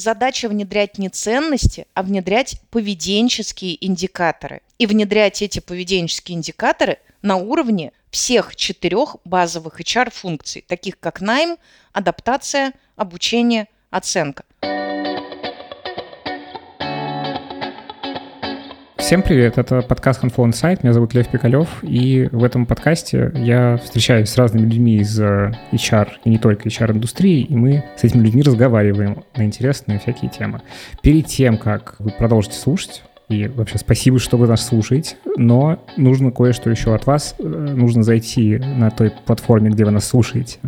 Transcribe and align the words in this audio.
задача 0.00 0.48
внедрять 0.48 0.98
не 0.98 1.08
ценности, 1.08 1.86
а 1.94 2.02
внедрять 2.02 2.60
поведенческие 2.70 3.84
индикаторы. 3.84 4.62
И 4.78 4.86
внедрять 4.86 5.42
эти 5.42 5.60
поведенческие 5.60 6.36
индикаторы 6.38 6.98
на 7.22 7.36
уровне 7.36 7.92
всех 8.10 8.56
четырех 8.56 9.16
базовых 9.24 9.80
HR-функций, 9.80 10.64
таких 10.66 10.98
как 10.98 11.20
найм, 11.20 11.58
адаптация, 11.92 12.72
обучение, 12.96 13.68
оценка. 13.90 14.44
Всем 19.10 19.22
привет, 19.22 19.58
это 19.58 19.82
подкаст 19.82 20.22
Handful 20.22 20.50
Insight, 20.50 20.78
меня 20.84 20.92
зовут 20.92 21.14
Лев 21.14 21.26
Пикалев, 21.26 21.82
и 21.82 22.28
в 22.30 22.44
этом 22.44 22.64
подкасте 22.64 23.32
я 23.34 23.76
встречаюсь 23.78 24.28
с 24.28 24.36
разными 24.36 24.66
людьми 24.66 24.98
из 24.98 25.18
э, 25.18 25.50
HR 25.72 26.10
и 26.22 26.30
не 26.30 26.38
только 26.38 26.68
HR-индустрии, 26.68 27.40
и 27.42 27.56
мы 27.56 27.84
с 27.96 28.04
этими 28.04 28.22
людьми 28.22 28.42
разговариваем 28.42 29.24
на 29.34 29.42
интересные 29.42 29.98
всякие 29.98 30.30
темы. 30.30 30.62
Перед 31.02 31.26
тем, 31.26 31.58
как 31.58 31.96
вы 31.98 32.12
продолжите 32.12 32.54
слушать, 32.54 33.02
и 33.30 33.46
вообще 33.46 33.78
спасибо, 33.78 34.18
что 34.18 34.36
вы 34.36 34.48
нас 34.48 34.66
слушаете. 34.66 35.16
Но 35.36 35.84
нужно 35.96 36.32
кое-что 36.32 36.68
еще 36.68 36.94
от 36.94 37.06
вас. 37.06 37.36
Э, 37.38 37.42
нужно 37.44 38.02
зайти 38.02 38.58
на 38.58 38.90
той 38.90 39.12
платформе, 39.24 39.70
где 39.70 39.84
вы 39.84 39.92
нас 39.92 40.04
слушаете, 40.04 40.58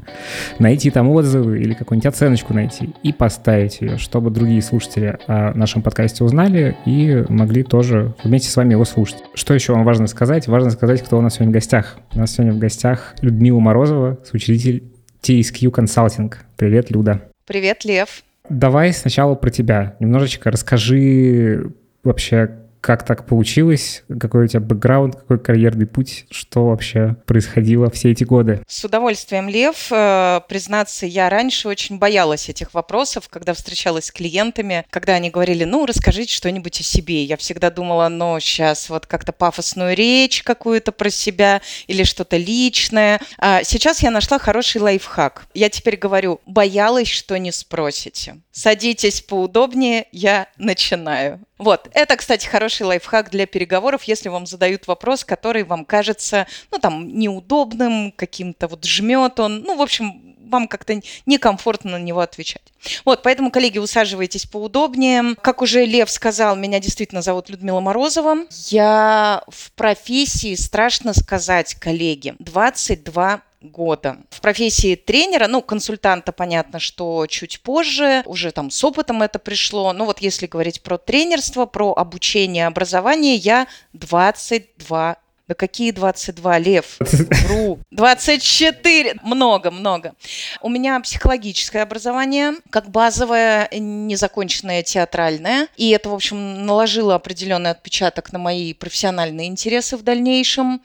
найти 0.60 0.90
там 0.90 1.08
отзывы 1.10 1.60
или 1.60 1.74
какую-нибудь 1.74 2.06
оценочку 2.06 2.54
найти 2.54 2.94
и 3.02 3.12
поставить 3.12 3.80
ее, 3.80 3.98
чтобы 3.98 4.30
другие 4.30 4.62
слушатели 4.62 5.18
о 5.26 5.52
нашем 5.54 5.82
подкасте 5.82 6.22
узнали 6.22 6.76
и 6.86 7.24
могли 7.28 7.64
тоже 7.64 8.14
вместе 8.22 8.48
с 8.48 8.56
вами 8.56 8.72
его 8.72 8.84
слушать. 8.84 9.18
Что 9.34 9.54
еще 9.54 9.72
вам 9.72 9.84
важно 9.84 10.06
сказать? 10.06 10.46
Важно 10.46 10.70
сказать, 10.70 11.02
кто 11.02 11.18
у 11.18 11.20
нас 11.20 11.34
сегодня 11.34 11.50
в 11.50 11.54
гостях. 11.54 11.98
У 12.14 12.18
нас 12.18 12.32
сегодня 12.32 12.52
в 12.52 12.58
гостях 12.58 13.16
Людмила 13.22 13.58
Морозова, 13.58 14.20
соучредитель 14.24 14.84
TSQ 15.22 15.70
Consulting. 15.72 16.32
Привет, 16.56 16.92
Люда. 16.92 17.22
Привет, 17.44 17.84
Лев. 17.84 18.22
Давай 18.48 18.92
сначала 18.92 19.34
про 19.34 19.50
тебя. 19.50 19.96
Немножечко 19.98 20.50
расскажи 20.50 21.72
вообще 22.02 22.62
как 22.82 23.04
так 23.04 23.26
получилось? 23.26 24.02
Какой 24.20 24.44
у 24.44 24.48
тебя 24.48 24.58
бэкграунд, 24.58 25.14
какой 25.14 25.38
карьерный 25.38 25.86
путь? 25.86 26.26
Что 26.30 26.66
вообще 26.66 27.16
происходило 27.26 27.88
все 27.90 28.10
эти 28.10 28.24
годы? 28.24 28.60
С 28.66 28.84
удовольствием, 28.84 29.48
Лев. 29.48 29.86
Э, 29.92 30.40
признаться, 30.48 31.06
я 31.06 31.30
раньше 31.30 31.68
очень 31.68 31.98
боялась 31.98 32.48
этих 32.48 32.74
вопросов, 32.74 33.28
когда 33.28 33.54
встречалась 33.54 34.06
с 34.06 34.10
клиентами, 34.10 34.84
когда 34.90 35.14
они 35.14 35.30
говорили, 35.30 35.62
ну, 35.62 35.86
расскажите 35.86 36.34
что-нибудь 36.34 36.80
о 36.80 36.82
себе. 36.82 37.22
Я 37.22 37.36
всегда 37.36 37.70
думала, 37.70 38.08
ну, 38.08 38.40
сейчас 38.40 38.90
вот 38.90 39.06
как-то 39.06 39.30
пафосную 39.30 39.94
речь 39.94 40.42
какую-то 40.42 40.90
про 40.90 41.08
себя 41.08 41.62
или 41.86 42.02
что-то 42.02 42.36
личное. 42.36 43.20
А 43.38 43.62
сейчас 43.62 44.02
я 44.02 44.10
нашла 44.10 44.40
хороший 44.40 44.80
лайфхак. 44.80 45.46
Я 45.54 45.70
теперь 45.70 45.96
говорю, 45.96 46.40
боялась, 46.46 47.08
что 47.08 47.38
не 47.38 47.52
спросите. 47.52 48.38
Садитесь 48.50 49.20
поудобнее, 49.22 50.06
я 50.10 50.48
начинаю. 50.58 51.38
Вот, 51.62 51.88
это, 51.92 52.16
кстати, 52.16 52.44
хороший 52.44 52.82
лайфхак 52.82 53.30
для 53.30 53.46
переговоров, 53.46 54.02
если 54.02 54.28
вам 54.28 54.46
задают 54.46 54.88
вопрос, 54.88 55.24
который 55.24 55.62
вам 55.62 55.84
кажется, 55.84 56.48
ну, 56.72 56.78
там, 56.80 57.16
неудобным, 57.16 58.10
каким-то 58.10 58.66
вот 58.66 58.84
жмет 58.84 59.38
он, 59.38 59.60
ну, 59.60 59.76
в 59.76 59.80
общем, 59.80 60.34
вам 60.50 60.66
как-то 60.66 61.00
некомфортно 61.24 61.92
на 61.92 62.02
него 62.02 62.18
отвечать. 62.18 62.72
Вот, 63.04 63.22
поэтому, 63.22 63.52
коллеги, 63.52 63.78
усаживайтесь 63.78 64.44
поудобнее. 64.44 65.36
Как 65.40 65.62
уже 65.62 65.84
Лев 65.84 66.10
сказал, 66.10 66.56
меня 66.56 66.80
действительно 66.80 67.22
зовут 67.22 67.48
Людмила 67.48 67.78
Морозова. 67.78 68.38
Я 68.66 69.44
в 69.46 69.70
профессии, 69.72 70.56
страшно 70.56 71.14
сказать, 71.14 71.76
коллеги, 71.76 72.34
22 72.40 73.40
года. 73.62 74.18
В 74.30 74.40
профессии 74.40 74.94
тренера, 74.94 75.46
ну, 75.46 75.62
консультанта, 75.62 76.32
понятно, 76.32 76.78
что 76.78 77.26
чуть 77.26 77.60
позже, 77.60 78.22
уже 78.26 78.50
там 78.50 78.70
с 78.70 78.82
опытом 78.84 79.22
это 79.22 79.38
пришло. 79.38 79.92
Но 79.92 80.04
вот 80.04 80.20
если 80.20 80.46
говорить 80.46 80.82
про 80.82 80.98
тренерство, 80.98 81.66
про 81.66 81.92
обучение, 81.92 82.66
образование, 82.66 83.36
я 83.36 83.66
22 83.92 85.16
да 85.48 85.54
какие 85.54 85.90
22, 85.90 86.58
Лев? 86.58 86.96
Вру. 87.00 87.78
24. 87.90 89.16
Много, 89.22 89.70
много. 89.70 90.14
У 90.60 90.68
меня 90.68 90.98
психологическое 91.00 91.82
образование, 91.82 92.54
как 92.70 92.90
базовое, 92.90 93.68
незаконченное 93.72 94.82
театральное. 94.82 95.68
И 95.76 95.90
это, 95.90 96.10
в 96.10 96.14
общем, 96.14 96.64
наложило 96.64 97.16
определенный 97.16 97.70
отпечаток 97.70 98.32
на 98.32 98.38
мои 98.38 98.72
профессиональные 98.72 99.48
интересы 99.48 99.96
в 99.96 100.02
дальнейшем. 100.02 100.80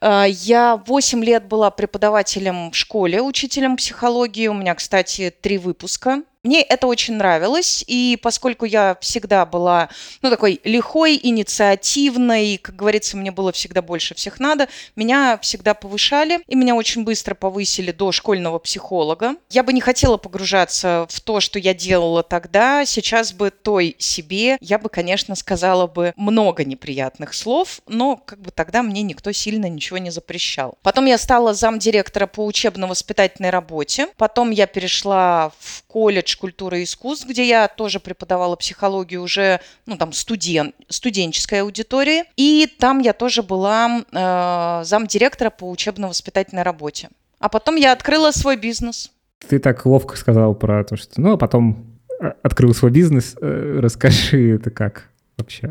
А, 0.00 0.24
я 0.24 0.82
8 0.86 1.22
лет 1.22 1.44
была 1.44 1.70
преподавателем 1.70 2.70
в 2.70 2.76
школе, 2.76 3.20
учителем 3.20 3.76
психологии. 3.76 4.48
У 4.48 4.54
меня, 4.54 4.74
кстати, 4.74 5.32
три 5.40 5.58
выпуска 5.58 6.22
мне 6.44 6.60
это 6.60 6.88
очень 6.88 7.14
нравилось, 7.14 7.84
и 7.86 8.18
поскольку 8.20 8.64
я 8.64 8.96
всегда 9.00 9.46
была, 9.46 9.90
ну, 10.22 10.30
такой 10.30 10.60
лихой, 10.64 11.18
инициативной, 11.22 12.58
как 12.58 12.74
говорится, 12.74 13.16
мне 13.16 13.30
было 13.30 13.52
всегда 13.52 13.80
больше 13.80 14.16
всех 14.16 14.40
надо, 14.40 14.68
меня 14.96 15.38
всегда 15.40 15.74
повышали, 15.74 16.40
и 16.48 16.56
меня 16.56 16.74
очень 16.74 17.04
быстро 17.04 17.36
повысили 17.36 17.92
до 17.92 18.10
школьного 18.10 18.58
психолога. 18.58 19.36
Я 19.50 19.62
бы 19.62 19.72
не 19.72 19.80
хотела 19.80 20.16
погружаться 20.16 21.06
в 21.08 21.20
то, 21.20 21.38
что 21.38 21.60
я 21.60 21.74
делала 21.74 22.24
тогда, 22.24 22.84
сейчас 22.86 23.32
бы 23.32 23.50
той 23.50 23.94
себе, 23.98 24.58
я 24.60 24.80
бы, 24.80 24.88
конечно, 24.88 25.36
сказала 25.36 25.86
бы 25.86 26.12
много 26.16 26.64
неприятных 26.64 27.34
слов, 27.34 27.80
но 27.86 28.16
как 28.16 28.40
бы 28.40 28.50
тогда 28.50 28.82
мне 28.82 29.02
никто 29.02 29.30
сильно 29.30 29.66
ничего 29.66 29.98
не 29.98 30.10
запрещал. 30.10 30.76
Потом 30.82 31.06
я 31.06 31.18
стала 31.18 31.54
замдиректора 31.54 32.26
по 32.26 32.44
учебно-воспитательной 32.44 33.50
работе, 33.50 34.08
потом 34.16 34.50
я 34.50 34.66
перешла 34.66 35.52
в 35.60 35.84
колледж 35.86 36.31
колледж 36.32 36.36
культуры 36.36 36.80
и 36.80 36.84
искусств, 36.84 37.26
где 37.28 37.46
я 37.46 37.68
тоже 37.68 38.00
преподавала 38.00 38.56
психологию 38.56 39.22
уже, 39.22 39.60
ну, 39.86 39.96
там, 39.96 40.12
студент, 40.12 40.74
студенческой 40.88 41.62
аудитории. 41.62 42.24
И 42.36 42.68
там 42.78 43.00
я 43.00 43.12
тоже 43.12 43.42
была 43.42 44.04
э, 44.12 44.84
замдиректора 44.84 45.50
по 45.50 45.70
учебно-воспитательной 45.70 46.62
работе. 46.62 47.08
А 47.38 47.48
потом 47.48 47.76
я 47.76 47.92
открыла 47.92 48.30
свой 48.30 48.56
бизнес. 48.56 49.10
Ты 49.48 49.58
так 49.58 49.84
ловко 49.86 50.16
сказал 50.16 50.54
про 50.54 50.84
то, 50.84 50.96
что... 50.96 51.20
Ну, 51.20 51.32
а 51.32 51.36
потом 51.36 51.98
э, 52.20 52.32
открыл 52.42 52.74
свой 52.74 52.90
бизнес. 52.90 53.36
Э, 53.40 53.78
расскажи, 53.80 54.56
это 54.56 54.70
как 54.70 55.08
вообще? 55.36 55.70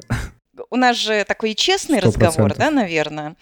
у 0.70 0.76
нас 0.78 0.98
же 0.98 1.24
такой 1.26 1.54
честный 1.54 2.00
100%. 2.00 2.06
разговор, 2.06 2.56
да, 2.56 2.72
наверное. 2.72 3.36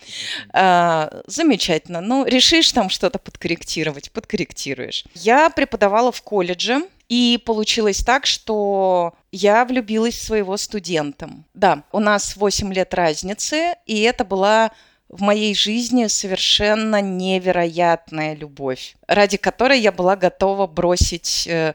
А, 0.51 1.21
замечательно. 1.27 2.01
Ну, 2.01 2.25
решишь 2.25 2.71
там 2.71 2.89
что-то 2.89 3.19
подкорректировать, 3.19 4.11
подкорректируешь. 4.11 5.05
Я 5.13 5.49
преподавала 5.49 6.11
в 6.11 6.21
колледже, 6.21 6.81
и 7.09 7.41
получилось 7.43 8.03
так, 8.03 8.25
что 8.25 9.13
я 9.31 9.65
влюбилась 9.65 10.15
в 10.15 10.23
своего 10.23 10.55
студента. 10.57 11.29
Да, 11.53 11.83
у 11.91 11.99
нас 11.99 12.35
8 12.37 12.71
лет 12.73 12.93
разницы, 12.93 13.75
и 13.85 14.01
это 14.01 14.23
была 14.23 14.71
в 15.09 15.21
моей 15.21 15.55
жизни 15.55 16.05
совершенно 16.05 17.01
невероятная 17.01 18.35
любовь, 18.35 18.95
ради 19.07 19.37
которой 19.37 19.79
я 19.79 19.91
была 19.91 20.15
готова 20.15 20.67
бросить... 20.67 21.47
Э, 21.47 21.73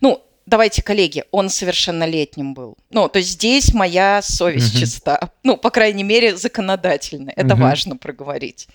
ну, 0.00 0.22
давайте, 0.46 0.82
коллеги, 0.82 1.24
он 1.30 1.48
совершеннолетним 1.48 2.54
был. 2.54 2.76
Ну, 2.90 3.08
то 3.08 3.18
есть 3.18 3.32
здесь 3.32 3.74
моя 3.74 4.22
совесть 4.22 4.74
uh-huh. 4.74 4.80
чиста. 4.80 5.30
Ну, 5.42 5.56
по 5.56 5.70
крайней 5.70 6.04
мере, 6.04 6.36
законодательно. 6.36 7.32
Это 7.36 7.54
uh-huh. 7.54 7.60
важно 7.60 7.96
проговорить. 7.96 8.68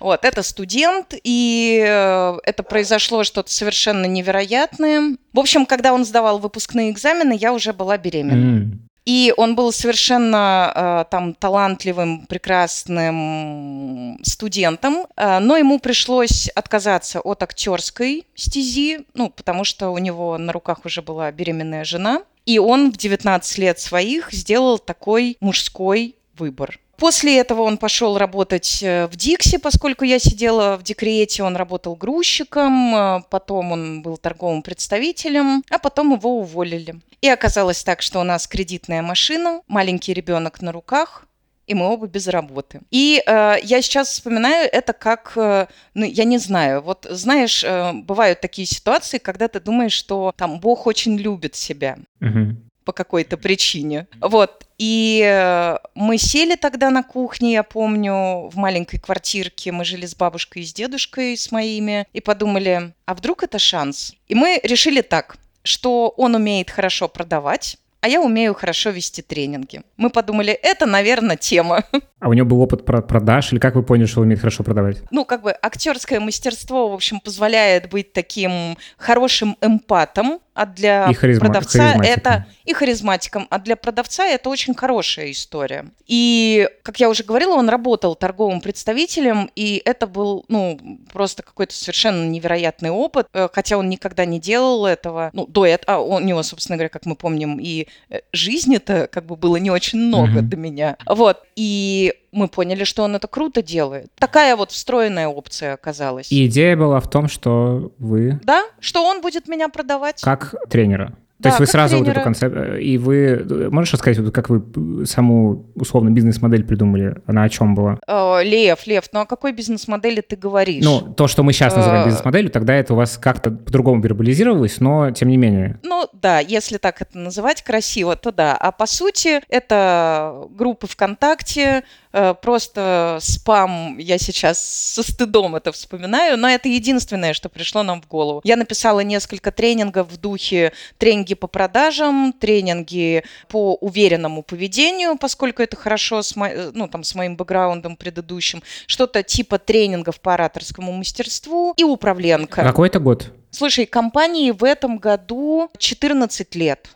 Вот, 0.00 0.24
это 0.24 0.42
студент, 0.42 1.14
и 1.22 1.82
э, 1.84 2.38
это 2.44 2.62
произошло 2.62 3.24
что-то 3.24 3.52
совершенно 3.52 4.06
невероятное. 4.06 5.16
В 5.32 5.38
общем, 5.38 5.64
когда 5.66 5.92
он 5.92 6.04
сдавал 6.04 6.38
выпускные 6.38 6.90
экзамены, 6.90 7.36
я 7.38 7.52
уже 7.52 7.72
была 7.72 7.96
беременна. 7.96 8.60
Mm. 8.60 8.78
И 9.04 9.34
он 9.36 9.56
был 9.56 9.72
совершенно 9.72 10.72
э, 10.74 11.04
там 11.10 11.34
талантливым, 11.34 12.26
прекрасным 12.26 14.18
студентом, 14.22 15.06
э, 15.16 15.40
но 15.40 15.56
ему 15.56 15.80
пришлось 15.80 16.48
отказаться 16.48 17.20
от 17.20 17.42
актерской 17.42 18.26
стези, 18.34 19.00
ну, 19.14 19.30
потому 19.30 19.64
что 19.64 19.90
у 19.90 19.98
него 19.98 20.38
на 20.38 20.52
руках 20.52 20.84
уже 20.84 21.02
была 21.02 21.32
беременная 21.32 21.84
жена. 21.84 22.22
И 22.46 22.58
он 22.58 22.92
в 22.92 22.96
19 22.96 23.58
лет 23.58 23.80
своих 23.80 24.32
сделал 24.32 24.78
такой 24.78 25.36
мужской 25.40 26.16
выбор. 26.36 26.78
После 27.02 27.40
этого 27.40 27.62
он 27.62 27.78
пошел 27.78 28.16
работать 28.16 28.80
э, 28.80 29.08
в 29.08 29.16
Дикси, 29.16 29.58
поскольку 29.58 30.04
я 30.04 30.20
сидела 30.20 30.76
в 30.76 30.84
декрете, 30.84 31.42
он 31.42 31.56
работал 31.56 31.96
грузчиком, 31.96 32.94
э, 32.94 33.22
потом 33.28 33.72
он 33.72 34.02
был 34.02 34.16
торговым 34.16 34.62
представителем, 34.62 35.64
а 35.68 35.78
потом 35.78 36.12
его 36.12 36.38
уволили. 36.38 37.00
И 37.20 37.28
оказалось 37.28 37.82
так, 37.82 38.02
что 38.02 38.20
у 38.20 38.22
нас 38.22 38.46
кредитная 38.46 39.02
машина, 39.02 39.62
маленький 39.66 40.14
ребенок 40.14 40.62
на 40.62 40.70
руках, 40.70 41.26
и 41.66 41.74
мы 41.74 41.86
оба 41.86 42.06
без 42.06 42.28
работы. 42.28 42.82
И 42.92 43.20
э, 43.26 43.56
я 43.64 43.82
сейчас 43.82 44.10
вспоминаю 44.10 44.68
это 44.72 44.92
как, 44.92 45.32
э, 45.34 45.66
ну, 45.94 46.04
я 46.04 46.22
не 46.22 46.38
знаю, 46.38 46.82
вот 46.82 47.08
знаешь, 47.10 47.64
э, 47.64 47.94
бывают 47.94 48.40
такие 48.40 48.68
ситуации, 48.68 49.18
когда 49.18 49.48
ты 49.48 49.58
думаешь, 49.58 49.92
что 49.92 50.32
там 50.36 50.60
Бог 50.60 50.86
очень 50.86 51.16
любит 51.16 51.56
себя. 51.56 51.96
Угу 52.20 52.58
по 52.84 52.92
какой-то 52.92 53.36
причине. 53.36 54.06
Вот. 54.20 54.66
И 54.78 55.22
э, 55.24 55.78
мы 55.94 56.18
сели 56.18 56.56
тогда 56.56 56.90
на 56.90 57.02
кухне, 57.02 57.52
я 57.52 57.62
помню, 57.62 58.48
в 58.48 58.56
маленькой 58.56 58.98
квартирке. 58.98 59.70
Мы 59.72 59.84
жили 59.84 60.06
с 60.06 60.16
бабушкой 60.16 60.62
и 60.62 60.64
с 60.64 60.72
дедушкой, 60.72 61.36
с 61.36 61.52
моими, 61.52 62.06
и 62.12 62.20
подумали, 62.20 62.92
а 63.04 63.14
вдруг 63.14 63.42
это 63.42 63.58
шанс? 63.58 64.14
И 64.28 64.34
мы 64.34 64.60
решили 64.62 65.02
так. 65.02 65.36
что 65.64 66.08
он 66.16 66.34
умеет 66.34 66.70
хорошо 66.70 67.06
продавать, 67.06 67.78
а 68.02 68.08
я 68.08 68.20
умею 68.20 68.52
хорошо 68.52 68.90
вести 68.90 69.22
тренинги. 69.22 69.82
Мы 69.96 70.10
подумали, 70.10 70.52
это, 70.52 70.86
наверное, 70.86 71.36
тема. 71.36 71.84
А 72.18 72.28
у 72.28 72.34
него 72.34 72.46
был 72.46 72.60
опыт 72.60 72.84
про 72.84 73.02
продаж, 73.02 73.52
или 73.52 73.58
как 73.58 73.74
вы 73.74 73.82
поняли, 73.82 74.06
что 74.06 74.20
он 74.20 74.26
умеет 74.26 74.40
хорошо 74.40 74.62
продавать? 74.62 74.98
Ну, 75.10 75.24
как 75.24 75.42
бы 75.42 75.50
актерское 75.50 76.20
мастерство, 76.20 76.88
в 76.88 76.94
общем, 76.94 77.18
позволяет 77.18 77.90
быть 77.90 78.12
таким 78.12 78.76
хорошим 78.96 79.56
эмпатом, 79.60 80.38
а 80.54 80.66
для 80.66 81.10
и 81.10 81.14
харизма, 81.14 81.46
продавца 81.46 81.94
это 82.02 82.46
и 82.64 82.72
харизматиком, 82.74 83.46
а 83.50 83.58
для 83.58 83.76
продавца 83.76 84.26
это 84.26 84.48
очень 84.48 84.74
хорошая 84.74 85.30
история. 85.30 85.86
И, 86.06 86.68
как 86.82 87.00
я 87.00 87.08
уже 87.08 87.24
говорила, 87.24 87.54
он 87.54 87.68
работал 87.68 88.14
торговым 88.14 88.60
представителем, 88.60 89.50
и 89.56 89.80
это 89.84 90.06
был, 90.06 90.44
ну, 90.48 90.78
просто 91.12 91.42
какой-то 91.42 91.74
совершенно 91.74 92.28
невероятный 92.28 92.90
опыт, 92.90 93.28
э, 93.32 93.48
хотя 93.52 93.78
он 93.78 93.88
никогда 93.88 94.24
не 94.24 94.38
делал 94.38 94.84
этого, 94.84 95.30
ну, 95.32 95.46
до 95.46 95.64
этого, 95.64 95.96
а 95.96 96.00
у 96.00 96.20
него, 96.20 96.42
собственно 96.42 96.76
говоря, 96.76 96.90
как 96.90 97.06
мы 97.06 97.16
помним, 97.16 97.58
и 97.58 97.88
э, 98.10 98.20
жизни-то 98.32 99.08
как 99.10 99.24
бы 99.24 99.36
было 99.36 99.56
не 99.56 99.70
очень 99.70 99.98
много 99.98 100.40
mm-hmm. 100.40 100.42
до 100.42 100.56
меня. 100.56 100.96
Вот, 101.06 101.42
и 101.56 102.14
мы 102.32 102.48
поняли, 102.48 102.84
что 102.84 103.04
он 103.04 103.14
это 103.14 103.28
круто 103.28 103.62
делает. 103.62 104.10
Такая 104.18 104.56
вот 104.56 104.72
встроенная 104.72 105.28
опция 105.28 105.74
оказалась. 105.74 106.32
И 106.32 106.46
идея 106.46 106.76
была 106.76 106.98
в 107.00 107.08
том, 107.08 107.28
что 107.28 107.92
вы... 107.98 108.40
Да, 108.42 108.64
что 108.80 109.04
он 109.04 109.20
будет 109.20 109.48
меня 109.48 109.68
продавать. 109.68 110.22
Как 110.22 110.54
тренера. 110.68 111.16
То 111.42 111.48
да, 111.48 111.50
есть 111.50 111.60
вы 111.60 111.66
сразу 111.66 111.96
тренера. 111.96 112.08
вот 112.08 112.16
эту 112.16 112.24
концепцию... 112.24 112.80
И 112.80 112.98
вы... 112.98 113.68
Можешь 113.70 113.92
рассказать, 113.94 114.32
как 114.32 114.48
вы 114.48 115.04
саму, 115.06 115.66
условно, 115.74 116.10
бизнес-модель 116.10 116.62
придумали? 116.62 117.16
Она 117.26 117.42
о 117.42 117.48
чем 117.48 117.74
была? 117.74 117.98
Э, 118.06 118.44
Лев, 118.44 118.86
Лев, 118.86 119.06
ну 119.12 119.20
о 119.20 119.26
какой 119.26 119.52
бизнес-модели 119.52 120.20
ты 120.20 120.36
говоришь? 120.36 120.84
Ну, 120.84 121.00
то, 121.00 121.26
что 121.26 121.42
мы 121.42 121.52
сейчас 121.52 121.74
называем 121.74 122.02
э, 122.02 122.06
бизнес-моделью, 122.06 122.50
тогда 122.50 122.74
это 122.74 122.94
у 122.94 122.96
вас 122.96 123.18
как-то 123.18 123.50
по-другому 123.50 124.00
вербализировалось, 124.00 124.78
но 124.78 125.10
тем 125.10 125.28
не 125.30 125.36
менее. 125.36 125.80
Ну, 125.82 126.06
да, 126.12 126.38
если 126.38 126.78
так 126.78 127.02
это 127.02 127.18
называть 127.18 127.62
красиво, 127.62 128.14
то 128.14 128.30
да. 128.30 128.56
А 128.56 128.70
по 128.70 128.86
сути, 128.86 129.40
это 129.48 130.46
группы 130.56 130.86
ВКонтакте, 130.86 131.82
Э, 131.82 131.82
просто 132.12 133.18
спам, 133.20 133.98
я 133.98 134.18
сейчас 134.18 134.62
со 134.62 135.02
стыдом 135.02 135.56
это 135.56 135.72
вспоминаю, 135.72 136.38
но 136.38 136.48
это 136.48 136.68
единственное, 136.68 137.32
что 137.32 137.48
пришло 137.48 137.82
нам 137.82 138.02
в 138.02 138.08
голову. 138.08 138.40
Я 138.44 138.56
написала 138.56 139.00
несколько 139.00 139.50
тренингов 139.50 140.10
в 140.10 140.16
духе 140.18 140.72
тренинги 140.98 141.34
по 141.34 141.46
продажам, 141.46 142.32
тренинги 142.32 143.24
по 143.48 143.74
уверенному 143.74 144.42
поведению, 144.42 145.16
поскольку 145.16 145.62
это 145.62 145.76
хорошо 145.76 146.22
с, 146.22 146.36
мо... 146.36 146.48
Э, 146.48 146.70
ну, 146.74 146.88
там, 146.88 147.04
с 147.04 147.14
моим 147.14 147.36
бэкграундом 147.36 147.96
предыдущим, 147.96 148.62
что-то 148.86 149.22
типа 149.22 149.58
тренингов 149.58 150.20
по 150.20 150.34
ораторскому 150.34 150.92
мастерству 150.92 151.74
и 151.76 151.84
управленка. 151.84 152.62
Какой 152.62 152.88
это 152.88 152.98
год? 152.98 153.32
Слушай, 153.50 153.86
компании 153.86 154.50
в 154.50 154.64
этом 154.64 154.98
году 154.98 155.70
14 155.78 156.54
лет. 156.54 156.88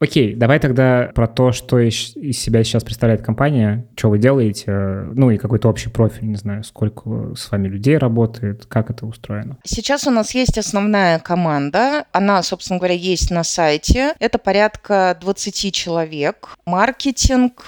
Окей, 0.00 0.34
давай 0.34 0.58
тогда 0.60 1.10
про 1.14 1.26
то, 1.26 1.52
что 1.52 1.78
из, 1.78 2.12
себя 2.38 2.62
сейчас 2.64 2.84
представляет 2.84 3.22
компания, 3.22 3.86
что 3.96 4.10
вы 4.10 4.18
делаете, 4.18 4.72
ну 5.14 5.30
и 5.30 5.38
какой-то 5.38 5.68
общий 5.68 5.90
профиль, 5.90 6.28
не 6.28 6.36
знаю, 6.36 6.64
сколько 6.64 7.34
с 7.34 7.50
вами 7.50 7.68
людей 7.68 7.98
работает, 7.98 8.66
как 8.66 8.90
это 8.90 9.06
устроено. 9.06 9.58
Сейчас 9.64 10.06
у 10.06 10.10
нас 10.10 10.34
есть 10.34 10.58
основная 10.58 11.18
команда, 11.18 12.04
она, 12.12 12.42
собственно 12.42 12.78
говоря, 12.78 12.94
есть 12.94 13.30
на 13.30 13.44
сайте. 13.44 14.12
Это 14.20 14.38
порядка 14.38 15.16
20 15.20 15.74
человек. 15.74 16.56
Маркетинг, 16.64 17.66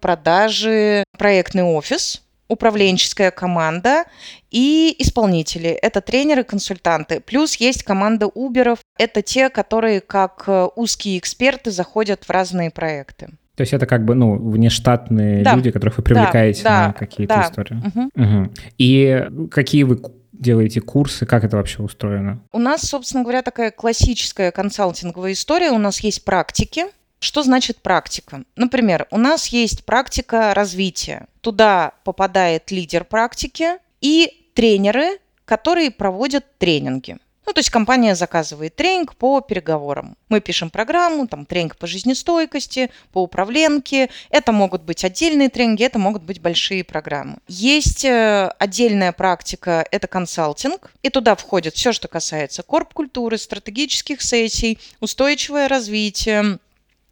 продажи, 0.00 1.04
проектный 1.16 1.62
офис, 1.62 2.22
управленческая 2.48 3.30
команда 3.30 4.04
и 4.50 4.94
исполнители. 4.98 5.68
Это 5.68 6.00
тренеры, 6.00 6.44
консультанты. 6.44 7.20
Плюс 7.20 7.56
есть 7.56 7.82
команда 7.82 8.26
уберов. 8.26 8.78
Это 8.98 9.22
те, 9.22 9.50
которые 9.50 10.00
как 10.00 10.44
э, 10.46 10.68
узкие 10.76 11.18
эксперты 11.18 11.70
заходят 11.70 12.24
в 12.24 12.30
разные 12.30 12.70
проекты. 12.70 13.28
То 13.56 13.62
есть 13.62 13.72
это 13.72 13.86
как 13.86 14.04
бы, 14.04 14.14
ну, 14.14 14.36
внештатные 14.36 15.42
да. 15.42 15.56
люди, 15.56 15.72
которых 15.72 15.98
вы 15.98 16.04
привлекаете 16.04 16.62
да, 16.62 16.86
на 16.88 16.92
какие-то 16.92 17.34
да. 17.34 17.42
истории. 17.42 17.82
Угу. 17.88 18.10
Угу. 18.14 18.52
И 18.78 19.26
какие 19.50 19.82
вы 19.82 20.00
делаете 20.32 20.80
курсы, 20.80 21.26
как 21.26 21.44
это 21.44 21.56
вообще 21.56 21.82
устроено? 21.82 22.40
У 22.52 22.58
нас, 22.60 22.82
собственно 22.82 23.24
говоря, 23.24 23.42
такая 23.42 23.72
классическая 23.72 24.52
консалтинговая 24.52 25.32
история. 25.32 25.70
У 25.70 25.78
нас 25.78 26.00
есть 26.00 26.24
практики, 26.24 26.84
что 27.20 27.42
значит 27.42 27.82
практика? 27.82 28.44
Например, 28.56 29.06
у 29.10 29.18
нас 29.18 29.48
есть 29.48 29.84
практика 29.84 30.54
развития. 30.54 31.26
Туда 31.40 31.92
попадает 32.04 32.70
лидер 32.70 33.04
практики 33.04 33.78
и 34.00 34.50
тренеры, 34.54 35.18
которые 35.44 35.90
проводят 35.90 36.44
тренинги. 36.58 37.18
Ну, 37.48 37.54
то 37.54 37.60
есть 37.60 37.70
компания 37.70 38.14
заказывает 38.14 38.76
тренинг 38.76 39.16
по 39.16 39.40
переговорам. 39.40 40.18
Мы 40.28 40.42
пишем 40.42 40.68
программу, 40.68 41.26
там 41.26 41.46
тренинг 41.46 41.78
по 41.78 41.86
жизнестойкости, 41.86 42.90
по 43.10 43.22
управленке. 43.22 44.10
Это 44.28 44.52
могут 44.52 44.82
быть 44.82 45.02
отдельные 45.02 45.48
тренинги, 45.48 45.82
это 45.82 45.98
могут 45.98 46.24
быть 46.24 46.42
большие 46.42 46.84
программы. 46.84 47.38
Есть 47.48 48.04
э, 48.04 48.52
отдельная 48.58 49.12
практика, 49.12 49.86
это 49.90 50.06
консалтинг, 50.06 50.92
и 51.02 51.08
туда 51.08 51.34
входит 51.36 51.74
все, 51.74 51.92
что 51.92 52.06
касается 52.06 52.62
корп-культуры, 52.62 53.38
стратегических 53.38 54.20
сессий, 54.20 54.78
устойчивое 55.00 55.68
развитие, 55.68 56.58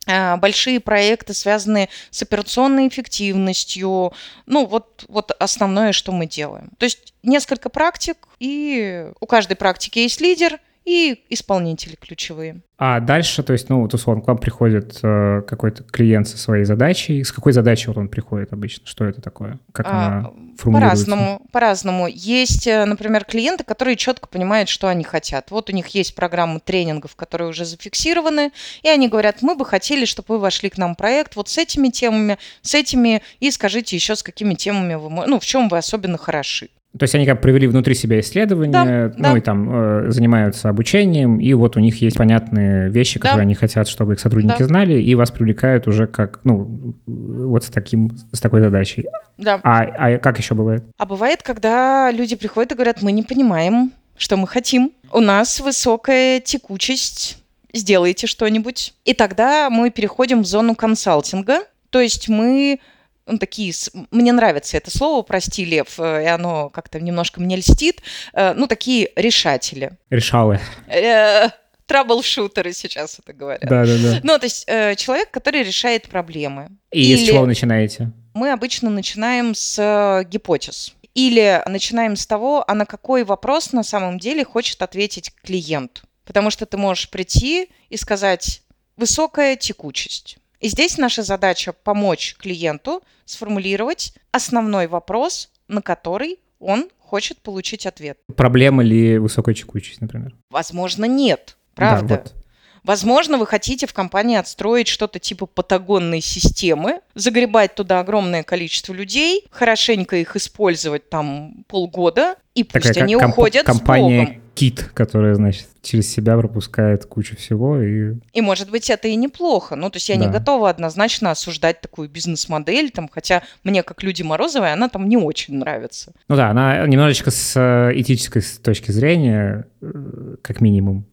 большие 0.06 0.80
проекты, 0.80 1.34
связанные 1.34 1.88
с 2.10 2.22
операционной 2.22 2.88
эффективностью. 2.88 4.12
Ну, 4.46 4.66
вот, 4.66 5.04
вот 5.08 5.32
основное, 5.38 5.92
что 5.92 6.12
мы 6.12 6.26
делаем. 6.26 6.70
То 6.78 6.84
есть 6.84 7.14
несколько 7.22 7.68
практик, 7.68 8.16
и 8.38 9.10
у 9.20 9.26
каждой 9.26 9.56
практики 9.56 9.98
есть 9.98 10.20
лидер 10.20 10.58
и 10.86 11.24
исполнители 11.30 11.96
ключевые. 11.96 12.60
А 12.78 13.00
дальше, 13.00 13.42
то 13.42 13.52
есть, 13.52 13.68
ну, 13.68 13.80
вот 13.80 13.92
условно, 13.94 14.22
к 14.22 14.28
вам 14.28 14.38
приходит 14.38 15.00
э, 15.02 15.42
какой-то 15.46 15.82
клиент 15.82 16.28
со 16.28 16.38
своей 16.38 16.64
задачей. 16.64 17.24
С 17.24 17.32
какой 17.32 17.52
задачей 17.52 17.88
вот 17.88 17.96
он 17.96 18.08
приходит 18.08 18.52
обычно? 18.52 18.86
Что 18.86 19.04
это 19.04 19.20
такое? 19.20 19.58
Как 19.72 19.86
а, 19.88 19.90
она 19.90 20.30
формулируется? 20.56 21.06
По-разному, 21.06 21.42
по-разному. 21.52 22.06
Есть, 22.06 22.66
э, 22.66 22.84
например, 22.84 23.24
клиенты, 23.24 23.64
которые 23.64 23.96
четко 23.96 24.28
понимают, 24.28 24.68
что 24.68 24.88
они 24.88 25.04
хотят. 25.04 25.50
Вот 25.50 25.70
у 25.70 25.72
них 25.72 25.88
есть 25.88 26.14
программа 26.14 26.60
тренингов, 26.60 27.16
которые 27.16 27.48
уже 27.48 27.64
зафиксированы, 27.64 28.52
и 28.82 28.88
они 28.88 29.08
говорят, 29.08 29.42
мы 29.42 29.56
бы 29.56 29.64
хотели, 29.64 30.04
чтобы 30.04 30.34
вы 30.34 30.38
вошли 30.38 30.68
к 30.68 30.78
нам 30.78 30.94
в 30.94 30.98
проект 30.98 31.34
вот 31.34 31.48
с 31.48 31.58
этими 31.58 31.88
темами, 31.88 32.38
с 32.60 32.74
этими, 32.74 33.22
и 33.40 33.50
скажите 33.50 33.96
еще, 33.96 34.14
с 34.14 34.22
какими 34.22 34.54
темами 34.54 34.94
вы, 34.94 35.10
ну, 35.26 35.40
в 35.40 35.46
чем 35.46 35.68
вы 35.68 35.78
особенно 35.78 36.18
хороши. 36.18 36.68
То 36.98 37.04
есть 37.04 37.14
они 37.14 37.26
как 37.26 37.40
провели 37.40 37.66
внутри 37.66 37.94
себя 37.94 38.20
исследования, 38.20 38.72
да, 38.72 39.12
ну 39.16 39.32
да. 39.32 39.38
и 39.38 39.40
там 39.40 39.68
э, 39.70 40.10
занимаются 40.10 40.68
обучением, 40.68 41.38
и 41.38 41.52
вот 41.54 41.76
у 41.76 41.80
них 41.80 42.00
есть 42.00 42.16
понятные 42.16 42.88
вещи, 42.90 43.18
которые 43.18 43.38
да. 43.38 43.42
они 43.42 43.54
хотят, 43.54 43.88
чтобы 43.88 44.14
их 44.14 44.20
сотрудники 44.20 44.58
да. 44.60 44.66
знали, 44.66 45.00
и 45.00 45.14
вас 45.14 45.30
привлекают 45.30 45.86
уже 45.86 46.06
как, 46.06 46.40
ну, 46.44 46.94
вот 47.06 47.64
с 47.64 47.68
таким, 47.68 48.16
с 48.32 48.40
такой 48.40 48.60
задачей. 48.60 49.06
Да. 49.38 49.60
А, 49.62 49.82
а 49.82 50.18
как 50.18 50.38
еще 50.38 50.54
бывает? 50.54 50.84
А 50.96 51.06
бывает, 51.06 51.42
когда 51.42 52.10
люди 52.10 52.36
приходят 52.36 52.72
и 52.72 52.74
говорят, 52.74 53.02
мы 53.02 53.12
не 53.12 53.22
понимаем, 53.22 53.92
что 54.16 54.36
мы 54.36 54.46
хотим. 54.48 54.92
У 55.12 55.20
нас 55.20 55.60
высокая 55.60 56.40
текучесть, 56.40 57.42
сделайте 57.72 58.26
что-нибудь. 58.26 58.94
И 59.04 59.12
тогда 59.12 59.68
мы 59.70 59.90
переходим 59.90 60.42
в 60.42 60.46
зону 60.46 60.74
консалтинга, 60.74 61.60
то 61.90 62.00
есть 62.00 62.28
мы 62.28 62.80
ну, 63.26 63.38
такие, 63.38 63.74
мне 64.10 64.32
нравится 64.32 64.76
это 64.76 64.96
слово, 64.96 65.22
прости, 65.22 65.64
Лев, 65.64 65.98
э, 65.98 66.24
и 66.24 66.26
оно 66.26 66.70
как-то 66.70 67.00
немножко 67.00 67.40
мне 67.40 67.56
льстит, 67.56 68.00
э, 68.32 68.54
ну, 68.54 68.66
такие 68.66 69.10
решатели. 69.16 69.92
Решалы. 70.10 70.60
Э, 70.86 71.48
траблшутеры 71.86 72.72
сейчас 72.72 73.18
это 73.18 73.32
говорят. 73.32 73.68
Да, 73.68 73.84
да, 73.84 73.96
да. 73.98 74.20
Ну, 74.22 74.38
то 74.38 74.46
есть 74.46 74.66
человек, 74.66 75.30
который 75.30 75.62
решает 75.62 76.08
проблемы. 76.08 76.70
И 76.92 77.12
Или... 77.12 77.24
с 77.24 77.26
чего 77.26 77.40
вы 77.40 77.46
начинаете? 77.48 78.12
Мы 78.34 78.52
обычно 78.52 78.90
начинаем 78.90 79.54
с 79.54 80.24
гипотез. 80.28 80.94
Или 81.14 81.62
начинаем 81.66 82.14
с 82.14 82.26
того, 82.26 82.64
а 82.66 82.74
на 82.74 82.84
какой 82.84 83.24
вопрос 83.24 83.72
на 83.72 83.82
самом 83.82 84.18
деле 84.18 84.44
хочет 84.44 84.82
ответить 84.82 85.32
клиент. 85.42 86.02
Потому 86.24 86.50
что 86.50 86.66
ты 86.66 86.76
можешь 86.76 87.08
прийти 87.08 87.70
и 87.88 87.96
сказать 87.96 88.62
«высокая 88.96 89.56
текучесть». 89.56 90.38
И 90.60 90.68
здесь 90.68 90.98
наша 90.98 91.22
задача 91.22 91.72
помочь 91.72 92.36
клиенту 92.38 93.02
сформулировать 93.24 94.14
основной 94.32 94.86
вопрос, 94.86 95.50
на 95.68 95.82
который 95.82 96.38
он 96.58 96.88
хочет 96.98 97.38
получить 97.38 97.86
ответ. 97.86 98.18
Проблема 98.34 98.82
ли 98.82 99.18
высокая 99.18 99.54
текучесть, 99.54 100.00
например? 100.00 100.34
Возможно, 100.50 101.04
нет. 101.04 101.56
Правда. 101.74 102.08
Да, 102.08 102.16
вот. 102.16 102.34
Возможно, 102.82 103.36
вы 103.36 103.46
хотите 103.46 103.88
в 103.88 103.92
компании 103.92 104.36
отстроить 104.36 104.86
что-то 104.86 105.18
типа 105.18 105.46
патагонной 105.46 106.20
системы, 106.20 107.00
загребать 107.16 107.74
туда 107.74 107.98
огромное 107.98 108.44
количество 108.44 108.92
людей, 108.92 109.44
хорошенько 109.50 110.14
их 110.16 110.36
использовать 110.36 111.10
там 111.10 111.64
полгода, 111.66 112.36
и 112.54 112.62
пусть 112.62 112.86
Такая 112.86 113.02
они 113.02 113.16
уходят 113.16 113.66
компания, 113.66 114.24
с 114.24 114.28
Богом 114.28 114.45
кит, 114.56 114.90
который, 114.94 115.34
значит, 115.34 115.68
через 115.82 116.10
себя 116.10 116.36
пропускает 116.38 117.04
кучу 117.04 117.36
всего. 117.36 117.80
И, 117.80 118.14
и 118.32 118.40
может 118.40 118.70
быть, 118.70 118.88
это 118.88 119.06
и 119.06 119.14
неплохо. 119.14 119.76
Ну, 119.76 119.90
то 119.90 119.96
есть 119.98 120.08
я 120.08 120.16
да. 120.16 120.24
не 120.24 120.32
готова 120.32 120.70
однозначно 120.70 121.30
осуждать 121.30 121.82
такую 121.82 122.08
бизнес-модель, 122.08 122.90
там, 122.90 123.08
хотя 123.12 123.42
мне, 123.62 123.82
как 123.82 124.02
люди 124.02 124.22
Морозовой, 124.22 124.72
она 124.72 124.88
там 124.88 125.08
не 125.08 125.18
очень 125.18 125.58
нравится. 125.58 126.12
Ну 126.28 126.36
да, 126.36 126.48
она 126.50 126.86
немножечко 126.86 127.30
с 127.30 127.52
э, 127.54 127.92
этической 128.00 128.42
точки 128.62 128.90
зрения, 128.90 129.66
э, 129.82 130.36
как 130.42 130.60
минимум, 130.62 131.04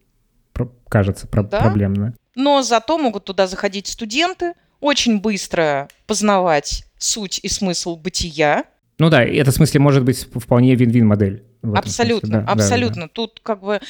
кажется 0.88 1.26
про- 1.26 1.42
да? 1.42 1.60
проблемная. 1.60 2.14
Но 2.34 2.62
зато 2.62 2.96
могут 2.96 3.24
туда 3.24 3.46
заходить 3.46 3.88
студенты, 3.88 4.54
очень 4.80 5.20
быстро 5.20 5.88
познавать 6.06 6.84
суть 6.98 7.40
и 7.42 7.48
смысл 7.48 7.96
бытия. 7.96 8.64
Ну 8.98 9.10
да, 9.10 9.22
это 9.22 9.50
в 9.50 9.54
смысле 9.54 9.80
может 9.80 10.04
быть 10.04 10.26
вполне 10.34 10.74
вин-вин 10.74 11.06
модель. 11.06 11.44
Абсолютно, 11.74 12.28
смысле, 12.28 12.46
да, 12.46 12.52
абсолютно. 12.52 13.02
Да, 13.02 13.06
да. 13.06 13.12
Тут 13.12 13.40
как 13.42 13.60
бы 13.60 13.80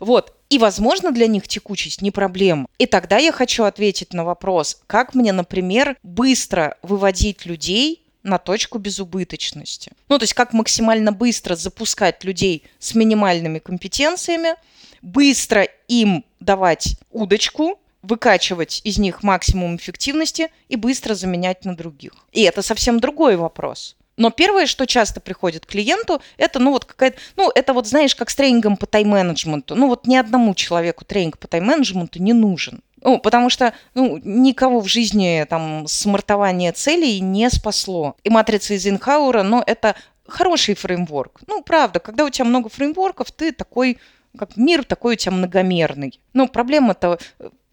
вот. 0.00 0.34
И, 0.50 0.58
возможно, 0.58 1.12
для 1.12 1.26
них 1.26 1.48
текучесть 1.48 2.02
не 2.02 2.10
проблема. 2.10 2.66
И 2.78 2.86
тогда 2.86 3.16
я 3.16 3.32
хочу 3.32 3.64
ответить 3.64 4.12
на 4.12 4.22
вопрос, 4.22 4.82
как 4.86 5.14
мне, 5.14 5.32
например, 5.32 5.96
быстро 6.02 6.76
выводить 6.82 7.46
людей 7.46 8.02
на 8.22 8.38
точку 8.38 8.78
безубыточности. 8.78 9.92
Ну, 10.08 10.18
то 10.18 10.24
есть 10.24 10.34
как 10.34 10.52
максимально 10.52 11.12
быстро 11.12 11.56
запускать 11.56 12.22
людей 12.24 12.64
с 12.78 12.94
минимальными 12.94 13.58
компетенциями, 13.58 14.54
быстро 15.00 15.66
им 15.88 16.24
давать 16.38 16.96
удочку, 17.10 17.80
выкачивать 18.02 18.80
из 18.84 18.98
них 18.98 19.22
максимум 19.22 19.76
эффективности 19.76 20.48
и 20.68 20.76
быстро 20.76 21.14
заменять 21.14 21.64
на 21.64 21.76
других. 21.76 22.12
И 22.32 22.42
это 22.42 22.62
совсем 22.62 23.00
другой 23.00 23.36
вопрос. 23.36 23.96
Но 24.16 24.30
первое, 24.30 24.66
что 24.66 24.86
часто 24.86 25.20
приходит 25.20 25.66
клиенту, 25.66 26.20
это, 26.36 26.58
ну, 26.58 26.70
вот 26.70 26.84
какая-то, 26.84 27.18
ну, 27.36 27.50
это 27.54 27.72
вот, 27.72 27.86
знаешь, 27.86 28.14
как 28.14 28.30
с 28.30 28.36
тренингом 28.36 28.76
по 28.76 28.86
тайм-менеджменту. 28.86 29.74
Ну, 29.74 29.88
вот 29.88 30.06
ни 30.06 30.16
одному 30.16 30.54
человеку 30.54 31.04
тренинг 31.04 31.38
по 31.38 31.48
тайм-менеджменту 31.48 32.20
не 32.22 32.32
нужен. 32.32 32.82
Ну, 33.00 33.18
потому 33.18 33.50
что 33.50 33.74
ну, 33.94 34.20
никого 34.22 34.80
в 34.80 34.86
жизни 34.86 35.44
там 35.48 35.86
смартование 35.88 36.72
целей 36.72 37.20
не 37.20 37.50
спасло. 37.50 38.16
И 38.22 38.30
матрица 38.30 38.74
из 38.74 38.86
Инхаура, 38.86 39.42
ну, 39.42 39.62
это 39.66 39.96
хороший 40.26 40.74
фреймворк. 40.76 41.40
Ну, 41.48 41.62
правда, 41.62 41.98
когда 41.98 42.24
у 42.24 42.30
тебя 42.30 42.44
много 42.44 42.68
фреймворков, 42.68 43.32
ты 43.32 43.50
такой 43.52 43.98
как 44.38 44.56
мир 44.56 44.84
такой 44.84 45.14
у 45.14 45.16
тебя 45.16 45.32
многомерный. 45.32 46.18
Но 46.32 46.48
проблема-то 46.48 47.18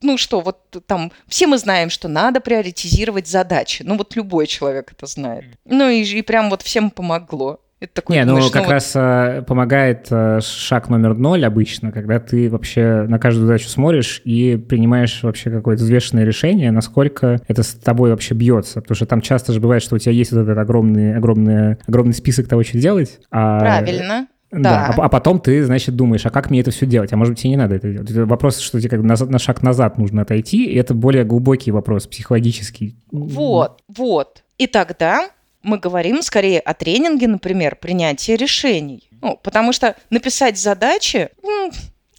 ну 0.01 0.18
что, 0.18 0.41
вот 0.41 0.58
там 0.88 1.12
все 1.27 1.48
мы 1.48 1.58
знаем, 1.58 1.89
что 1.89 2.08
надо 2.08 2.39
приоритизировать 2.39 3.27
задачи. 3.27 3.84
Ну 3.86 3.98
вот 3.98 4.15
любой 4.15 4.48
человек 4.48 4.91
это 4.91 5.06
знает. 5.06 5.46
Ну 5.65 5.89
и, 5.89 6.03
и 6.03 6.22
прям 6.22 6.50
вот 6.50 6.62
всем 6.62 6.89
помогло. 6.89 7.60
Это 7.79 7.94
такой, 7.94 8.18
Не, 8.18 8.25
думаешь, 8.25 8.46
ну 8.46 8.51
как 8.51 8.65
ну, 8.65 8.72
раз 8.72 8.94
вот... 8.94 9.01
э, 9.01 9.41
помогает 9.48 10.08
э, 10.10 10.41
шаг 10.41 10.89
номер 10.89 11.13
ноль 11.13 11.46
обычно, 11.46 11.94
когда 11.94 12.20
ты 12.20 12.50
вообще 12.50 13.06
на 13.08 13.20
каждую 13.20 13.48
задачу 13.48 13.70
смотришь 13.70 14.22
и 14.25 14.58
принимаешь 14.58 15.24
вообще 15.24 15.50
какое-то 15.50 15.84
взвешенное 15.84 16.25
решение, 16.25 16.72
насколько 16.72 17.39
это 17.48 17.63
с 17.63 17.74
тобой 17.75 18.12
вообще 18.12 18.34
бьется. 18.34 18.82
Потому 18.82 18.96
что 18.98 19.06
там 19.06 19.22
часто 19.22 19.53
же 19.53 19.62
бывает, 19.62 19.82
что 19.82 19.96
у 19.96 19.98
тебя 19.98 20.12
есть 20.12 20.34
вот 20.34 20.41
этот 20.41 20.58
огромный, 20.58 21.15
огромный, 21.15 21.77
огромный 21.88 22.13
список 22.13 22.50
того, 22.50 22.63
что 22.63 22.77
делать. 22.77 23.22
А... 23.32 23.60
Правильно. 23.60 24.27
Да, 24.51 24.60
да 24.60 24.94
а, 24.98 25.06
а 25.06 25.10
потом 25.10 25.39
ты, 25.39 25.63
значит, 25.63 25.96
думаешь, 25.96 26.25
а 26.25 26.29
как 26.29 26.50
мне 26.50 26.62
это 26.62 26.72
все 26.72 26.86
делать? 26.86 27.13
А 27.13 27.18
может 27.18 27.34
быть, 27.34 27.41
тебе 27.41 27.51
не 27.51 27.58
надо 27.58 27.75
это 27.75 27.91
делать? 27.91 28.10
Это 28.10 28.25
вопрос, 28.25 28.60
что 28.60 28.79
тебе 28.79 28.89
как 28.89 29.01
на, 29.01 29.15
на 29.15 29.39
шаг 29.39 29.62
назад 29.62 29.98
нужно 29.98 30.24
отойти, 30.24 30.65
и 30.65 30.75
это 30.75 30.94
более 30.94 31.24
глубокий 31.24 31.72
вопрос, 31.72 32.08
психологический. 32.08 32.96
Вот, 33.12 33.82
вот. 33.88 34.44
И 34.58 34.68
тогда 34.68 35.29
мы 35.62 35.77
говорим 35.77 36.22
скорее 36.22 36.60
о 36.60 36.74
тренинге, 36.74 37.27
например, 37.27 37.75
принятия 37.75 38.36
решений. 38.36 39.10
Ну, 39.22 39.39
потому 39.41 39.74
что 39.74 39.96
написать 40.10 40.58
задачи, 40.58 41.29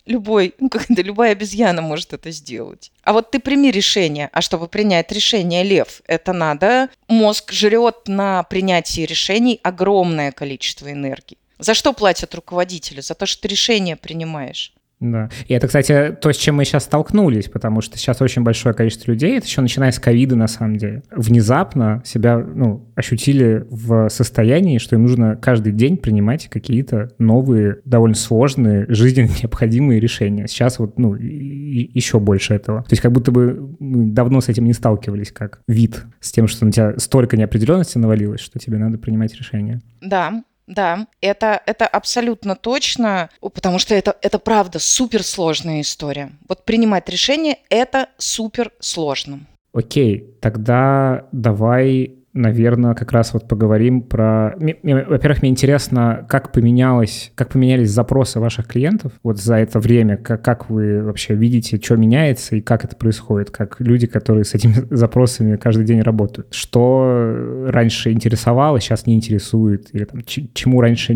любой, 0.07 0.55
ну, 0.59 0.69
как 0.69 0.87
то 0.87 1.03
любая 1.03 1.33
обезьяна 1.33 1.83
может 1.83 2.13
это 2.13 2.31
сделать. 2.31 2.93
А 3.03 3.13
вот 3.13 3.31
ты 3.31 3.41
прими 3.41 3.71
решение, 3.71 4.29
а 4.33 4.41
чтобы 4.41 4.69
принять 4.69 5.11
решение, 5.13 5.63
лев, 5.63 6.03
это 6.07 6.33
надо, 6.33 6.89
мозг 7.09 7.53
жрет 7.53 8.09
на 8.09 8.43
принятии 8.45 9.03
решений 9.03 9.59
огромное 9.63 10.33
количество 10.33 10.91
энергии. 10.93 11.39
За 11.61 11.75
что 11.75 11.93
платят 11.93 12.35
руководители? 12.35 13.01
За 13.01 13.15
то, 13.15 13.27
что 13.27 13.43
ты 13.43 13.49
решение 13.49 13.97
принимаешь. 13.97 14.73
Да. 15.01 15.31
И 15.49 15.55
это, 15.55 15.67
кстати, 15.67 16.15
то, 16.21 16.31
с 16.31 16.37
чем 16.37 16.57
мы 16.57 16.65
сейчас 16.67 16.85
столкнулись, 16.85 17.49
потому 17.49 17.81
что 17.81 17.97
сейчас 17.97 18.21
очень 18.21 18.43
большое 18.43 18.75
количество 18.75 19.11
людей, 19.11 19.39
это 19.39 19.47
еще 19.47 19.63
начиная 19.63 19.93
с 19.93 19.99
ковида, 19.99 20.37
на 20.37 20.47
самом 20.47 20.77
деле, 20.77 21.03
внезапно 21.11 22.03
себя 22.05 22.37
ну, 22.37 22.87
ощутили 22.95 23.65
в 23.71 24.11
состоянии, 24.11 24.77
что 24.77 24.97
им 24.97 25.03
нужно 25.03 25.37
каждый 25.37 25.73
день 25.73 25.97
принимать 25.97 26.49
какие-то 26.49 27.11
новые, 27.19 27.79
довольно 27.87 28.15
сложные, 28.15 28.85
жизненно 28.89 29.31
необходимые 29.43 30.01
решения. 30.01 30.47
Сейчас 30.47 30.79
вот, 30.79 30.99
ну, 30.99 31.15
еще 31.15 32.21
больше 32.21 32.53
этого. 32.53 32.83
То 32.83 32.93
есть 32.93 33.01
как 33.01 33.13
будто 33.13 33.33
бы 33.33 33.75
мы 33.79 34.05
давно 34.05 34.43
с 34.43 34.51
этим 34.51 34.67
не 34.67 34.75
сталкивались, 34.75 35.33
как 35.33 35.63
вид, 35.67 36.03
с 36.21 36.31
тем, 36.31 36.47
что 36.47 36.67
на 36.67 36.73
тебя 36.73 36.99
столько 36.99 37.39
неопределенности 37.39 37.97
навалилось, 37.97 38.41
что 38.41 38.59
тебе 38.59 38.77
надо 38.77 38.99
принимать 38.99 39.35
решения. 39.35 39.81
Да, 40.03 40.43
да, 40.71 41.07
это, 41.21 41.61
это 41.67 41.87
абсолютно 41.87 42.55
точно, 42.55 43.29
потому 43.41 43.79
что 43.79 43.95
это, 43.95 44.17
это 44.23 44.39
правда 44.39 44.79
суперсложная 44.79 45.81
история. 45.81 46.33
Вот 46.49 46.65
принимать 46.65 47.09
решение– 47.09 47.59
это 47.69 48.09
супер 48.17 48.73
сложно. 48.79 49.41
Окей, 49.73 50.37
тогда 50.41 51.27
давай 51.33 52.20
наверное, 52.33 52.95
как 52.95 53.13
раз 53.13 53.33
вот 53.33 53.49
поговорим 53.49 54.03
про... 54.03 54.55
Во-первых, 54.59 55.43
мне 55.43 55.51
интересно, 55.51 56.25
как 56.29 56.53
поменялось, 56.53 57.33
как 57.35 57.51
поменялись 57.51 57.91
запросы 57.91 58.41
ваших 58.41 58.67
клиентов 58.67 59.13
вот 59.23 59.39
за 59.39 59.57
это 59.57 59.81
время, 59.81 60.17
как, 60.17 60.45
как 60.45 60.71
вы 60.71 61.03
вообще 61.03 61.35
видите, 61.35 61.81
что 61.83 61.97
меняется 61.97 62.57
и 62.57 62.61
как 62.61 62.85
это 62.85 62.97
происходит, 62.97 63.51
как 63.51 63.81
люди, 63.81 64.07
которые 64.07 64.45
с 64.45 64.55
этими 64.55 64.75
запросами 64.91 65.57
каждый 65.57 65.85
день 65.85 66.03
работают. 66.03 66.55
Что 66.55 67.67
раньше 67.67 68.13
интересовало, 68.13 68.81
сейчас 68.81 69.07
не 69.07 69.15
интересует, 69.15 69.89
или 69.93 70.05
там, 70.05 70.23
чему 70.25 70.81
раньше, 70.81 71.15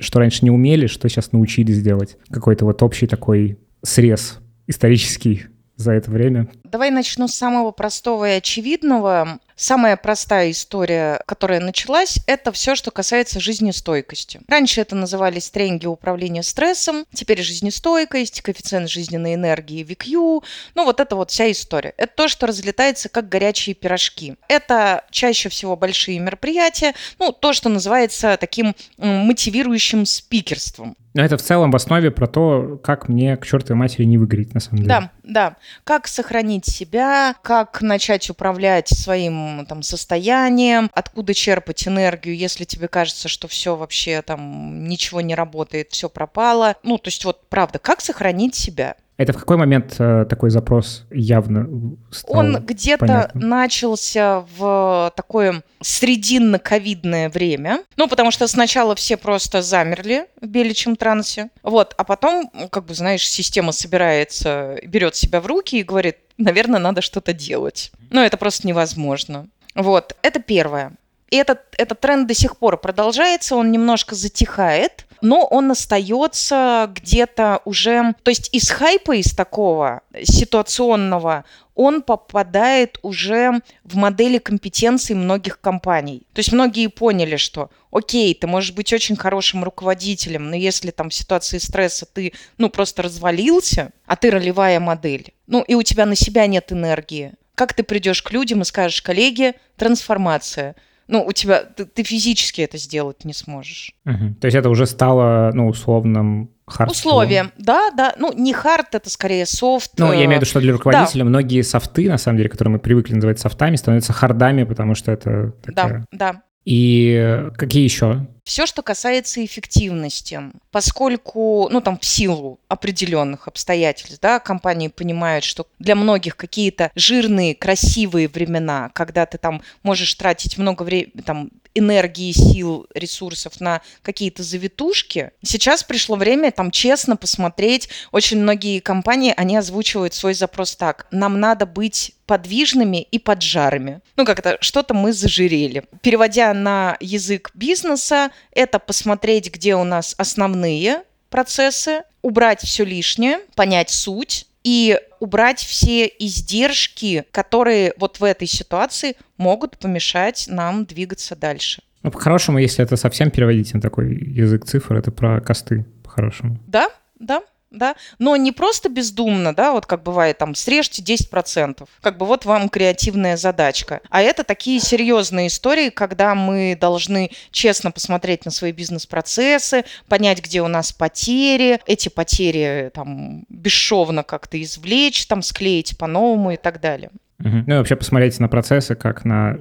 что 0.00 0.18
раньше 0.18 0.44
не 0.44 0.50
умели, 0.50 0.86
что 0.86 1.08
сейчас 1.08 1.32
научились 1.32 1.82
делать. 1.82 2.18
Какой-то 2.30 2.64
вот 2.64 2.82
общий 2.82 3.06
такой 3.06 3.58
срез 3.82 4.38
исторический 4.66 5.44
за 5.76 5.92
это 5.92 6.10
время? 6.10 6.48
Давай 6.64 6.90
начну 6.90 7.28
с 7.28 7.34
самого 7.34 7.70
простого 7.70 8.28
и 8.28 8.38
очевидного. 8.38 9.38
Самая 9.56 9.96
простая 9.96 10.50
история, 10.50 11.22
которая 11.26 11.60
началась, 11.60 12.18
это 12.26 12.52
все, 12.52 12.74
что 12.74 12.90
касается 12.90 13.40
жизнестойкости. 13.40 14.40
Раньше 14.48 14.82
это 14.82 14.94
назывались 14.94 15.48
тренинги 15.48 15.86
управления 15.86 16.42
стрессом, 16.42 17.06
теперь 17.14 17.40
жизнестойкость, 17.40 18.42
коэффициент 18.42 18.90
жизненной 18.90 19.34
энергии 19.34 19.82
VQ. 19.82 20.44
Ну, 20.74 20.84
вот 20.84 21.00
это 21.00 21.16
вот 21.16 21.30
вся 21.30 21.50
история. 21.50 21.94
Это 21.96 22.12
то, 22.14 22.28
что 22.28 22.46
разлетается 22.46 23.08
как 23.08 23.30
горячие 23.30 23.74
пирожки. 23.74 24.36
Это 24.48 25.04
чаще 25.10 25.48
всего 25.48 25.74
большие 25.74 26.18
мероприятия, 26.18 26.92
ну, 27.18 27.32
то, 27.32 27.54
что 27.54 27.70
называется 27.70 28.36
таким 28.38 28.76
мотивирующим 28.98 30.04
спикерством. 30.04 30.96
Но 31.16 31.24
это 31.24 31.38
в 31.38 31.42
целом 31.42 31.70
в 31.70 31.76
основе 31.76 32.10
про 32.10 32.26
то, 32.26 32.78
как 32.84 33.08
мне 33.08 33.38
к 33.38 33.46
чертовой 33.46 33.78
матери 33.78 34.04
не 34.04 34.18
выгореть, 34.18 34.52
на 34.52 34.60
самом 34.60 34.82
деле. 34.82 34.88
Да, 34.88 35.10
да. 35.22 35.56
Как 35.82 36.08
сохранить 36.08 36.66
себя, 36.66 37.34
как 37.42 37.80
начать 37.80 38.28
управлять 38.28 38.88
своим 38.88 39.45
там 39.68 39.82
состоянием, 39.82 40.90
откуда 40.92 41.34
черпать 41.34 41.86
энергию, 41.86 42.36
если 42.36 42.64
тебе 42.64 42.88
кажется, 42.88 43.28
что 43.28 43.48
все 43.48 43.76
вообще 43.76 44.22
там 44.22 44.84
ничего 44.84 45.20
не 45.20 45.34
работает, 45.34 45.92
все 45.92 46.08
пропало. 46.08 46.76
Ну, 46.82 46.98
то 46.98 47.08
есть 47.08 47.24
вот 47.24 47.48
правда, 47.48 47.78
как 47.78 48.00
сохранить 48.00 48.54
себя? 48.54 48.96
Это 49.16 49.32
в 49.32 49.38
какой 49.38 49.56
момент 49.56 49.96
э, 49.98 50.26
такой 50.28 50.50
запрос 50.50 51.06
явно 51.10 51.96
стал 52.10 52.36
Он 52.36 52.64
где-то 52.64 53.30
начался 53.32 54.44
в 54.58 55.10
такое 55.16 55.62
срединно-ковидное 55.80 57.30
время. 57.30 57.82
Ну, 57.96 58.08
потому 58.08 58.30
что 58.30 58.46
сначала 58.46 58.94
все 58.94 59.16
просто 59.16 59.62
замерли 59.62 60.26
в 60.40 60.46
беличьем 60.46 60.96
трансе. 60.96 61.48
Вот, 61.62 61.94
а 61.96 62.04
потом, 62.04 62.50
как 62.70 62.84
бы, 62.84 62.94
знаешь, 62.94 63.26
система 63.26 63.72
собирается, 63.72 64.78
берет 64.84 65.16
себя 65.16 65.40
в 65.40 65.46
руки 65.46 65.78
и 65.78 65.82
говорит, 65.82 66.16
наверное, 66.38 66.80
надо 66.80 67.00
что-то 67.00 67.32
делать. 67.32 67.92
Но 68.10 68.24
это 68.24 68.36
просто 68.36 68.66
невозможно. 68.66 69.48
Вот, 69.74 70.16
это 70.22 70.40
первое. 70.40 70.92
И 71.30 71.36
этот, 71.36 71.60
этот 71.76 72.00
тренд 72.00 72.28
до 72.28 72.34
сих 72.34 72.56
пор 72.56 72.76
продолжается, 72.78 73.56
он 73.56 73.72
немножко 73.72 74.14
затихает, 74.14 75.05
но 75.20 75.44
он 75.44 75.70
остается 75.70 76.90
где-то 76.94 77.60
уже... 77.64 78.14
То 78.22 78.30
есть 78.30 78.48
из 78.52 78.70
хайпа, 78.70 79.16
из 79.16 79.32
такого 79.32 80.02
ситуационного, 80.22 81.44
он 81.74 82.02
попадает 82.02 82.98
уже 83.02 83.60
в 83.84 83.96
модели 83.96 84.38
компетенций 84.38 85.14
многих 85.14 85.60
компаний. 85.60 86.26
То 86.32 86.40
есть 86.40 86.52
многие 86.52 86.86
поняли, 86.88 87.36
что 87.36 87.70
окей, 87.90 88.34
ты 88.34 88.46
можешь 88.46 88.72
быть 88.72 88.92
очень 88.92 89.16
хорошим 89.16 89.62
руководителем, 89.62 90.50
но 90.50 90.56
если 90.56 90.90
там 90.90 91.10
в 91.10 91.14
ситуации 91.14 91.58
стресса 91.58 92.06
ты, 92.06 92.32
ну, 92.56 92.70
просто 92.70 93.02
развалился, 93.02 93.92
а 94.06 94.16
ты 94.16 94.30
ролевая 94.30 94.80
модель, 94.80 95.34
ну, 95.46 95.62
и 95.62 95.74
у 95.74 95.82
тебя 95.82 96.06
на 96.06 96.14
себя 96.14 96.46
нет 96.46 96.72
энергии, 96.72 97.34
как 97.54 97.74
ты 97.74 97.82
придешь 97.82 98.22
к 98.22 98.32
людям 98.32 98.62
и 98.62 98.64
скажешь, 98.64 99.02
коллеги, 99.02 99.54
трансформация– 99.76 100.76
ну, 101.08 101.24
у 101.24 101.32
тебя, 101.32 101.60
ты, 101.60 101.84
ты 101.84 102.02
физически 102.02 102.62
это 102.62 102.78
сделать 102.78 103.24
не 103.24 103.32
сможешь. 103.32 103.92
Угу. 104.04 104.34
То 104.40 104.46
есть 104.46 104.56
это 104.56 104.68
уже 104.68 104.86
стало, 104.86 105.50
ну, 105.54 105.68
условным 105.68 106.50
хард 106.66 106.90
Условия, 106.90 107.52
да, 107.58 107.90
да. 107.96 108.14
Ну, 108.18 108.32
не 108.32 108.52
хард, 108.52 108.94
это 108.94 109.08
скорее 109.08 109.46
софт. 109.46 109.92
Ну, 109.98 110.12
я 110.12 110.24
имею 110.24 110.32
в 110.32 110.34
виду, 110.36 110.46
что 110.46 110.60
для 110.60 110.72
руководителя 110.72 111.22
да. 111.22 111.28
многие 111.28 111.62
софты, 111.62 112.08
на 112.08 112.18
самом 112.18 112.38
деле, 112.38 112.48
которые 112.48 112.72
мы 112.72 112.78
привыкли 112.78 113.14
называть 113.14 113.38
софтами, 113.38 113.76
становятся 113.76 114.12
хардами, 114.12 114.64
потому 114.64 114.94
что 114.94 115.12
это 115.12 115.52
такая... 115.62 116.06
Да, 116.10 116.32
да. 116.32 116.42
И 116.66 117.48
какие 117.56 117.84
еще? 117.84 118.26
Все, 118.42 118.66
что 118.66 118.82
касается 118.82 119.44
эффективности, 119.44 120.40
поскольку, 120.70 121.68
ну, 121.70 121.80
там, 121.80 121.98
в 121.98 122.04
силу 122.04 122.60
определенных 122.68 123.48
обстоятельств, 123.48 124.20
да, 124.20 124.40
компании 124.40 124.88
понимают, 124.88 125.44
что 125.44 125.66
для 125.78 125.94
многих 125.94 126.36
какие-то 126.36 126.90
жирные, 126.94 127.54
красивые 127.54 128.28
времена, 128.28 128.90
когда 128.94 129.26
ты 129.26 129.38
там 129.38 129.62
можешь 129.82 130.14
тратить 130.14 130.58
много 130.58 130.82
времени, 130.82 131.22
там, 131.24 131.50
энергии, 131.78 132.32
сил, 132.32 132.86
ресурсов 132.94 133.60
на 133.60 133.82
какие-то 134.02 134.42
завитушки. 134.42 135.30
Сейчас 135.42 135.84
пришло 135.84 136.16
время 136.16 136.50
там 136.50 136.70
честно 136.70 137.16
посмотреть. 137.16 137.88
Очень 138.12 138.38
многие 138.38 138.80
компании, 138.80 139.34
они 139.36 139.56
озвучивают 139.56 140.14
свой 140.14 140.34
запрос 140.34 140.76
так. 140.76 141.06
Нам 141.10 141.40
надо 141.40 141.66
быть 141.66 142.12
подвижными 142.26 143.02
и 143.02 143.18
поджарами. 143.18 144.00
Ну, 144.16 144.24
как-то 144.24 144.58
что-то 144.60 144.94
мы 144.94 145.12
зажирели. 145.12 145.84
Переводя 146.02 146.52
на 146.54 146.96
язык 147.00 147.50
бизнеса, 147.54 148.30
это 148.52 148.78
посмотреть, 148.78 149.52
где 149.52 149.76
у 149.76 149.84
нас 149.84 150.14
основные 150.18 151.02
процессы, 151.30 152.02
убрать 152.22 152.60
все 152.62 152.84
лишнее, 152.84 153.40
понять 153.54 153.90
суть, 153.90 154.46
и 154.66 154.98
убрать 155.20 155.60
все 155.60 156.06
издержки, 156.06 157.24
которые 157.30 157.94
вот 157.98 158.18
в 158.18 158.24
этой 158.24 158.48
ситуации 158.48 159.14
могут 159.36 159.78
помешать 159.78 160.46
нам 160.48 160.86
двигаться 160.86 161.36
дальше. 161.36 161.82
Ну, 162.02 162.10
по-хорошему, 162.10 162.58
если 162.58 162.82
это 162.82 162.96
совсем 162.96 163.30
переводить 163.30 163.72
на 163.74 163.80
такой 163.80 164.16
язык 164.16 164.64
цифр, 164.64 164.96
это 164.96 165.12
про 165.12 165.40
косты, 165.40 165.86
по-хорошему. 166.02 166.58
Да, 166.66 166.88
да, 167.20 167.42
да, 167.78 167.94
но 168.18 168.36
не 168.36 168.52
просто 168.52 168.88
бездумно, 168.88 169.54
да, 169.54 169.72
вот 169.72 169.86
как 169.86 170.02
бывает 170.02 170.38
там, 170.38 170.54
срежьте 170.54 171.02
10%, 171.02 171.86
как 172.00 172.18
бы 172.18 172.26
вот 172.26 172.44
вам 172.44 172.68
креативная 172.68 173.36
задачка, 173.36 174.00
а 174.10 174.22
это 174.22 174.44
такие 174.44 174.80
серьезные 174.80 175.48
истории, 175.48 175.90
когда 175.90 176.34
мы 176.34 176.76
должны 176.80 177.30
честно 177.50 177.90
посмотреть 177.90 178.44
на 178.44 178.50
свои 178.50 178.72
бизнес-процессы, 178.72 179.84
понять, 180.08 180.42
где 180.42 180.62
у 180.62 180.68
нас 180.68 180.92
потери, 180.92 181.80
эти 181.86 182.08
потери 182.08 182.90
там 182.94 183.44
бесшовно 183.48 184.22
как-то 184.22 184.60
извлечь, 184.62 185.26
там 185.26 185.42
склеить 185.42 185.96
по-новому 185.98 186.52
и 186.52 186.56
так 186.56 186.80
далее. 186.80 187.10
Угу. 187.40 187.64
Ну 187.66 187.74
и 187.74 187.78
вообще 187.78 187.96
посмотреть 187.96 188.38
на 188.38 188.48
процессы 188.48 188.94
как 188.94 189.24
на 189.24 189.58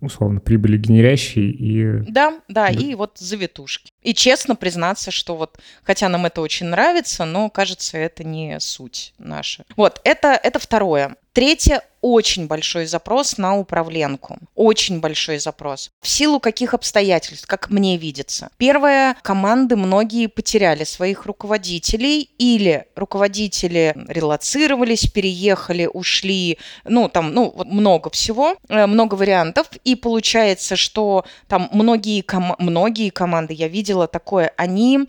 условно 0.00 0.40
прибыли 0.40 0.76
генерящий 0.76 1.50
и... 1.50 2.10
Да, 2.10 2.40
да, 2.48 2.66
да, 2.66 2.68
и 2.68 2.94
вот 2.94 3.18
завитушки. 3.18 3.92
И 4.02 4.14
честно 4.14 4.56
признаться, 4.56 5.10
что 5.10 5.36
вот, 5.36 5.60
хотя 5.82 6.08
нам 6.08 6.26
это 6.26 6.40
очень 6.40 6.66
нравится, 6.66 7.24
но, 7.24 7.50
кажется, 7.50 7.98
это 7.98 8.24
не 8.24 8.58
суть 8.60 9.14
наша. 9.18 9.64
Вот, 9.76 10.00
это, 10.04 10.28
это 10.28 10.58
второе. 10.58 11.16
Третье– 11.32 11.82
очень 12.00 12.46
большой 12.46 12.86
запрос 12.86 13.36
на 13.38 13.56
управленку. 13.56 14.38
Очень 14.54 15.00
большой 15.00 15.38
запрос. 15.38 15.90
В 16.00 16.08
силу 16.08 16.40
каких 16.40 16.74
обстоятельств, 16.74 17.46
как 17.46 17.70
мне 17.70 17.98
видится. 17.98 18.50
Первое, 18.56 19.16
команды 19.22 19.76
многие 19.76 20.26
потеряли 20.26 20.84
своих 20.84 21.26
руководителей 21.26 22.30
или 22.38 22.86
руководители 22.96 23.94
релацировались, 24.08 25.06
переехали, 25.10 25.88
ушли, 25.92 26.58
ну, 26.84 27.08
там, 27.08 27.34
ну, 27.34 27.52
вот 27.54 27.66
много 27.66 28.10
всего, 28.10 28.56
э, 28.68 28.86
много 28.86 29.14
вариантов. 29.14 29.68
И 29.84 29.94
получается, 29.94 30.76
что 30.76 31.24
там 31.48 31.68
многие, 31.72 32.22
ком- 32.22 32.56
многие 32.58 33.10
команды, 33.10 33.54
я 33.54 33.68
видела 33.68 34.06
такое, 34.08 34.52
они 34.56 35.00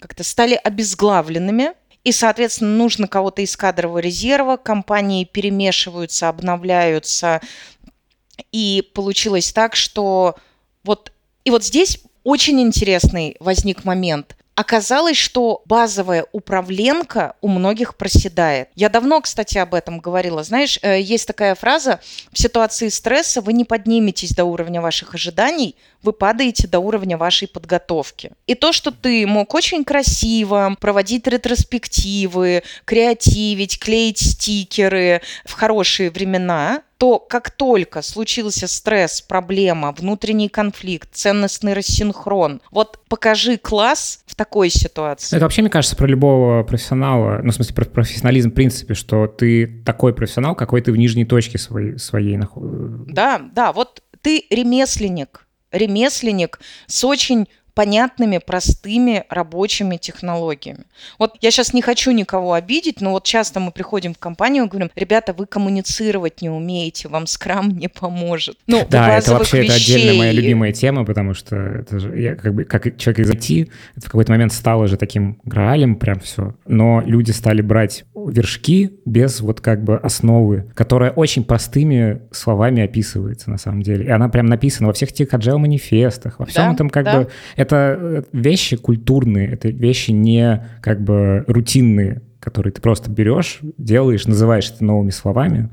как-то 0.00 0.22
стали 0.22 0.54
обезглавленными, 0.54 1.72
и, 2.04 2.12
соответственно, 2.12 2.76
нужно 2.76 3.06
кого-то 3.06 3.42
из 3.42 3.56
кадрового 3.56 3.98
резерва, 3.98 4.56
компании 4.56 5.24
перемешиваются, 5.24 6.28
обновляются, 6.28 7.40
и 8.52 8.88
получилось 8.94 9.52
так, 9.52 9.76
что 9.76 10.36
вот 10.84 11.12
и 11.44 11.50
вот 11.50 11.64
здесь 11.64 12.02
очень 12.24 12.60
интересный 12.60 13.36
возник 13.40 13.84
момент. 13.84 14.36
Оказалось, 14.58 15.16
что 15.16 15.62
базовая 15.66 16.26
управленка 16.32 17.36
у 17.40 17.46
многих 17.46 17.96
проседает. 17.96 18.68
Я 18.74 18.88
давно, 18.88 19.20
кстати, 19.20 19.56
об 19.56 19.72
этом 19.72 20.00
говорила. 20.00 20.42
Знаешь, 20.42 20.80
э, 20.82 21.00
есть 21.00 21.28
такая 21.28 21.54
фраза, 21.54 22.00
в 22.32 22.38
ситуации 22.40 22.88
стресса 22.88 23.40
вы 23.40 23.52
не 23.52 23.64
подниметесь 23.64 24.32
до 24.32 24.44
уровня 24.44 24.80
ваших 24.80 25.14
ожиданий, 25.14 25.76
вы 26.02 26.12
падаете 26.12 26.66
до 26.66 26.80
уровня 26.80 27.16
вашей 27.16 27.46
подготовки. 27.46 28.32
И 28.48 28.56
то, 28.56 28.72
что 28.72 28.90
ты 28.90 29.28
мог 29.28 29.54
очень 29.54 29.84
красиво 29.84 30.76
проводить 30.80 31.28
ретроспективы, 31.28 32.64
креативить, 32.84 33.78
клеить 33.78 34.18
стикеры 34.18 35.22
в 35.44 35.52
хорошие 35.52 36.10
времена, 36.10 36.82
то 36.98 37.20
как 37.20 37.50
только 37.52 38.02
случился 38.02 38.66
стресс, 38.66 39.20
проблема, 39.20 39.92
внутренний 39.96 40.48
конфликт, 40.48 41.08
ценностный 41.12 41.72
рассинхрон, 41.72 42.60
вот 42.72 42.98
покажи 43.08 43.56
класс 43.56 44.24
в 44.26 44.34
такой 44.34 44.68
ситуации. 44.68 45.36
Это 45.36 45.44
вообще, 45.44 45.62
мне 45.62 45.70
кажется, 45.70 45.96
про 45.96 46.06
любого 46.06 46.64
профессионала, 46.64 47.40
ну, 47.42 47.52
в 47.52 47.54
смысле, 47.54 47.74
про 47.74 47.84
профессионализм 47.84 48.50
в 48.50 48.54
принципе, 48.54 48.94
что 48.94 49.28
ты 49.28 49.82
такой 49.86 50.12
профессионал, 50.12 50.56
какой 50.56 50.82
ты 50.82 50.90
в 50.90 50.96
нижней 50.96 51.24
точке 51.24 51.58
своей, 51.58 51.98
своей 51.98 52.36
находишься. 52.36 53.04
Да, 53.06 53.40
да, 53.54 53.72
вот 53.72 54.02
ты 54.20 54.44
ремесленник, 54.50 55.46
ремесленник 55.70 56.58
с 56.86 57.04
очень 57.04 57.48
понятными, 57.78 58.38
простыми 58.44 59.22
рабочими 59.30 59.98
технологиями. 59.98 60.80
Вот 61.16 61.36
я 61.40 61.52
сейчас 61.52 61.72
не 61.72 61.80
хочу 61.80 62.10
никого 62.10 62.54
обидеть, 62.54 63.00
но 63.00 63.12
вот 63.12 63.22
часто 63.22 63.60
мы 63.60 63.70
приходим 63.70 64.14
в 64.14 64.18
компанию 64.18 64.64
и 64.64 64.68
говорим, 64.68 64.90
ребята, 64.96 65.32
вы 65.32 65.46
коммуницировать 65.46 66.42
не 66.42 66.50
умеете, 66.50 67.06
вам 67.06 67.28
скрам 67.28 67.68
не 67.68 67.86
поможет. 67.86 68.58
Ну, 68.66 68.84
да, 68.90 69.16
это 69.16 69.34
вообще 69.34 69.60
вещей... 69.60 69.68
это 69.68 69.76
отдельная 69.76 70.18
моя 70.18 70.32
любимая 70.32 70.72
тема, 70.72 71.04
потому 71.04 71.34
что 71.34 71.54
это 71.54 72.00
же, 72.00 72.20
я 72.20 72.34
как 72.34 72.52
бы, 72.52 72.64
как 72.64 72.96
человек 72.96 73.20
из 73.20 73.30
IT, 73.30 73.70
это 73.94 74.06
в 74.06 74.10
какой-то 74.10 74.32
момент 74.32 74.52
стало 74.52 74.88
же 74.88 74.96
таким 74.96 75.40
граалем 75.44 75.94
прям 75.94 76.18
все. 76.18 76.56
Но 76.66 77.00
люди 77.06 77.30
стали 77.30 77.62
брать 77.62 78.06
вершки 78.26 78.90
без 79.04 79.40
вот 79.40 79.60
как 79.60 79.84
бы 79.84 79.98
основы, 79.98 80.68
которая 80.74 81.12
очень 81.12 81.44
простыми 81.44 82.22
словами 82.32 82.82
описывается 82.82 83.50
на 83.50 83.58
самом 83.58 83.82
деле. 83.82 84.06
И 84.06 84.08
она 84.08 84.28
прям 84.28 84.46
написана 84.46 84.88
во 84.88 84.92
всех 84.92 85.12
тех 85.12 85.32
agile 85.32 85.58
манифестах, 85.58 86.40
во 86.40 86.46
всем 86.46 86.70
да, 86.70 86.74
этом 86.74 86.90
как 86.90 87.04
да. 87.04 87.20
бы 87.20 87.28
это 87.68 87.98
э, 88.00 88.22
вещи 88.32 88.76
культурные, 88.76 89.52
это 89.52 89.68
вещи 89.68 90.10
не 90.10 90.66
как 90.82 91.02
бы 91.02 91.44
рутинные, 91.46 92.22
которые 92.40 92.72
ты 92.72 92.80
просто 92.80 93.10
берешь, 93.10 93.58
делаешь, 93.76 94.26
называешь 94.26 94.70
это 94.70 94.84
новыми 94.84 95.10
словами. 95.10 95.70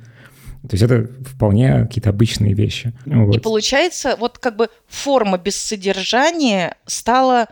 То 0.63 0.73
есть 0.73 0.83
это 0.83 1.07
вполне 1.23 1.83
какие-то 1.83 2.09
обычные 2.09 2.53
вещи. 2.53 2.93
Вот. 3.05 3.35
И 3.35 3.39
получается, 3.39 4.15
вот 4.19 4.39
как 4.39 4.55
бы 4.55 4.69
форма 4.87 5.37
без 5.37 5.55
содержания 5.55 6.75
стала 6.85 7.47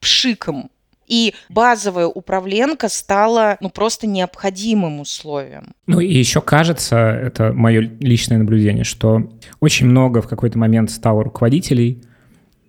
пшиком. 0.00 0.70
И 1.06 1.34
базовая 1.48 2.06
управленка 2.06 2.90
стала 2.90 3.56
ну, 3.62 3.70
просто 3.70 4.06
необходимым 4.06 5.00
условием. 5.00 5.72
Ну 5.86 6.00
и 6.00 6.12
еще 6.12 6.42
кажется, 6.42 6.98
это 6.98 7.54
мое 7.54 7.80
личное 7.80 8.36
наблюдение, 8.36 8.84
что 8.84 9.30
очень 9.60 9.86
много 9.86 10.20
в 10.20 10.28
какой-то 10.28 10.58
момент 10.58 10.90
стало 10.90 11.24
руководителей, 11.24 12.02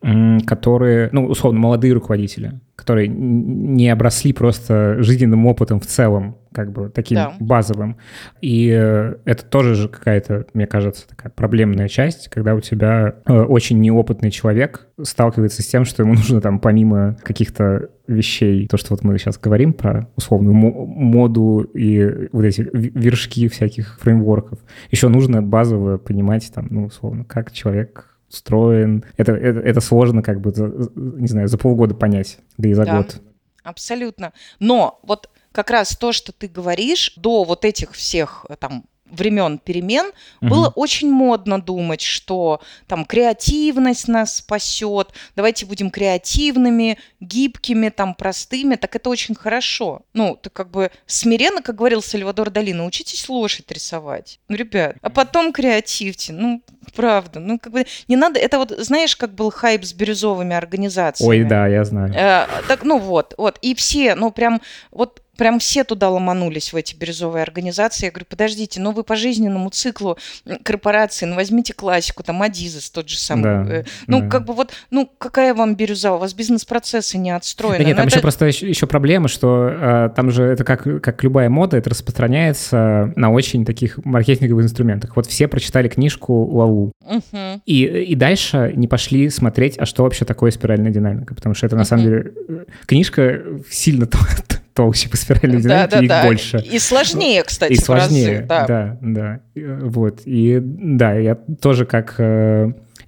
которые, 0.02 1.10
ну, 1.12 1.26
условно, 1.26 1.60
молодые 1.60 1.94
руководители, 1.94 2.62
которые 2.76 3.10
не 3.10 3.90
обросли 3.90 4.32
просто 4.32 5.04
жизненным 5.04 5.46
опытом 5.46 5.82
в 5.82 5.86
целом, 5.86 6.38
как 6.54 6.72
бы 6.72 6.90
таким 6.90 7.16
да. 7.16 7.34
базовым. 7.40 7.98
И 8.42 8.70
э, 8.70 9.16
это 9.26 9.46
тоже 9.46 9.76
же 9.76 9.90
какая-то, 9.90 10.46
мне 10.54 10.66
кажется, 10.68 11.08
такая 11.08 11.32
проблемная 11.32 11.90
часть, 11.90 12.30
когда 12.30 12.56
у 12.56 12.62
тебя 12.62 13.16
э, 13.26 13.34
очень 13.34 13.80
неопытный 13.80 14.32
человек 14.32 14.88
сталкивается 15.02 15.62
с 15.62 15.68
тем, 15.68 15.84
что 15.84 16.04
ему 16.04 16.14
нужно 16.16 16.40
там 16.40 16.60
помимо 16.60 17.18
каких-то 17.22 17.90
вещей, 18.08 18.68
то, 18.68 18.78
что 18.78 18.94
вот 18.94 19.04
мы 19.04 19.18
сейчас 19.20 19.38
говорим 19.38 19.74
про 19.74 20.08
условную 20.16 20.56
моду 20.56 21.62
и 21.74 22.30
вот 22.32 22.46
эти 22.46 22.68
вершки 22.72 23.50
всяких 23.50 24.00
фреймворков, 24.00 24.60
еще 24.90 25.10
нужно 25.10 25.44
базово 25.44 25.98
понимать 25.98 26.50
там, 26.54 26.68
ну, 26.70 26.86
условно, 26.86 27.26
как 27.26 27.52
человек 27.52 28.19
устроен. 28.30 29.04
Это, 29.18 29.34
это, 29.34 29.60
это 29.60 29.82
сложно 29.82 30.22
как 30.22 30.42
бы, 30.42 30.54
не 30.96 31.28
знаю, 31.28 31.48
за 31.48 31.58
полгода 31.58 31.96
понять, 31.96 32.40
да 32.58 32.70
и 32.70 32.74
за 32.74 32.86
да, 32.86 32.98
год. 32.98 33.22
Абсолютно. 33.64 34.34
Но 34.60 35.00
вот 35.04 35.30
как 35.52 35.70
раз 35.70 35.98
то, 35.98 36.12
что 36.12 36.32
ты 36.32 36.48
говоришь, 36.48 37.14
до 37.16 37.44
вот 37.44 37.66
этих 37.66 37.92
всех 37.94 38.46
э, 38.50 38.56
там 38.56 38.86
времен 39.10 39.58
перемен 39.58 40.12
Мгм. 40.42 40.50
было 40.50 40.68
очень 40.76 41.12
модно 41.12 41.62
думать, 41.62 42.02
что 42.02 42.62
там 42.88 43.06
креативность 43.06 44.08
нас 44.08 44.38
спасет, 44.38 45.10
давайте 45.36 45.66
будем 45.66 45.90
креативными, 45.90 46.98
гибкими, 47.20 47.90
там 47.90 48.14
простыми, 48.14 48.76
так 48.76 48.96
это 48.96 49.10
очень 49.10 49.36
хорошо. 49.36 50.02
Ну, 50.14 50.38
ты 50.42 50.50
как 50.50 50.72
бы 50.72 50.92
смиренно, 51.06 51.62
как 51.62 51.76
говорил 51.76 52.02
Сальвадор 52.02 52.50
Дали, 52.50 52.72
научитесь 52.72 53.28
лошадь 53.30 53.72
рисовать. 53.72 54.40
Ну, 54.48 54.56
ребят, 54.56 54.96
а 55.02 55.10
потом 55.10 55.52
креативьте. 55.52 56.34
Ну, 56.34 56.62
правда. 56.96 57.40
Ну, 57.40 57.60
как 57.60 57.74
бы 57.74 57.86
не 58.08 58.16
надо, 58.16 58.40
это 58.40 58.58
вот, 58.58 58.72
знаешь, 58.78 59.16
как 59.16 59.34
был 59.34 59.52
хайп 59.52 59.84
с 59.86 59.94
бирюзовыми 59.94 60.56
организациями. 60.56 61.30
Ой, 61.30 61.44
да, 61.44 61.68
я 61.68 61.84
знаю. 61.84 62.14
Э, 62.14 62.48
так, 62.68 62.84
ну 62.84 62.98
вот, 63.00 63.34
вот. 63.38 63.58
И 63.62 63.76
все, 63.76 64.16
ну 64.16 64.32
прям, 64.32 64.62
вот 64.92 65.22
прям 65.40 65.58
все 65.60 65.84
туда 65.84 66.10
ломанулись 66.10 66.74
в 66.74 66.76
эти 66.76 66.96
бирюзовые 66.96 67.42
организации. 67.44 68.06
Я 68.06 68.12
говорю, 68.12 68.26
подождите, 68.30 68.80
ну 68.82 68.92
вы 68.92 69.04
по 69.04 69.16
жизненному 69.16 69.70
циклу 69.72 70.18
корпорации, 70.64 71.26
ну 71.26 71.36
возьмите 71.36 71.74
классику, 71.74 72.22
там 72.24 72.42
Адизес 72.42 72.90
тот 72.92 73.10
же 73.10 73.18
самый. 73.18 73.44
Да, 73.44 73.66
Э, 73.80 73.84
Ну, 74.08 74.22
да. 74.22 74.28
как 74.28 74.46
бы 74.46 74.54
вот, 74.54 74.72
ну 74.92 75.10
какая 75.18 75.54
вам 75.54 75.76
бирюза? 75.76 76.12
У 76.14 76.18
вас 76.18 76.34
бизнес-процессы 76.34 77.18
не 77.18 77.32
отстроены. 77.32 77.78
Да 77.80 77.84
нет, 77.86 77.98
там 77.98 78.08
это- 78.08 78.16
еще 78.18 78.22
просто 78.22 78.46
еще, 78.48 78.86
проблема, 78.88 79.28
что 79.30 79.70
э, 79.72 80.10
там 80.16 80.30
же 80.32 80.44
это 80.44 80.64
как, 80.64 80.84
как 81.02 81.24
любая 81.24 81.50
мода, 81.50 81.78
это 81.78 81.90
распространяется 81.90 83.14
на 83.16 83.32
очень 83.32 83.66
таких 83.66 83.98
маркетинговых 84.06 84.66
инструментах. 84.66 85.16
Вот 85.16 85.26
все 85.26 85.48
прочитали 85.48 85.88
книжку 85.88 86.44
Лаву, 86.46 86.92
Мгм. 87.02 87.62
и, 87.66 87.84
и 87.86 88.16
дальше 88.16 88.74
не 88.76 88.88
пошли 88.88 89.30
смотреть, 89.30 89.78
а 89.78 89.86
что 89.86 90.04
вообще 90.04 90.26
такое 90.26 90.52
спиральная 90.52 90.92
динамика, 90.92 91.34
потому 91.34 91.56
что 91.56 91.66
это 91.66 91.76
на 91.76 91.86
самом 91.86 92.04
Мгм. 92.06 92.12
деле 92.12 92.34
э, 92.50 92.66
книжка 92.86 93.42
сильно 93.72 94.06
толще 94.80 95.10
по 95.10 95.18
спиральной 95.18 95.62
Да, 95.62 95.88
динамике, 95.88 95.90
да, 95.90 96.00
их 96.04 96.08
да. 96.10 96.24
больше. 96.24 96.58
И 96.60 96.80
сложнее, 96.80 97.44
кстати, 97.44 97.74
И 97.74 97.76
в 97.76 97.90
разы, 97.90 98.08
сложнее, 98.08 98.46
да. 98.48 98.66
да, 98.66 98.98
да. 99.02 99.40
Э, 99.56 99.80
Вот, 99.84 100.22
и 100.24 100.60
да, 100.62 101.14
я 101.16 101.36
тоже 101.36 101.86
как... 101.86 102.16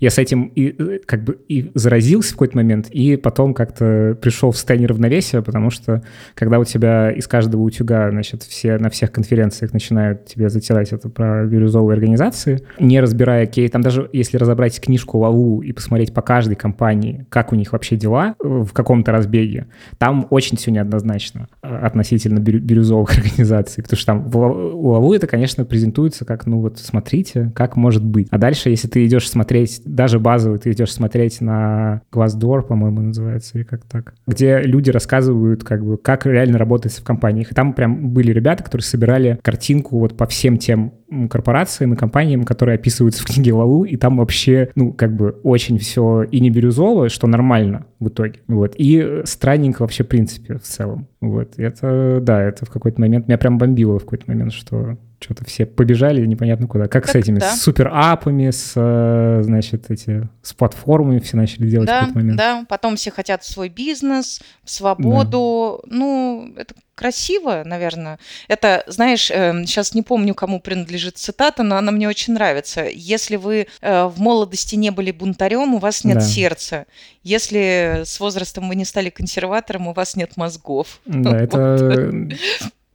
Я 0.01 0.09
с 0.09 0.17
этим 0.17 0.51
и, 0.55 0.75
э, 0.77 0.99
как 1.05 1.23
бы 1.23 1.37
и 1.47 1.71
заразился 1.75 2.31
в 2.31 2.33
какой-то 2.33 2.57
момент, 2.57 2.89
и 2.89 3.15
потом 3.17 3.53
как-то 3.53 4.17
пришел 4.19 4.49
в 4.49 4.57
состояние 4.57 4.87
равновесия, 4.87 5.43
потому 5.43 5.69
что 5.69 6.01
когда 6.33 6.57
у 6.57 6.65
тебя 6.65 7.11
из 7.11 7.27
каждого 7.27 7.61
утюга, 7.61 8.09
значит, 8.09 8.41
все 8.41 8.79
на 8.79 8.89
всех 8.89 9.11
конференциях 9.11 9.73
начинают 9.73 10.25
тебе 10.25 10.49
затирать 10.49 10.91
это 10.91 11.07
про 11.07 11.45
бирюзовые 11.45 11.93
организации, 11.93 12.65
не 12.79 12.99
разбирая 12.99 13.45
кейс, 13.45 13.69
там 13.69 13.83
даже 13.83 14.09
если 14.11 14.37
разобрать 14.37 14.81
книжку 14.81 15.19
Лаву 15.19 15.61
и 15.61 15.71
посмотреть 15.71 16.13
по 16.15 16.23
каждой 16.23 16.55
компании, 16.55 17.27
как 17.29 17.53
у 17.53 17.55
них 17.55 17.71
вообще 17.73 17.95
дела 17.95 18.35
э, 18.43 18.47
в 18.47 18.73
каком-то 18.73 19.11
разбеге, 19.11 19.67
там 19.99 20.25
очень 20.31 20.57
все 20.57 20.71
неоднозначно 20.71 21.47
э, 21.61 21.77
относительно 21.77 22.39
бирю- 22.39 22.59
бирюзовых 22.59 23.11
организаций, 23.17 23.83
потому 23.83 23.97
что 23.97 24.05
там 24.07 24.35
у 24.35 24.89
Лаву 24.89 25.13
это, 25.13 25.27
конечно, 25.27 25.63
презентуется 25.63 26.25
как, 26.25 26.47
ну 26.47 26.59
вот, 26.59 26.79
смотрите, 26.79 27.51
как 27.53 27.75
может 27.75 28.03
быть. 28.03 28.27
А 28.31 28.39
дальше, 28.39 28.71
если 28.71 28.87
ты 28.87 29.05
идешь 29.05 29.29
смотреть, 29.29 29.83
даже 29.91 30.19
базовый, 30.19 30.59
ты 30.59 30.71
идешь 30.71 30.93
смотреть 30.93 31.41
на 31.41 32.01
Glassdoor, 32.11 32.61
по-моему, 32.61 33.01
называется, 33.01 33.57
или 33.57 33.63
как 33.63 33.83
так, 33.85 34.13
где 34.25 34.59
люди 34.59 34.89
рассказывают, 34.89 35.63
как 35.63 35.83
бы, 35.83 35.97
как 35.97 36.25
реально 36.25 36.57
работает 36.57 36.93
в 36.95 37.03
компаниях. 37.03 37.51
И 37.51 37.55
там 37.55 37.73
прям 37.73 38.09
были 38.09 38.31
ребята, 38.31 38.63
которые 38.63 38.83
собирали 38.83 39.39
картинку 39.41 39.99
вот 39.99 40.15
по 40.15 40.25
всем 40.25 40.57
тем 40.57 40.93
корпорациям 41.29 41.93
и 41.93 41.97
компаниям, 41.97 42.43
которые 42.43 42.75
описываются 42.75 43.23
в 43.23 43.25
книге 43.25 43.53
Лаву, 43.53 43.83
и 43.83 43.95
там 43.97 44.17
вообще, 44.17 44.69
ну, 44.75 44.93
как 44.93 45.15
бы 45.15 45.39
очень 45.43 45.77
все 45.77 46.23
и 46.23 46.39
не 46.39 46.49
бирюзово, 46.49 47.09
что 47.09 47.27
нормально 47.27 47.85
в 47.99 48.07
итоге, 48.09 48.39
вот, 48.47 48.73
и 48.77 48.99
э, 49.03 49.23
странненько 49.25 49.81
вообще 49.81 50.03
в 50.03 50.07
принципе 50.07 50.55
в 50.57 50.63
целом, 50.63 51.07
вот, 51.19 51.53
это, 51.57 52.19
да, 52.21 52.41
это 52.41 52.65
в 52.65 52.69
какой-то 52.69 52.99
момент, 53.01 53.27
меня 53.27 53.37
прям 53.37 53.57
бомбило 53.57 53.99
в 53.99 54.03
какой-то 54.03 54.25
момент, 54.27 54.53
что 54.53 54.97
что-то 55.19 55.45
все 55.45 55.67
побежали 55.67 56.25
непонятно 56.25 56.65
куда. 56.65 56.87
Как, 56.87 57.05
с 57.07 57.11
Так, 57.11 57.21
этими, 57.21 57.37
да. 57.37 57.51
с 57.51 57.61
суперапами, 57.61 58.49
с, 58.49 58.73
э, 58.75 59.43
значит, 59.43 59.91
эти, 59.91 60.27
с 60.41 60.53
платформами 60.53 61.19
все 61.19 61.37
начали 61.37 61.69
делать 61.69 61.87
в 61.87 61.91
Да, 61.91 61.99
какой-то 61.99 62.17
момент. 62.17 62.37
да, 62.39 62.65
потом 62.67 62.95
все 62.95 63.11
хотят 63.11 63.43
свой 63.43 63.69
бизнес, 63.69 64.41
свободу. 64.65 65.83
Ну, 65.85 66.51
это 66.57 66.73
красиво, 66.95 67.63
наверное. 67.65 68.19
Это, 68.47 68.83
знаешь, 68.87 69.27
сейчас 69.27 69.93
не 69.93 70.01
помню, 70.01 70.33
кому 70.35 70.59
принадлежит 70.59 71.17
цитата, 71.17 71.63
но 71.63 71.77
она 71.77 71.91
мне 71.91 72.07
очень 72.07 72.33
нравится. 72.33 72.85
Если 72.91 73.35
вы 73.35 73.67
э, 73.81 74.05
в 74.05 74.19
молодости 74.19 74.75
не 74.75 74.91
были 74.91 75.11
бунтарем, 75.11 75.73
у 75.73 75.79
вас 75.79 76.03
нет 76.03 76.17
Да. 76.17 76.21
сердца. 76.21 76.85
Если 77.23 78.01
с 78.05 78.19
возрастом 78.19 78.67
вы 78.69 78.75
не 78.75 78.85
стали 78.85 79.09
консерватором, 79.09 79.87
у 79.87 79.93
вас 79.93 80.15
нет 80.15 80.37
мозгов. 80.37 80.99
Да, 81.05 81.37
это... 81.37 81.77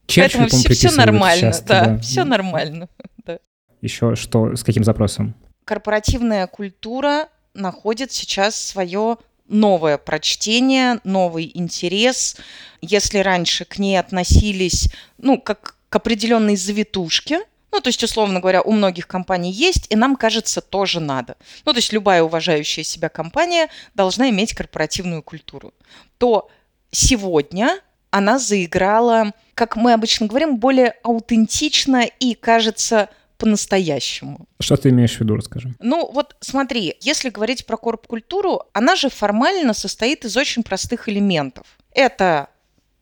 Черчилль, 0.06 0.42
Поэтому 0.42 0.48
все, 0.72 0.90
нормально, 0.92 1.40
часто, 1.40 1.66
да, 1.68 1.98
все 1.98 2.24
нормально. 2.24 2.88
Еще 3.82 4.14
что, 4.14 4.54
с 4.54 4.62
каким 4.64 4.84
запросом? 4.84 5.34
корпоративная 5.64 6.46
культура 6.46 7.28
находит 7.52 8.12
сейчас 8.12 8.54
свое 8.54 9.16
новое 9.48 9.98
прочтение, 9.98 11.00
новый 11.04 11.50
интерес. 11.54 12.36
Если 12.80 13.18
раньше 13.18 13.64
к 13.64 13.78
ней 13.78 13.98
относились, 13.98 14.88
ну, 15.18 15.40
как 15.40 15.76
к 15.88 15.96
определенной 15.96 16.56
завитушке, 16.56 17.40
ну, 17.72 17.80
то 17.80 17.88
есть, 17.88 18.02
условно 18.02 18.40
говоря, 18.40 18.62
у 18.62 18.72
многих 18.72 19.06
компаний 19.06 19.52
есть, 19.52 19.86
и 19.90 19.96
нам 19.96 20.16
кажется, 20.16 20.60
тоже 20.60 21.00
надо. 21.00 21.36
Ну, 21.64 21.72
то 21.72 21.78
есть, 21.78 21.92
любая 21.92 22.22
уважающая 22.22 22.84
себя 22.84 23.08
компания 23.08 23.68
должна 23.94 24.30
иметь 24.30 24.54
корпоративную 24.54 25.22
культуру. 25.22 25.74
То 26.18 26.48
сегодня 26.90 27.80
она 28.10 28.38
заиграла, 28.38 29.32
как 29.54 29.76
мы 29.76 29.92
обычно 29.92 30.26
говорим, 30.26 30.56
более 30.56 30.94
аутентично 31.02 32.04
и, 32.04 32.34
кажется, 32.34 33.10
по-настоящему. 33.38 34.46
Что 34.60 34.76
ты 34.76 34.90
имеешь 34.90 35.16
в 35.16 35.20
виду, 35.20 35.36
расскажи. 35.36 35.74
Ну 35.80 36.10
вот 36.12 36.36
смотри, 36.40 36.96
если 37.00 37.30
говорить 37.30 37.66
про 37.66 37.76
корп-культуру, 37.76 38.62
она 38.72 38.96
же 38.96 39.08
формально 39.08 39.74
состоит 39.74 40.24
из 40.24 40.36
очень 40.36 40.62
простых 40.62 41.08
элементов. 41.08 41.66
Это 41.92 42.48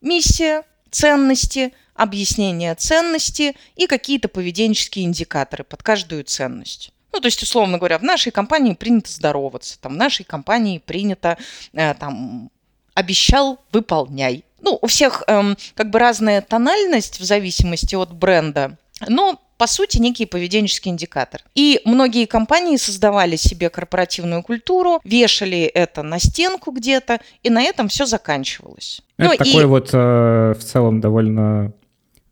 миссия, 0.01 0.63
ценности, 0.91 1.73
объяснение 1.93 2.75
ценности 2.75 3.55
и 3.75 3.87
какие-то 3.87 4.27
поведенческие 4.27 5.05
индикаторы 5.05 5.63
под 5.63 5.81
каждую 5.81 6.23
ценность. 6.23 6.91
Ну, 7.13 7.21
то 7.21 7.27
есть, 7.27 7.41
условно 7.41 7.77
говоря, 7.77 7.97
в 7.97 8.03
нашей 8.03 8.31
компании 8.31 8.73
принято 8.73 9.09
здороваться, 9.09 9.79
там, 9.79 9.93
в 9.93 9.95
нашей 9.95 10.25
компании 10.25 10.79
принято, 10.79 11.37
э, 11.71 11.93
там, 11.93 12.51
обещал, 12.93 13.59
выполняй. 13.71 14.43
Ну, 14.59 14.77
у 14.81 14.87
всех 14.87 15.23
эм, 15.27 15.55
как 15.75 15.91
бы 15.91 15.99
разная 15.99 16.41
тональность 16.41 17.19
в 17.19 17.23
зависимости 17.23 17.95
от 17.95 18.13
бренда, 18.13 18.77
но 19.07 19.41
по 19.57 19.67
сути, 19.67 19.97
некий 19.99 20.25
поведенческий 20.25 20.91
индикатор. 20.91 21.41
И 21.55 21.79
многие 21.85 22.25
компании 22.25 22.77
создавали 22.77 23.35
себе 23.37 23.69
корпоративную 23.69 24.43
культуру, 24.43 24.99
вешали 25.03 25.59
это 25.61 26.03
на 26.03 26.19
стенку 26.19 26.71
где-то, 26.71 27.19
и 27.43 27.49
на 27.49 27.61
этом 27.61 27.87
все 27.87 28.05
заканчивалось. 28.05 29.01
Это 29.17 29.29
Ну, 29.29 29.33
и- 29.33 29.37
такой 29.37 29.65
вот 29.65 29.89
э, 29.93 30.53
в 30.57 30.63
целом 30.63 30.99
довольно 31.01 31.71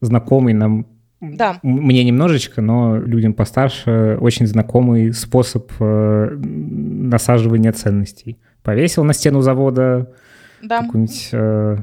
знакомый 0.02 0.54
нам 0.54 0.86
Да. 1.22 1.60
мне 1.64 2.04
немножечко, 2.04 2.62
но 2.62 2.98
людям 2.98 3.34
постарше 3.34 4.18
очень 4.20 4.46
знакомый 4.48 5.14
способ 5.14 5.72
э, 5.80 6.38
насаживания 6.38 7.72
ценностей. 7.72 8.38
Повесил 8.64 9.04
на 9.06 9.14
стену 9.14 9.42
завода 9.42 10.12
Да. 10.62 10.82
какую-нибудь 10.82 11.30
э, 11.32 11.78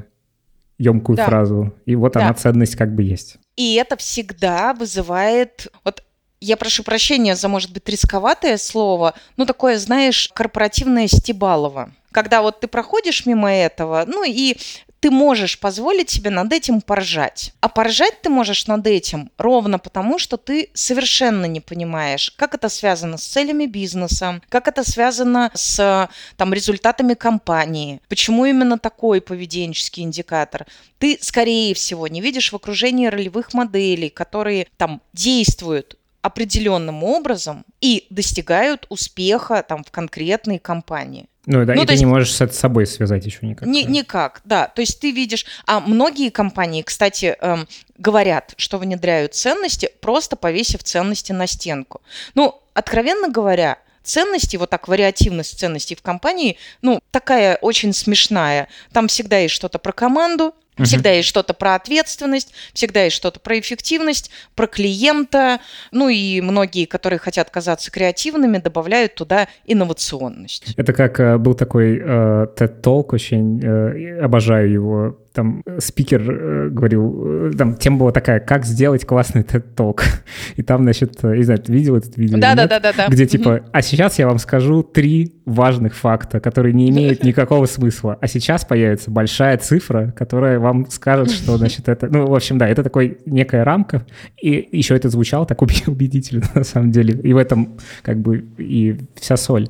емкую 0.77 1.15
Да. 1.17 1.25
фразу, 1.25 1.73
и 1.85 1.95
вот 1.95 2.13
Да. 2.13 2.21
она 2.25 2.33
ценность 2.33 2.75
как 2.75 2.93
бы 2.95 3.03
есть. 3.03 3.37
И 3.55 3.75
это 3.75 3.97
всегда 3.97 4.73
вызывает... 4.73 5.67
Вот 5.83 6.03
я 6.39 6.57
прошу 6.57 6.83
прощения 6.83 7.35
за, 7.35 7.47
может 7.47 7.71
быть, 7.71 7.87
рисковатое 7.87 8.57
слово, 8.57 9.13
но 9.37 9.45
такое, 9.45 9.77
знаешь, 9.77 10.29
корпоративное 10.33 11.07
стебалово. 11.07 11.91
Когда 12.11 12.41
вот 12.41 12.59
ты 12.59 12.67
проходишь 12.67 13.25
мимо 13.25 13.51
этого, 13.51 14.03
ну 14.07 14.23
и 14.23 14.57
ты 15.01 15.09
можешь 15.09 15.59
позволить 15.59 16.11
себе 16.11 16.29
над 16.29 16.53
этим 16.53 16.79
поржать. 16.79 17.53
А 17.59 17.67
поржать 17.67 18.21
ты 18.21 18.29
можешь 18.29 18.67
над 18.67 18.85
этим 18.85 19.31
ровно 19.37 19.79
потому, 19.79 20.19
что 20.19 20.37
ты 20.37 20.69
совершенно 20.75 21.45
не 21.47 21.59
понимаешь, 21.59 22.31
как 22.37 22.53
это 22.53 22.69
связано 22.69 23.17
с 23.17 23.25
целями 23.25 23.65
бизнеса, 23.65 24.41
как 24.47 24.67
это 24.67 24.83
связано 24.83 25.51
с 25.55 26.09
там, 26.37 26.53
результатами 26.53 27.15
компании, 27.15 27.99
почему 28.07 28.45
именно 28.45 28.77
такой 28.77 29.21
поведенческий 29.21 30.03
индикатор. 30.03 30.67
Ты, 30.99 31.17
скорее 31.19 31.73
всего, 31.73 32.07
не 32.07 32.21
видишь 32.21 32.51
в 32.51 32.55
окружении 32.55 33.07
ролевых 33.07 33.55
моделей, 33.55 34.09
которые 34.09 34.67
там 34.77 35.01
действуют 35.13 35.97
определенным 36.21 37.03
образом 37.03 37.65
и 37.79 38.05
достигают 38.11 38.85
успеха 38.89 39.65
там 39.67 39.83
в 39.83 39.89
конкретной 39.89 40.59
компании. 40.59 41.25
Ну 41.47 41.65
да, 41.65 41.73
Ну, 41.73 41.83
и 41.83 41.85
ты 41.85 41.93
есть- 41.93 42.01
не 42.03 42.05
можешь 42.05 42.39
это 42.39 42.53
с 42.53 42.59
собой 42.59 42.85
связать 42.85 43.25
еще 43.25 43.39
никак. 43.41 43.67
Ни- 43.67 43.83
да. 43.83 43.89
никак, 43.89 44.41
да. 44.45 44.67
То 44.67 44.81
есть 44.81 44.99
ты 44.99 45.11
видишь, 45.11 45.45
а 45.65 45.79
многие 45.79 46.29
компании, 46.29 46.83
кстати, 46.83 47.35
эм, 47.41 47.67
говорят, 47.97 48.53
что 48.57 48.77
внедряют 48.77 49.33
ценности, 49.33 49.89
просто 50.01 50.35
повесив 50.35 50.83
ценности 50.83 51.31
на 51.31 51.47
стенку. 51.47 52.01
Ну, 52.35 52.61
откровенно 52.73 53.27
говоря, 53.29 53.77
ценности, 54.03 54.55
вот 54.57 54.69
так, 54.69 54.87
вариативность 54.87 55.59
ценностей 55.59 55.95
в 55.95 56.01
компании, 56.01 56.57
ну, 56.81 56.99
такая 57.11 57.55
очень 57.57 57.93
смешная. 57.93 58.67
Там 58.93 59.07
всегда 59.07 59.37
есть 59.39 59.53
что-то 59.53 59.77
про 59.79 59.91
команду, 59.93 60.53
Угу. 60.81 60.87
Всегда 60.87 61.11
есть 61.11 61.29
что-то 61.29 61.53
про 61.53 61.75
ответственность, 61.75 62.53
всегда 62.73 63.03
есть 63.03 63.15
что-то 63.15 63.39
про 63.39 63.59
эффективность, 63.59 64.31
про 64.55 64.67
клиента. 64.67 65.59
Ну 65.91 66.09
и 66.09 66.41
многие, 66.41 66.85
которые 66.85 67.19
хотят 67.19 67.49
казаться 67.49 67.91
креативными, 67.91 68.57
добавляют 68.57 69.15
туда 69.15 69.47
инновационность. 69.65 70.73
Это 70.77 70.93
как 70.93 71.19
э, 71.19 71.37
был 71.37 71.53
такой 71.53 71.99
э, 72.01 72.47
TED-толк, 72.55 73.13
очень 73.13 73.61
э, 73.63 74.21
обожаю 74.21 74.71
его 74.71 75.17
там 75.33 75.63
э, 75.65 75.79
спикер 75.79 76.21
э, 76.21 76.69
говорил, 76.69 77.49
э, 77.49 77.51
там 77.57 77.75
тема 77.75 77.97
была 77.97 78.11
такая, 78.11 78.39
как 78.39 78.65
сделать 78.65 79.05
классный 79.05 79.43
TED-ток. 79.43 80.03
И 80.55 80.63
там, 80.63 80.83
значит, 80.83 81.23
не 81.23 81.43
знаю, 81.43 81.59
ты 81.59 81.71
видел 81.71 81.95
этот 81.95 82.17
видео? 82.17 82.37
Да, 82.37 82.55
да, 82.55 82.67
да, 82.67 82.79
да, 82.79 82.93
да. 82.95 83.07
Где 83.07 83.25
типа, 83.25 83.61
а 83.71 83.81
сейчас 83.81 84.19
я 84.19 84.27
вам 84.27 84.39
скажу 84.39 84.83
три 84.83 85.33
важных 85.45 85.95
факта, 85.95 86.39
которые 86.39 86.73
не 86.73 86.89
имеют 86.89 87.23
никакого 87.23 87.65
смысла. 87.65 88.17
А 88.21 88.27
сейчас 88.27 88.65
появится 88.65 89.11
большая 89.11 89.57
цифра, 89.57 90.13
которая 90.17 90.59
вам 90.59 90.70
скажет, 90.89 91.31
что, 91.31 91.57
значит, 91.57 91.89
это... 91.89 92.07
Ну, 92.07 92.27
в 92.27 92.35
общем, 92.35 92.57
да, 92.57 92.67
это 92.67 92.83
такой 92.83 93.17
некая 93.25 93.63
рамка. 93.63 94.05
И 94.41 94.69
еще 94.71 94.95
это 94.95 95.09
звучало 95.09 95.45
так 95.45 95.61
убедительно, 95.87 96.45
на 96.55 96.63
самом 96.63 96.91
деле. 96.91 97.19
И 97.23 97.33
в 97.33 97.37
этом 97.37 97.77
как 98.01 98.17
бы 98.17 98.45
и 98.57 98.97
вся 99.15 99.37
соль. 99.37 99.69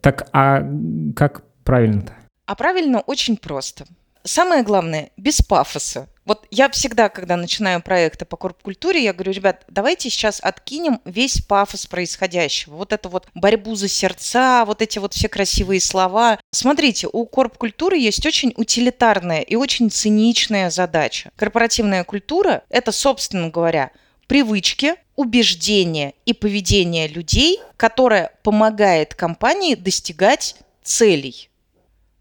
Так, 0.00 0.28
а 0.32 0.68
как 1.14 1.42
правильно-то? 1.64 2.12
А 2.46 2.54
правильно 2.54 3.00
очень 3.00 3.36
просто– 3.36 3.84
Самое 4.22 4.62
главное, 4.62 5.10
без 5.16 5.40
пафоса. 5.40 6.08
Вот 6.26 6.46
я 6.50 6.68
всегда, 6.68 7.08
когда 7.08 7.36
начинаю 7.36 7.82
проекты 7.82 8.24
по 8.24 8.36
корп-культуре, 8.36 9.02
я 9.02 9.12
говорю, 9.12 9.32
ребят, 9.32 9.64
давайте 9.68 10.10
сейчас 10.10 10.38
откинем 10.40 11.00
весь 11.04 11.40
пафос 11.40 11.86
происходящего. 11.86 12.76
Вот 12.76 12.92
эту 12.92 13.08
вот 13.08 13.26
борьбу 13.34 13.74
за 13.74 13.88
сердца, 13.88 14.64
вот 14.64 14.82
эти 14.82 14.98
вот 14.98 15.14
все 15.14 15.28
красивые 15.28 15.80
слова. 15.80 16.38
Смотрите, 16.52 17.08
у 17.10 17.24
корп-культуры 17.24 17.98
есть 17.98 18.24
очень 18.26 18.52
утилитарная 18.56 19.40
и 19.40 19.56
очень 19.56 19.90
циничная 19.90 20.70
задача. 20.70 21.32
Корпоративная 21.36 22.04
культура– 22.04 22.62
это, 22.68 22.92
собственно 22.92 23.48
говоря, 23.48 23.90
привычки, 24.28 24.94
убеждения 25.16 26.14
и 26.26 26.32
поведение 26.32 27.08
людей, 27.08 27.58
которое 27.76 28.32
помогает 28.44 29.14
компании 29.14 29.74
достигать 29.74 30.54
целей. 30.84 31.50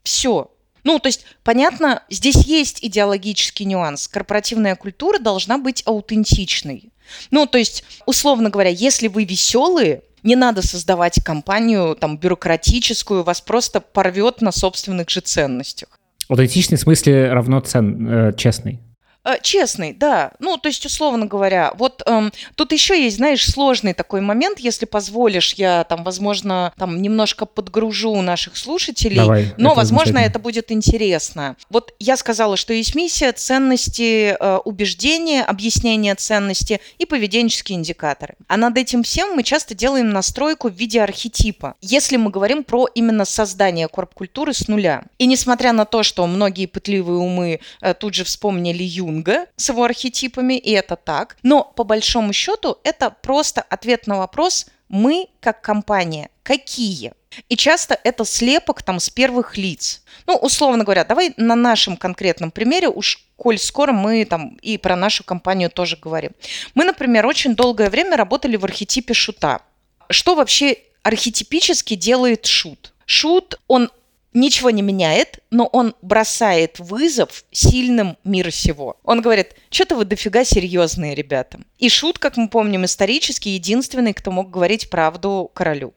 Все. 0.04 0.50
Ну, 0.84 1.00
то 1.00 1.08
есть, 1.08 1.26
понятно, 1.44 2.04
здесь 2.10 2.38
есть 2.46 2.80
идеологический 2.84 3.66
нюанс. 3.66 4.08
Корпоративная 4.08 4.76
культура 4.76 5.20
должна 5.20 5.58
быть 5.58 5.84
аутентичной. 5.86 6.92
Ну, 7.32 7.46
то 7.46 7.58
есть, 7.58 7.84
условно 8.06 8.50
говоря, 8.50 8.70
если 8.70 9.08
вы 9.08 9.26
веселые, 9.26 10.04
не 10.24 10.36
надо 10.36 10.62
создавать 10.62 11.24
компанию 11.24 11.96
там 11.96 12.18
бюрократическую, 12.18 13.24
вас 13.24 13.42
просто 13.42 13.80
порвет 13.80 14.42
на 14.42 14.52
собственных 14.52 15.10
же 15.10 15.22
ценностях. 15.22 15.90
Аутентичный 16.28 16.78
в 16.78 16.82
смысле 16.82 17.32
равно 17.32 17.60
цен, 17.62 18.08
э, 18.08 18.34
честный. 18.38 18.80
Э, 19.26 19.36
честный, 19.42 19.94
да. 19.94 20.32
Ну, 20.40 20.58
то 20.58 20.70
есть, 20.70 20.86
условно 20.86 21.26
говоря, 21.26 21.74
вот 21.78 22.02
эм, 22.06 22.32
тут 22.56 22.72
еще 22.72 23.02
есть, 23.02 23.18
знаешь, 23.18 23.46
сложный 23.46 23.94
такой 23.94 24.22
момент, 24.22 24.60
если 24.60 24.86
позволишь, 24.86 25.54
я 25.56 25.84
там, 25.84 26.04
возможно, 26.06 26.74
там 26.78 27.02
немножко 27.02 27.46
подгружу 27.46 28.22
наших 28.22 28.56
слушателей, 28.56 29.18
Давай, 29.18 29.54
но, 29.58 29.72
это 29.72 29.78
возможно, 29.78 30.20
это 30.20 30.40
будет 30.40 30.72
интересно. 30.72 31.58
Вот 31.70 31.94
я 32.00 32.16
сказала, 32.16 32.56
что 32.56 32.74
есть 32.74 32.96
миссия, 32.96 33.34
ценности, 33.34 34.38
э, 34.40 34.58
убеждения, 34.64 35.44
объяснение 35.44 36.16
ценности 36.16 36.80
и 36.98 37.06
поведенческие 37.06 37.78
индикаторы. 37.78 38.36
А 38.48 38.56
над 38.56 38.78
этим 38.78 39.04
всем 39.04 39.36
мы 39.36 39.44
часто 39.44 39.76
делаем 39.76 40.12
настройку 40.12 40.70
в 40.70 40.74
виде 40.74 41.02
архетипа, 41.02 41.76
если 41.82 42.16
мы 42.16 42.32
говорим 42.32 42.64
про 42.64 42.88
именно 42.96 43.26
создание 43.26 43.90
корп-культуры 43.90 44.54
с 44.54 44.70
нуля. 44.70 45.04
И 45.18 45.26
несмотря 45.26 45.74
на 45.74 45.84
то, 45.84 46.04
что 46.04 46.26
многие 46.26 46.68
пытливые 46.68 47.20
умы 47.20 47.60
э, 47.82 47.94
тут 47.94 48.14
же 48.14 48.24
вспомнили 48.24 48.84
Ю 48.84 49.09
Юнга 49.10 49.48
с 49.56 49.70
его 49.70 49.84
архетипами, 49.84 50.54
и 50.54 50.72
это 50.72 50.96
так. 50.96 51.38
Но 51.44 51.64
по 51.64 51.84
большому 51.84 52.34
счету 52.34 52.78
это 52.84 53.10
просто 53.10 53.62
ответ 53.62 54.08
на 54.08 54.18
вопрос 54.18 54.68
«мы 54.88 55.28
как 55.40 55.62
компания 55.62 56.30
какие?» 56.44 57.14
И 57.48 57.56
часто 57.56 58.00
это 58.04 58.26
слепок 58.26 58.82
там 58.82 59.00
с 59.00 59.10
первых 59.10 59.56
лиц. 59.58 60.04
Ну, 60.26 60.36
условно 60.36 60.84
говоря, 60.84 61.04
давай 61.04 61.34
на 61.38 61.56
нашем 61.56 61.96
конкретном 61.96 62.52
примере, 62.52 62.90
уж 62.90 63.24
коль 63.36 63.60
скоро 63.60 63.94
мы 63.94 64.26
там 64.26 64.58
и 64.62 64.78
про 64.78 64.96
нашу 64.96 65.24
компанию 65.24 65.70
тоже 65.70 65.96
говорим. 65.96 66.32
Мы, 66.74 66.86
например, 66.86 67.26
очень 67.26 67.56
долгое 67.56 67.90
время 67.90 68.18
работали 68.18 68.56
в 68.56 68.66
архетипе 68.66 69.14
шута. 69.14 69.62
Что 70.10 70.36
вообще 70.36 70.78
архетипически 71.04 71.96
делает 71.96 72.46
шут? 72.46 72.94
Шут, 73.06 73.60
он 73.68 73.92
ничего 74.34 74.70
не 74.70 74.82
меняет, 74.82 75.40
но 75.52 75.66
он 75.66 75.96
бросает 76.02 76.80
вызов 76.80 77.44
сильным 77.52 78.18
мира 78.24 78.52
сего. 78.52 78.98
Он 79.04 79.22
говорит, 79.22 79.56
что-то 79.70 79.96
вы 79.96 80.06
дофига 80.06 80.44
серьезные, 80.44 81.16
ребята. 81.16 81.60
И 81.78 81.90
Шут, 81.90 82.20
как 82.20 82.38
мы 82.38 82.48
помним 82.48 82.86
исторически, 82.86 83.50
единственный, 83.50 84.14
кто 84.14 84.32
мог 84.32 84.50
говорить 84.50 84.90
правду 84.90 85.50
королю. 85.54 85.94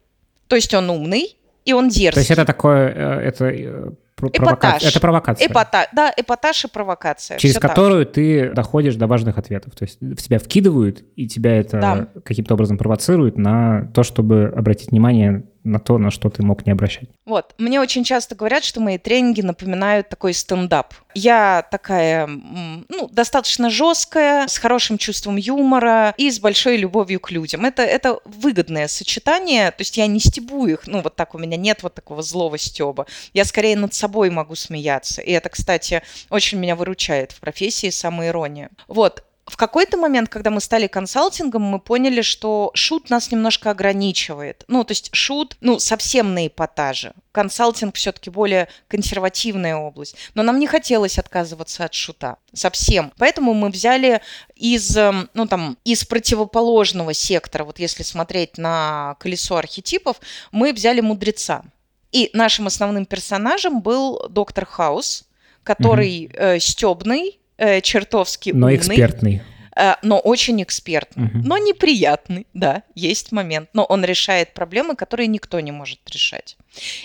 То 0.48 0.56
есть 0.56 0.72
он 0.74 0.90
умный, 0.90 1.36
и 1.64 1.72
он 1.72 1.88
дерзкий. 1.88 2.14
То 2.14 2.20
есть 2.20 2.30
это 2.30 2.44
такое, 2.44 2.88
э, 2.88 3.20
это 3.20 3.44
э, 3.46 3.90
Эпатаж. 4.28 4.84
Это 4.84 5.00
провокация. 5.00 5.48
Эпата... 5.48 5.88
Да, 5.92 6.12
эпатаж 6.16 6.64
и 6.64 6.68
провокация. 6.68 7.38
Через 7.38 7.54
Все 7.54 7.60
которую 7.60 8.06
так. 8.06 8.14
ты 8.14 8.50
доходишь 8.50 8.94
до 8.94 9.06
важных 9.06 9.36
ответов. 9.36 9.74
То 9.74 9.84
есть 9.84 9.98
в 10.00 10.16
тебя 10.16 10.38
вкидывают, 10.38 11.02
и 11.16 11.26
тебя 11.26 11.56
это 11.56 11.80
да. 11.80 12.08
каким-то 12.24 12.54
образом 12.54 12.78
провоцирует 12.78 13.36
на 13.36 13.90
то, 13.94 14.02
чтобы 14.02 14.52
обратить 14.56 14.92
внимание 14.92 15.44
на 15.64 15.79
то, 15.79 15.98
на 15.98 16.11
что 16.11 16.29
ты 16.29 16.42
мог 16.42 16.66
не 16.66 16.72
обращать. 16.72 17.09
Вот. 17.25 17.55
Мне 17.59 17.81
очень 17.81 18.05
часто 18.05 18.35
говорят, 18.35 18.64
что 18.64 18.81
мои 18.81 18.98
тренинги 18.98 19.40
напоминают 19.42 20.09
такой 20.09 20.35
стендап. 20.35 20.94
Я 21.14 21.66
такая, 21.70 22.27
ну, 22.27 23.09
достаточно 23.12 23.70
жесткая, 23.70 24.48
с 24.48 24.59
хорошим 24.59 24.98
чувством 24.98 25.37
юмора 25.37 26.14
и 26.16 26.31
с 26.31 26.40
большой 26.40 26.77
любовью 26.77 27.20
к 27.20 27.31
людям. 27.31 27.64
Это, 27.64 27.83
это 27.83 28.18
выгодное 28.25 28.88
сочетание, 28.88 29.70
то 29.70 29.81
есть 29.81 29.96
я 29.96 30.07
не 30.07 30.20
стебу 30.20 30.66
их, 30.66 30.87
ну, 30.87 31.01
вот 31.01 31.16
так 31.16 31.35
у 31.35 31.38
меня 31.38 31.57
нет 31.57 31.83
вот 31.83 31.94
такого 31.94 32.22
злого 32.22 32.59
стеба. 32.59 33.07
Я 33.33 33.44
скорее 33.44 33.77
над 33.77 33.94
собой 33.94 34.31
могу 34.31 34.55
смеяться. 34.55 35.22
И 35.22 35.31
это, 35.31 35.48
кстати, 35.48 36.03
очень 36.31 36.59
меня 36.59 36.77
выручает 36.77 37.33
в 37.33 37.40
профессии 37.40 37.90
самоирония. 37.90 38.70
Вот 38.88 39.25
в 39.46 39.57
какой-то 39.57 39.96
момент, 39.96 40.28
когда 40.28 40.50
мы 40.50 40.61
стали 40.61 40.87
консалтингом, 40.87 41.62
мы 41.62 41.81
поняли, 41.81 42.22
что 42.22 42.70
шут 42.74 43.11
нас 43.11 43.33
немножко 43.33 43.70
ограничивает. 43.70 44.64
Ну, 44.68 44.85
то 44.85 44.92
есть 44.92 45.11
шут, 45.12 45.57
ну, 45.61 45.81
совсем 45.81 46.33
на 46.33 46.46
эпатаже. 46.46 47.12
Консалтинг 47.33 47.96
все-таки 47.96 48.31
более 48.31 48.68
консервативная 48.87 49.74
область. 49.74 50.14
Но 50.35 50.44
нам 50.44 50.61
не 50.61 50.68
хотелось 50.68 51.18
отказываться 51.18 51.85
от 51.85 51.92
шута. 51.92 52.37
Совсем. 52.52 53.12
Поэтому 53.18 53.52
мы 53.52 53.70
взяли 53.70 54.22
из, 54.55 54.96
эм, 54.96 55.28
ну, 55.35 55.46
там, 55.46 55.76
из 55.85 56.05
противоположного 56.05 57.12
сектора, 57.12 57.64
вот 57.64 57.81
если 57.81 58.05
смотреть 58.05 58.59
на 58.59 59.16
колесо 59.18 59.57
архетипов, 59.57 60.20
мы 60.52 60.72
взяли 60.72 61.00
мудреца. 61.00 61.64
И 62.12 62.31
нашим 62.33 62.68
основным 62.68 63.07
персонажем 63.07 63.81
был 63.81 64.28
доктор 64.28 64.66
Хаус, 64.66 65.24
который 65.64 66.26
угу. 66.26 66.37
э, 66.37 66.61
стебный, 66.61 67.40
э, 67.62 67.81
чертовски 67.81 68.51
Но 68.51 68.66
умный. 68.66 68.77
экспертный. 68.77 69.42
Э, 69.77 69.94
но 70.03 70.18
очень 70.18 70.62
экспертный. 70.62 71.27
Угу. 71.27 71.38
Но 71.44 71.59
неприятный, 71.59 72.46
да, 72.55 72.83
есть 72.94 73.33
момент. 73.33 73.68
Но 73.72 73.85
он 73.85 74.05
решает 74.05 74.53
проблемы, 74.53 74.96
которые 74.96 75.29
никто 75.29 75.61
не 75.61 75.72
может 75.72 76.01
решать. 76.11 76.57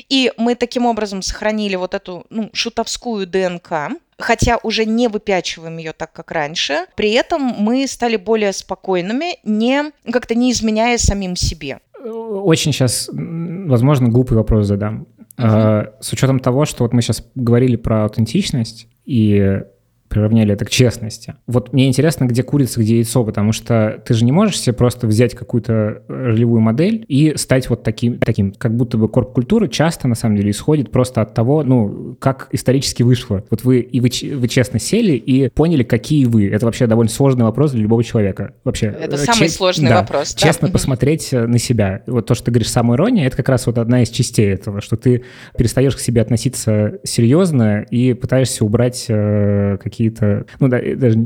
И 0.10 0.32
мы 0.38 0.56
таким 0.56 0.86
образом 0.86 1.22
сохранили 1.22 1.76
вот 1.76 1.94
эту 1.94 2.26
ну, 2.30 2.50
шутовскую 2.54 3.28
ДНК, 3.28 3.98
хотя 4.18 4.58
уже 4.64 4.86
не 4.86 5.08
выпячиваем 5.08 5.78
ее 5.78 5.94
так, 5.94 6.12
как 6.12 6.32
раньше. 6.32 6.86
При 6.96 7.12
этом 7.12 7.42
мы 7.42 7.88
стали 7.88 8.18
более 8.18 8.52
спокойными, 8.52 9.38
не 9.44 9.92
как-то 10.12 10.36
не 10.36 10.52
изменяя 10.52 10.98
самим 10.98 11.36
себе. 11.36 11.80
Очень 12.04 12.74
сейчас, 12.74 13.10
возможно, 13.12 14.10
глупый 14.10 14.38
вопрос 14.38 14.66
задам. 14.68 15.08
Uh-huh. 15.38 15.94
С 16.00 16.14
учетом 16.14 16.40
того, 16.40 16.66
что 16.66 16.84
вот 16.84 16.94
мы 16.94 17.02
сейчас 17.04 17.24
говорили 17.36 17.76
про 17.76 18.06
аутентичность, 18.06 18.88
и 19.06 19.62
приравняли 20.08 20.54
это 20.54 20.66
к 20.66 20.70
честности. 20.70 21.36
Вот 21.48 21.74
мне 21.74 21.88
интересно, 21.88 22.26
где 22.26 22.44
курица, 22.44 22.80
где 22.80 22.96
яйцо, 22.96 23.24
потому 23.24 23.52
что 23.52 24.02
ты 24.06 24.14
же 24.14 24.26
не 24.26 24.32
можешь 24.32 24.60
себе 24.60 24.74
просто 24.74 25.08
взять 25.08 25.36
какую-то 25.36 26.04
ролевую 26.08 26.62
модель 26.62 27.06
и 27.08 27.34
стать 27.36 27.70
вот 27.70 27.84
таким, 27.84 28.20
таким. 28.20 28.52
Как 28.52 28.76
будто 28.76 28.98
бы 28.98 29.10
корп-культура 29.10 29.68
часто, 29.68 30.08
на 30.08 30.16
самом 30.16 30.38
деле, 30.38 30.52
исходит 30.52 30.92
просто 30.92 31.22
от 31.22 31.34
того, 31.34 31.64
ну, 31.64 32.16
как 32.20 32.50
исторически 32.52 33.04
вышло. 33.04 33.44
Вот 33.50 33.64
вы, 33.64 33.80
и 33.80 34.00
вы, 34.00 34.10
вы 34.36 34.48
честно 34.48 34.80
сели 34.80 35.14
и 35.14 35.50
поняли, 35.50 35.84
какие 35.84 36.26
вы. 36.26 36.50
Это 36.50 36.66
вообще 36.66 36.88
довольно 36.88 37.12
сложный 37.12 37.46
вопрос 37.46 37.72
для 37.72 37.82
любого 37.82 38.04
человека. 38.04 38.54
Вообще. 38.64 38.88
Это 38.88 39.16
э, 39.16 39.20
самый 39.20 39.50
сложный 39.50 39.90
да, 39.90 40.02
вопрос. 40.02 40.34
Да? 40.34 40.48
Честно 40.48 40.70
посмотреть 40.70 41.34
э, 41.34 41.48
на 41.48 41.58
себя. 41.58 42.04
Вот 42.08 42.28
то, 42.28 42.36
что 42.36 42.46
ты 42.46 42.52
говоришь, 42.52 42.70
самоирония, 42.70 43.28
это 43.28 43.38
как 43.38 43.50
раз 43.50 43.66
вот 43.68 43.78
одна 43.78 44.04
из 44.04 44.10
частей 44.10 44.54
этого, 44.54 44.82
что 44.82 44.96
ты 44.96 45.24
перестаешь 45.58 45.96
к 45.96 46.00
себе 46.00 46.22
относиться 46.22 47.00
серьезно 47.04 47.82
и 47.90 48.14
пытаешься 48.14 48.64
убрать 48.64 49.06
э, 49.10 49.78
какие 49.82 49.97
какие-то, 49.98 50.46
ну 50.60 50.68
да, 50.68 50.80
даже 50.96 51.18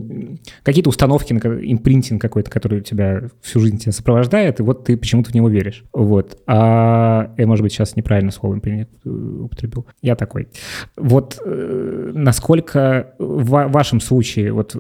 какие-то 0.64 0.90
установки, 0.90 1.34
импринтинг 1.34 2.22
какой-то, 2.22 2.50
который 2.50 2.80
у 2.80 2.82
тебя 2.82 3.24
всю 3.42 3.60
жизнь 3.60 3.78
тебя 3.78 3.92
сопровождает, 3.92 4.62
и 4.62 4.64
вот 4.64 4.86
ты 4.86 4.96
почему-то 4.96 5.32
в 5.32 5.34
него 5.34 5.50
веришь. 5.50 5.84
Вот. 5.92 6.38
А 6.48 7.34
я, 7.38 7.48
может 7.48 7.64
быть, 7.64 7.74
сейчас 7.74 7.98
неправильно 7.98 8.32
слово 8.32 8.56
импринт 8.56 8.88
э, 9.06 9.10
употребил. 9.10 9.86
Я 10.02 10.16
такой. 10.16 10.48
Вот 10.96 11.38
э, 11.46 12.12
насколько 12.14 13.14
в 13.20 13.68
вашем 13.68 14.00
случае, 14.00 14.54
вот 14.54 14.74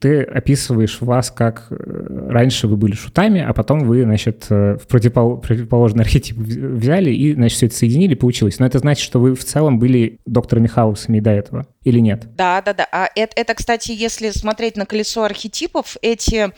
ты 0.00 0.22
описываешь 0.22 1.00
вас 1.02 1.30
как 1.30 1.66
э, 1.70 2.28
раньше 2.30 2.66
вы 2.66 2.78
были 2.78 2.94
шутами, 2.94 3.44
а 3.46 3.52
потом 3.52 3.80
вы, 3.80 4.04
значит, 4.04 4.46
в 4.48 4.80
противопол 4.88 5.36
противоположный 5.36 6.02
архетип 6.02 6.38
взяли 6.38 7.10
и, 7.10 7.34
значит, 7.34 7.56
все 7.58 7.66
это 7.66 7.76
соединили, 7.76 8.14
получилось. 8.14 8.58
Но 8.58 8.64
это 8.64 8.78
значит, 8.78 9.04
что 9.04 9.20
вы 9.20 9.34
в 9.34 9.44
целом 9.44 9.78
были 9.78 10.18
докторами 10.24 10.66
Хаусами 10.66 11.20
до 11.20 11.30
этого 11.30 11.66
или 11.82 12.00
нет? 12.00 12.26
Да, 12.36 12.62
да, 12.62 12.72
да. 12.72 12.85
А 12.92 13.08
это, 13.14 13.40
это 13.40 13.54
кстати, 13.54 13.92
если 13.92 14.30
смотреть 14.30 14.76
на 14.76 14.86
колесо 14.86 15.22
архетипов, 15.22 15.96
эти 16.02 16.52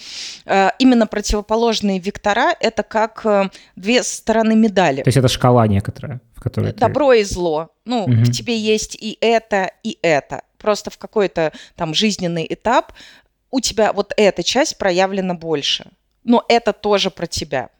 э, 0.46 0.68
именно 0.78 1.06
противоположные 1.06 1.98
вектора— 1.98 2.54
это 2.60 2.82
как 2.82 3.24
э, 3.24 3.50
две 3.76 4.02
стороны 4.02 4.56
медали. 4.56 5.02
То 5.02 5.08
есть 5.08 5.18
это 5.18 5.28
шкала 5.28 5.66
некоторая, 5.66 6.20
в 6.34 6.40
которой 6.40 6.72
Добро 6.72 7.12
ты... 7.12 7.20
и 7.20 7.24
зло. 7.24 7.70
Ну, 7.84 8.04
угу. 8.04 8.12
в 8.12 8.32
тебе 8.32 8.58
есть 8.58 8.96
и 9.00 9.16
это, 9.20 9.70
и 9.82 9.98
это. 10.02 10.42
Просто 10.58 10.90
в 10.90 10.98
какой-то 10.98 11.52
там 11.76 11.94
жизненный 11.94 12.46
этап 12.48 12.92
у 13.50 13.60
тебя 13.60 13.92
вот 13.92 14.12
эта 14.16 14.42
часть 14.42 14.78
проявлена 14.78 15.34
больше. 15.34 15.86
Но 16.24 16.44
это 16.48 16.72
тоже 16.72 17.10
про 17.10 17.26
тебя. 17.26 17.70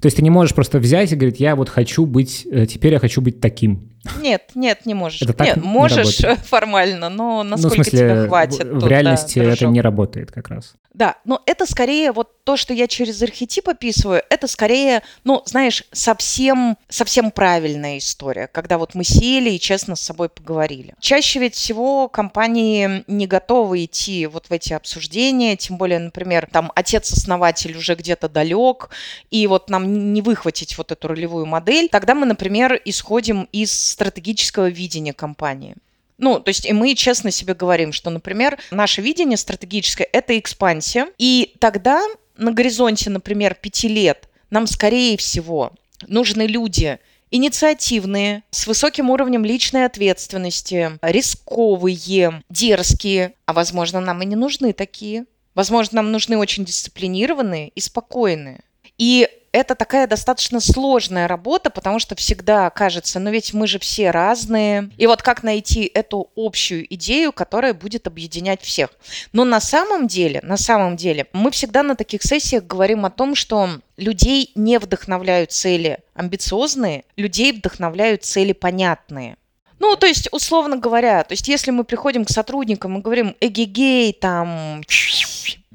То 0.00 0.06
есть 0.06 0.16
ты 0.16 0.22
не 0.22 0.30
можешь 0.30 0.54
просто 0.54 0.78
взять 0.78 1.12
и 1.12 1.16
говорить, 1.16 1.40
я 1.40 1.56
вот 1.56 1.68
хочу 1.68 2.06
быть, 2.06 2.46
э, 2.50 2.66
теперь 2.66 2.94
я 2.94 2.98
хочу 2.98 3.20
быть 3.20 3.40
таким. 3.40 3.93
Нет, 4.20 4.50
нет, 4.54 4.86
не 4.86 4.94
можешь. 4.94 5.22
Это 5.22 5.32
так 5.32 5.46
нет, 5.46 5.56
не 5.56 5.62
можешь 5.62 6.20
работает. 6.20 6.46
формально, 6.46 7.08
но 7.08 7.42
насколько 7.42 7.76
ну, 7.76 7.82
в 7.82 7.86
смысле, 7.86 7.98
тебе 7.98 8.26
хватит. 8.26 8.64
В, 8.64 8.70
тут, 8.72 8.82
в 8.82 8.86
реальности 8.86 9.38
да, 9.38 9.52
это 9.52 9.66
не 9.66 9.80
работает 9.80 10.30
как 10.30 10.48
раз. 10.48 10.74
Да, 10.94 11.16
но 11.24 11.42
это 11.44 11.66
скорее 11.66 12.12
вот 12.12 12.44
то, 12.44 12.56
что 12.56 12.72
я 12.72 12.86
через 12.86 13.20
архетип 13.20 13.68
описываю, 13.68 14.22
это 14.30 14.46
скорее, 14.46 15.02
ну, 15.24 15.42
знаешь, 15.44 15.82
совсем, 15.90 16.78
совсем 16.88 17.32
правильная 17.32 17.98
история, 17.98 18.46
когда 18.46 18.78
вот 18.78 18.94
мы 18.94 19.02
сели 19.02 19.50
и 19.50 19.58
честно 19.58 19.96
с 19.96 20.02
собой 20.02 20.28
поговорили. 20.28 20.94
Чаще 21.00 21.40
ведь 21.40 21.56
всего 21.56 22.08
компании 22.08 23.02
не 23.08 23.26
готовы 23.26 23.86
идти 23.86 24.26
вот 24.26 24.46
в 24.46 24.52
эти 24.52 24.72
обсуждения, 24.72 25.56
тем 25.56 25.78
более, 25.78 25.98
например, 25.98 26.48
там 26.52 26.70
отец-основатель 26.76 27.76
уже 27.76 27.96
где-то 27.96 28.28
далек, 28.28 28.90
и 29.30 29.48
вот 29.48 29.70
нам 29.70 30.12
не 30.12 30.22
выхватить 30.22 30.78
вот 30.78 30.92
эту 30.92 31.08
ролевую 31.08 31.46
модель, 31.46 31.88
тогда 31.88 32.14
мы, 32.14 32.24
например, 32.24 32.80
исходим 32.84 33.48
из 33.50 33.72
стратегического 33.72 34.68
видения 34.68 35.12
компании. 35.12 35.74
Ну, 36.18 36.40
то 36.40 36.50
есть 36.50 36.66
и 36.66 36.72
мы 36.72 36.94
честно 36.94 37.30
себе 37.30 37.54
говорим, 37.54 37.92
что, 37.92 38.10
например, 38.10 38.58
наше 38.70 39.00
видение 39.00 39.36
стратегическое– 39.36 40.08
это 40.12 40.38
экспансия, 40.38 41.08
и 41.18 41.54
тогда 41.58 42.02
на 42.36 42.52
горизонте, 42.52 43.10
например, 43.10 43.54
пяти 43.54 43.88
лет 43.88 44.28
нам, 44.50 44.66
скорее 44.66 45.16
всего, 45.16 45.72
нужны 46.06 46.42
люди 46.42 46.98
инициативные, 47.30 48.44
с 48.50 48.68
высоким 48.68 49.10
уровнем 49.10 49.44
личной 49.44 49.86
ответственности, 49.86 50.98
рисковые, 51.02 52.42
дерзкие, 52.48 53.34
а, 53.46 53.52
возможно, 53.52 54.00
нам 54.00 54.22
и 54.22 54.26
не 54.26 54.36
нужны 54.36 54.72
такие. 54.72 55.24
Возможно, 55.56 55.96
нам 55.96 56.12
нужны 56.12 56.36
очень 56.38 56.64
дисциплинированные 56.64 57.70
и 57.70 57.80
спокойные. 57.80 58.60
И 58.98 59.28
это 59.54 59.76
такая 59.76 60.08
достаточно 60.08 60.58
сложная 60.58 61.28
работа, 61.28 61.70
потому 61.70 62.00
что 62.00 62.16
всегда 62.16 62.70
кажется, 62.70 63.20
ну 63.20 63.30
ведь 63.30 63.54
мы 63.54 63.68
же 63.68 63.78
все 63.78 64.10
разные. 64.10 64.90
И 64.96 65.06
вот 65.06 65.22
как 65.22 65.44
найти 65.44 65.88
эту 65.94 66.28
общую 66.34 66.92
идею, 66.94 67.32
которая 67.32 67.72
будет 67.72 68.08
объединять 68.08 68.62
всех. 68.62 68.90
Но 69.32 69.44
на 69.44 69.60
самом 69.60 70.08
деле, 70.08 70.40
на 70.42 70.56
самом 70.56 70.96
деле, 70.96 71.28
мы 71.32 71.52
всегда 71.52 71.84
на 71.84 71.94
таких 71.94 72.24
сессиях 72.24 72.64
говорим 72.64 73.06
о 73.06 73.10
том, 73.10 73.36
что 73.36 73.70
людей 73.96 74.50
не 74.56 74.80
вдохновляют 74.80 75.52
цели 75.52 76.00
амбициозные, 76.14 77.04
людей 77.16 77.52
вдохновляют 77.52 78.24
цели 78.24 78.52
понятные. 78.52 79.36
Ну, 79.78 79.94
то 79.94 80.06
есть, 80.06 80.28
условно 80.32 80.78
говоря, 80.78 81.22
то 81.22 81.32
есть, 81.32 81.46
если 81.46 81.70
мы 81.70 81.84
приходим 81.84 82.24
к 82.24 82.30
сотрудникам 82.30 82.98
и 82.98 83.02
говорим, 83.02 83.36
эгегей, 83.40 84.12
там, 84.12 84.82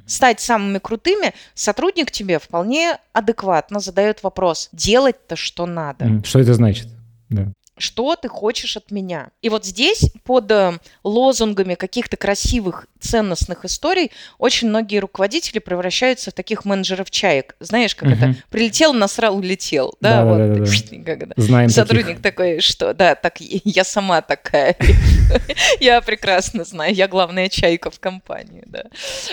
стать 0.10 0.41
самыми 0.41 0.80
крутыми, 0.80 1.34
сотрудник 1.54 2.12
тебе 2.12 2.39
вполне 2.39 2.98
адекватно 3.13 3.80
задает 3.80 4.24
вопрос, 4.24 4.69
делать-то 4.72 5.36
что 5.36 5.65
надо. 5.65 6.22
Что 6.24 6.39
это 6.39 6.54
значит? 6.54 6.88
Да 7.30 7.52
что 7.80 8.15
ты 8.15 8.28
хочешь 8.28 8.78
от 8.78 8.92
меня. 8.92 9.30
И 9.42 9.50
вот 9.50 9.65
здесь 9.65 10.12
под 10.24 10.52
э, 10.52 10.80
лозунгами 11.04 11.76
каких-то 11.76 12.18
красивых, 12.18 12.88
ценностных 13.00 13.65
историй 13.65 14.12
очень 14.38 14.70
многие 14.70 15.00
руководители 15.00 15.60
превращаются 15.60 16.32
в 16.32 16.34
таких 16.34 16.65
менеджеров 16.65 17.10
чаек. 17.10 17.56
Знаешь, 17.60 17.96
как 17.96 18.10
угу. 18.10 18.15
это? 18.15 18.36
Прилетел, 18.50 18.94
насрал, 18.94 19.38
улетел. 19.38 19.96
Да, 20.02 20.24
да 20.24 20.26
вот. 20.26 20.38
Да, 20.38 20.48
да, 20.48 21.15
да. 21.15 21.26
Это? 21.32 21.42
Знаем 21.42 21.70
Сотрудник 21.70 22.18
таких. 22.18 22.22
такой, 22.22 22.60
что 22.60 22.94
да, 22.94 23.15
так 23.15 23.38
я 23.39 23.84
сама 23.84 24.22
такая. 24.22 24.76
Я 25.80 26.02
прекрасно 26.02 26.63
знаю, 26.63 26.94
я 26.94 27.08
главная 27.08 27.50
чайка 27.50 27.92
в 27.92 28.00
компании, 28.00 28.63
да. 28.65 28.86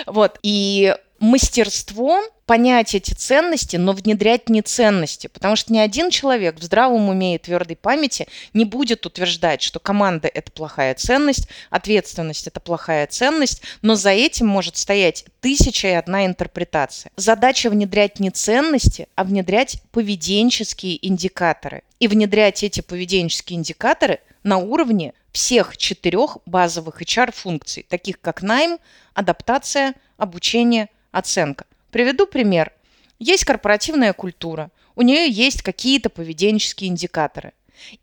Вот. 0.05 0.39
И 0.43 0.95
мастерство 1.19 2.21
понять 2.45 2.95
эти 2.95 3.13
ценности, 3.13 3.75
но 3.75 3.91
внедрять 3.91 4.49
не 4.49 4.61
ценности. 4.61 5.27
Потому 5.27 5.55
что 5.55 5.73
ни 5.73 5.77
один 5.77 6.09
человек 6.09 6.59
в 6.59 6.63
здравом 6.63 7.09
уме 7.09 7.35
и 7.35 7.37
твердой 7.37 7.75
памяти 7.75 8.27
не 8.53 8.63
будет 8.63 9.05
утверждать, 9.05 9.61
что 9.61 9.79
команда– 9.79 10.29
это 10.33 10.51
плохая 10.51 10.95
ценность, 10.95 11.49
ответственность– 11.69 12.47
это 12.47 12.59
плохая 12.59 13.05
ценность, 13.07 13.61
но 13.81 13.95
за 13.95 14.11
этим 14.11 14.47
может 14.47 14.77
стоять 14.77 15.25
тысяча 15.41 15.89
и 15.89 15.91
одна 15.91 16.25
интерпретация. 16.25 17.11
Задача 17.17 17.69
внедрять 17.69 18.19
не 18.19 18.31
ценности, 18.31 19.07
а 19.15 19.25
внедрять 19.25 19.81
поведенческие 19.91 21.05
индикаторы. 21.05 21.83
И 21.99 22.07
внедрять 22.07 22.63
эти 22.63 22.81
поведенческие 22.81 23.59
индикаторы 23.59 24.21
на 24.43 24.57
уровне 24.57 25.13
всех 25.33 25.75
четырех 25.77 26.37
базовых 26.45 27.01
HR-функций, 27.01 27.85
таких 27.87 28.21
как 28.21 28.41
найм, 28.41 28.79
адаптация, 29.13 29.95
обучение, 30.17 30.89
оценка. 31.11 31.65
Приведу 31.91 32.27
пример. 32.27 32.71
Есть 33.19 33.45
корпоративная 33.45 34.13
культура, 34.13 34.71
у 34.95 35.03
нее 35.03 35.29
есть 35.29 35.61
какие-то 35.61 36.09
поведенческие 36.09 36.89
индикаторы. 36.89 37.53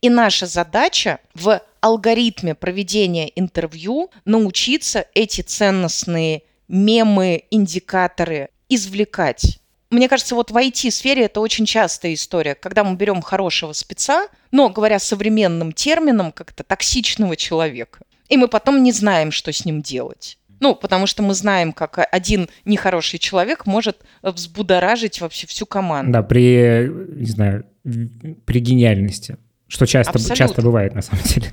И 0.01 0.09
наша 0.09 0.47
задача 0.47 1.19
в 1.35 1.61
алгоритме 1.81 2.55
проведения 2.55 3.31
интервью 3.35 4.11
научиться 4.25 5.07
эти 5.15 5.41
ценностные 5.41 6.43
мемы, 6.69 7.45
индикаторы 7.51 8.49
извлекать. 8.69 9.59
Мне 9.91 10.09
кажется, 10.09 10.35
вот 10.35 10.51
в 10.51 10.57
IT-сфере 10.57 11.25
это 11.25 11.41
очень 11.41 11.67
частая 11.67 12.15
история, 12.15 12.55
когда 12.55 12.85
мы 12.85 12.97
берем 12.97 13.23
хорошего 13.23 13.73
спеца, 13.73 14.29
но, 14.51 14.69
говоря 14.69 14.99
современным 14.99 15.73
термином, 15.73 16.33
как-то 16.33 16.65
токсичного 16.65 17.37
человека, 17.37 18.01
и 18.29 18.37
мы 18.37 18.49
потом 18.49 18.83
не 18.83 18.93
знаем, 18.93 19.31
что 19.31 19.53
с 19.53 19.65
ним 19.65 19.83
делать. 19.83 20.39
Ну, 20.65 20.75
потому 20.75 21.07
что 21.07 21.23
мы 21.23 21.35
знаем, 21.35 21.75
как 21.75 22.09
один 22.11 22.49
нехороший 22.65 23.19
человек 23.19 23.67
может 23.67 23.99
взбудоражить 24.23 25.21
вообще 25.21 25.47
всю 25.47 25.67
команду. 25.67 26.11
Да, 26.11 26.23
при, 26.23 26.91
не 27.17 27.27
знаю, 27.27 27.67
при 27.83 28.61
гениальности, 28.61 29.37
что 29.69 29.85
часто, 29.85 30.19
часто 30.35 30.63
бывает 30.63 30.95
на 30.95 31.03
самом 31.03 31.23
деле. 31.25 31.49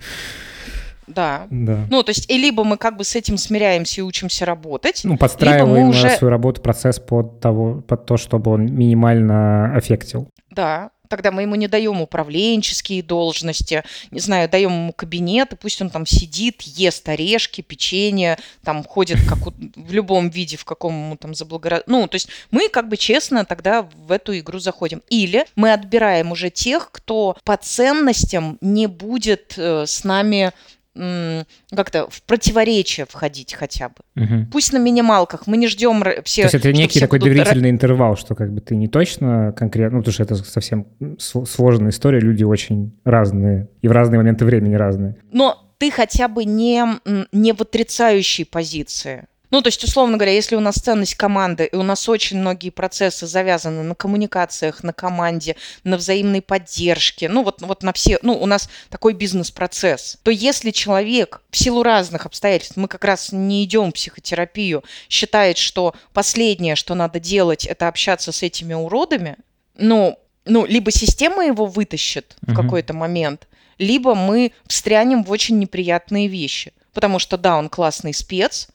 Да. 1.08 1.46
да. 1.50 1.88
Ну, 1.90 2.04
то 2.04 2.12
есть, 2.12 2.32
и 2.32 2.38
либо 2.38 2.64
мы 2.64 2.78
как 2.78 2.96
бы 2.96 3.04
с 3.04 3.18
этим 3.18 3.36
смиряемся 3.36 4.00
и 4.00 4.04
учимся 4.06 4.46
работать. 4.46 5.02
Ну, 5.04 5.18
подстраиваем 5.18 5.90
уже... 5.90 6.12
свою 6.12 6.32
работу, 6.32 6.62
процесс 6.62 6.98
под, 6.98 7.42
того, 7.42 7.82
под 7.82 8.06
то, 8.06 8.16
чтобы 8.16 8.52
он 8.52 8.74
минимально 8.74 9.76
аффектил. 9.76 10.30
Да, 10.52 10.92
тогда 11.12 11.30
мы 11.30 11.42
ему 11.42 11.56
не 11.56 11.68
даем 11.68 12.02
управленческие 12.02 13.04
должности, 13.04 13.84
не 14.12 14.22
знаю, 14.22 14.50
даем 14.50 14.72
ему 14.72 14.94
кабинет, 14.94 15.52
и 15.52 15.56
пусть 15.58 15.82
он 15.82 15.90
там 15.90 16.06
сидит, 16.06 16.62
ест 16.62 17.08
орешки, 17.10 17.60
печенье, 17.60 18.40
там 18.64 18.82
ходит 18.84 19.20
как 19.28 19.40
в 19.76 19.92
любом 19.92 20.30
виде, 20.30 20.56
в 20.56 20.64
каком 20.64 20.94
ему 20.94 21.18
там 21.18 21.36
заблагород... 21.36 21.84
Ну, 21.88 22.08
то 22.08 22.16
есть 22.16 22.30
мы 22.50 22.70
как 22.70 22.88
бы 22.88 22.96
честно 22.96 23.44
тогда 23.44 23.82
в 23.82 24.10
эту 24.10 24.38
игру 24.40 24.60
заходим. 24.60 25.04
Или 25.10 25.46
мы 25.58 25.74
отбираем 25.74 26.32
уже 26.32 26.50
тех, 26.50 26.90
кто 26.92 27.36
по 27.44 27.58
ценностям 27.58 28.58
не 28.62 28.88
будет 28.88 29.56
э, 29.58 29.86
с 29.86 30.06
нами 30.06 30.54
как-то 30.94 32.10
в 32.10 32.22
противоречие 32.24 33.06
входить 33.10 33.54
хотя 33.54 33.90
бы. 33.90 34.24
Угу. 34.24 34.48
Пусть 34.52 34.74
на 34.74 34.78
минималках, 34.78 35.48
мы 35.48 35.58
не 35.58 35.68
ждем 35.68 36.04
все... 36.26 36.44
То 36.44 36.46
есть 36.48 36.56
это 36.56 36.74
некий 36.74 37.00
такой 37.00 37.20
будут... 37.20 37.34
доверительный 37.34 37.70
интервал, 37.70 38.18
что 38.18 38.36
как 38.36 38.52
бы 38.54 38.62
ты 38.62 38.76
не 38.76 38.88
точно 38.88 39.54
конкретно, 39.54 39.98
ну, 39.98 40.04
потому 40.04 40.14
что 40.14 40.24
это 40.24 40.36
совсем 40.36 40.88
сложная 41.20 41.92
история, 41.92 42.20
люди 42.20 42.44
очень 42.44 42.94
разные, 43.06 43.70
и 43.82 43.88
в 43.88 43.92
разные 43.92 44.18
моменты 44.18 44.46
времени 44.46 44.76
разные. 44.76 45.16
Но 45.32 45.74
ты 45.78 45.90
хотя 45.92 46.28
бы 46.28 46.46
не, 46.46 46.84
не 47.32 47.54
в 47.54 47.62
отрицающей 47.62 48.46
позиции. 48.46 49.26
Ну, 49.52 49.62
то 49.62 49.68
есть, 49.68 49.84
условно 49.84 50.18
говоря, 50.18 50.32
если 50.32 50.56
у 50.56 50.62
нас 50.62 50.76
ценность 50.76 51.16
команды, 51.16 51.66
и 51.66 51.76
у 51.76 51.84
нас 51.84 52.08
очень 52.08 52.40
многие 52.40 52.70
процессы 52.70 53.28
завязаны 53.28 53.84
на 53.84 53.96
коммуникациях, 53.96 54.82
на 54.82 54.94
команде, 54.94 55.58
на 55.84 55.98
взаимной 55.98 56.42
поддержке, 56.42 57.28
ну, 57.28 57.44
вот, 57.44 57.62
вот 57.62 57.84
на 57.84 57.92
все, 57.92 58.18
ну, 58.22 58.34
у 58.34 58.46
нас 58.46 58.70
такой 58.90 59.14
бизнес-процесс, 59.14 60.18
то 60.24 60.32
если 60.32 60.72
человек 60.72 61.42
в 61.52 61.58
силу 61.58 61.84
разных 61.84 62.26
обстоятельств, 62.26 62.78
мы 62.78 62.88
как 62.88 63.04
раз 63.04 63.34
не 63.34 63.66
идем 63.66 63.92
в 63.92 63.94
психотерапию, 63.94 64.84
считает, 65.10 65.58
что 65.58 65.94
последнее, 66.14 66.76
что 66.76 66.96
надо 66.96 67.20
делать, 67.20 67.66
это 67.66 67.90
общаться 67.90 68.32
с 68.32 68.44
этими 68.44 68.74
уродами, 68.74 69.36
ну, 69.76 70.18
ну, 70.46 70.66
либо 70.66 70.92
система 70.92 71.46
его 71.46 71.66
вытащит 71.66 72.36
uh-huh. 72.42 72.54
в 72.54 72.56
какой-то 72.56 72.94
момент, 72.94 73.48
либо 73.78 74.16
мы 74.16 74.54
встрянем 74.68 75.24
в 75.24 75.32
очень 75.32 75.60
неприятные 75.60 76.28
вещи. 76.28 76.74
Потому 76.94 77.20
что, 77.20 77.38
да, 77.38 77.58
он 77.58 77.70
классный 77.70 78.14
спец, 78.14 78.68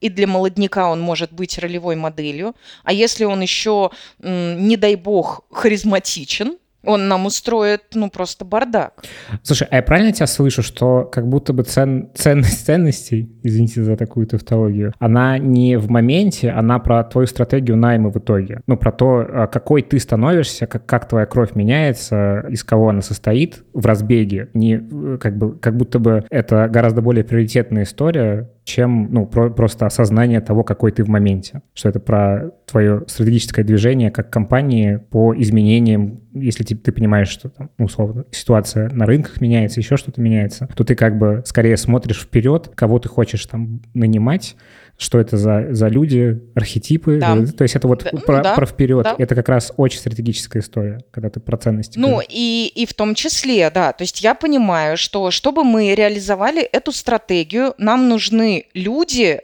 и 0.00 0.08
для 0.08 0.26
молодняка 0.26 0.90
он 0.90 1.00
может 1.00 1.32
быть 1.32 1.58
ролевой 1.58 1.96
моделью. 1.96 2.54
А 2.84 2.92
если 2.92 3.24
он 3.24 3.40
еще, 3.40 3.90
не 4.18 4.76
дай 4.76 4.94
бог, 4.94 5.42
харизматичен, 5.50 6.58
он 6.84 7.08
нам 7.08 7.26
устроит, 7.26 7.82
ну, 7.94 8.08
просто 8.08 8.44
бардак. 8.44 9.04
Слушай, 9.42 9.68
а 9.70 9.76
я 9.76 9.82
правильно 9.82 10.12
тебя 10.12 10.26
слышу, 10.26 10.62
что 10.62 11.04
как 11.04 11.28
будто 11.28 11.52
бы 11.52 11.64
цен, 11.64 12.10
ценность 12.14 12.64
ценностей, 12.64 13.30
извините 13.42 13.82
за 13.82 13.96
такую 13.96 14.26
тавтологию, 14.26 14.94
она 14.98 15.38
не 15.38 15.76
в 15.76 15.90
моменте, 15.90 16.50
она 16.50 16.78
про 16.78 17.02
твою 17.04 17.26
стратегию 17.26 17.76
найма 17.76 18.10
в 18.10 18.18
итоге. 18.18 18.62
Ну, 18.66 18.76
про 18.76 18.92
то, 18.92 19.26
а, 19.28 19.46
какой 19.48 19.82
ты 19.82 19.98
становишься, 19.98 20.66
как, 20.66 20.86
как 20.86 21.08
твоя 21.08 21.26
кровь 21.26 21.54
меняется, 21.54 22.46
из 22.48 22.62
кого 22.62 22.90
она 22.90 23.02
состоит 23.02 23.64
в 23.74 23.84
разбеге. 23.84 24.48
Не, 24.54 24.76
э, 24.76 25.18
как, 25.20 25.36
бы, 25.36 25.58
как 25.58 25.76
будто 25.76 25.98
бы 25.98 26.24
это 26.30 26.68
гораздо 26.68 27.02
более 27.02 27.24
приоритетная 27.24 27.82
история, 27.82 28.48
чем 28.68 29.08
ну, 29.10 29.26
про, 29.26 29.50
просто 29.50 29.86
осознание 29.86 30.40
того, 30.40 30.62
какой 30.62 30.92
ты 30.92 31.02
в 31.02 31.08
моменте. 31.08 31.62
Что 31.74 31.88
это 31.88 32.00
про 32.00 32.50
твое 32.66 33.04
стратегическое 33.06 33.64
движение 33.64 34.10
как 34.10 34.30
компании 34.30 34.96
по 34.96 35.34
изменениям, 35.34 36.20
если 36.34 36.64
ты, 36.64 36.76
ты 36.76 36.92
понимаешь, 36.92 37.28
что 37.28 37.48
там, 37.48 37.70
условно, 37.78 38.26
ситуация 38.30 38.90
на 38.90 39.06
рынках 39.06 39.40
меняется, 39.40 39.80
еще 39.80 39.96
что-то 39.96 40.20
меняется, 40.20 40.68
то 40.76 40.84
ты 40.84 40.94
как 40.94 41.18
бы 41.18 41.42
скорее 41.46 41.78
смотришь 41.78 42.20
вперед, 42.20 42.70
кого 42.74 42.98
ты 42.98 43.08
хочешь 43.08 43.46
там 43.46 43.80
нанимать, 43.94 44.54
что 44.98 45.20
это 45.20 45.36
за, 45.36 45.68
за 45.70 45.86
люди, 45.86 46.40
архетипы. 46.56 47.18
Да. 47.20 47.36
То 47.46 47.62
есть 47.62 47.76
это 47.76 47.86
вот 47.86 48.02
да, 48.02 48.18
про, 48.20 48.42
да, 48.42 48.54
про 48.54 48.66
вперед. 48.66 49.04
Да. 49.04 49.14
Это 49.16 49.36
как 49.36 49.48
раз 49.48 49.72
очень 49.76 50.00
стратегическая 50.00 50.58
история, 50.58 50.98
когда 51.12 51.30
ты 51.30 51.38
про 51.38 51.56
ценности. 51.56 51.98
Ну 51.98 52.20
и, 52.28 52.70
и 52.74 52.84
в 52.84 52.94
том 52.94 53.14
числе, 53.14 53.70
да. 53.70 53.92
То 53.92 54.02
есть 54.02 54.22
я 54.22 54.34
понимаю, 54.34 54.96
что 54.96 55.30
чтобы 55.30 55.62
мы 55.62 55.94
реализовали 55.94 56.62
эту 56.62 56.90
стратегию, 56.90 57.74
нам 57.78 58.08
нужны 58.08 58.66
люди, 58.74 59.40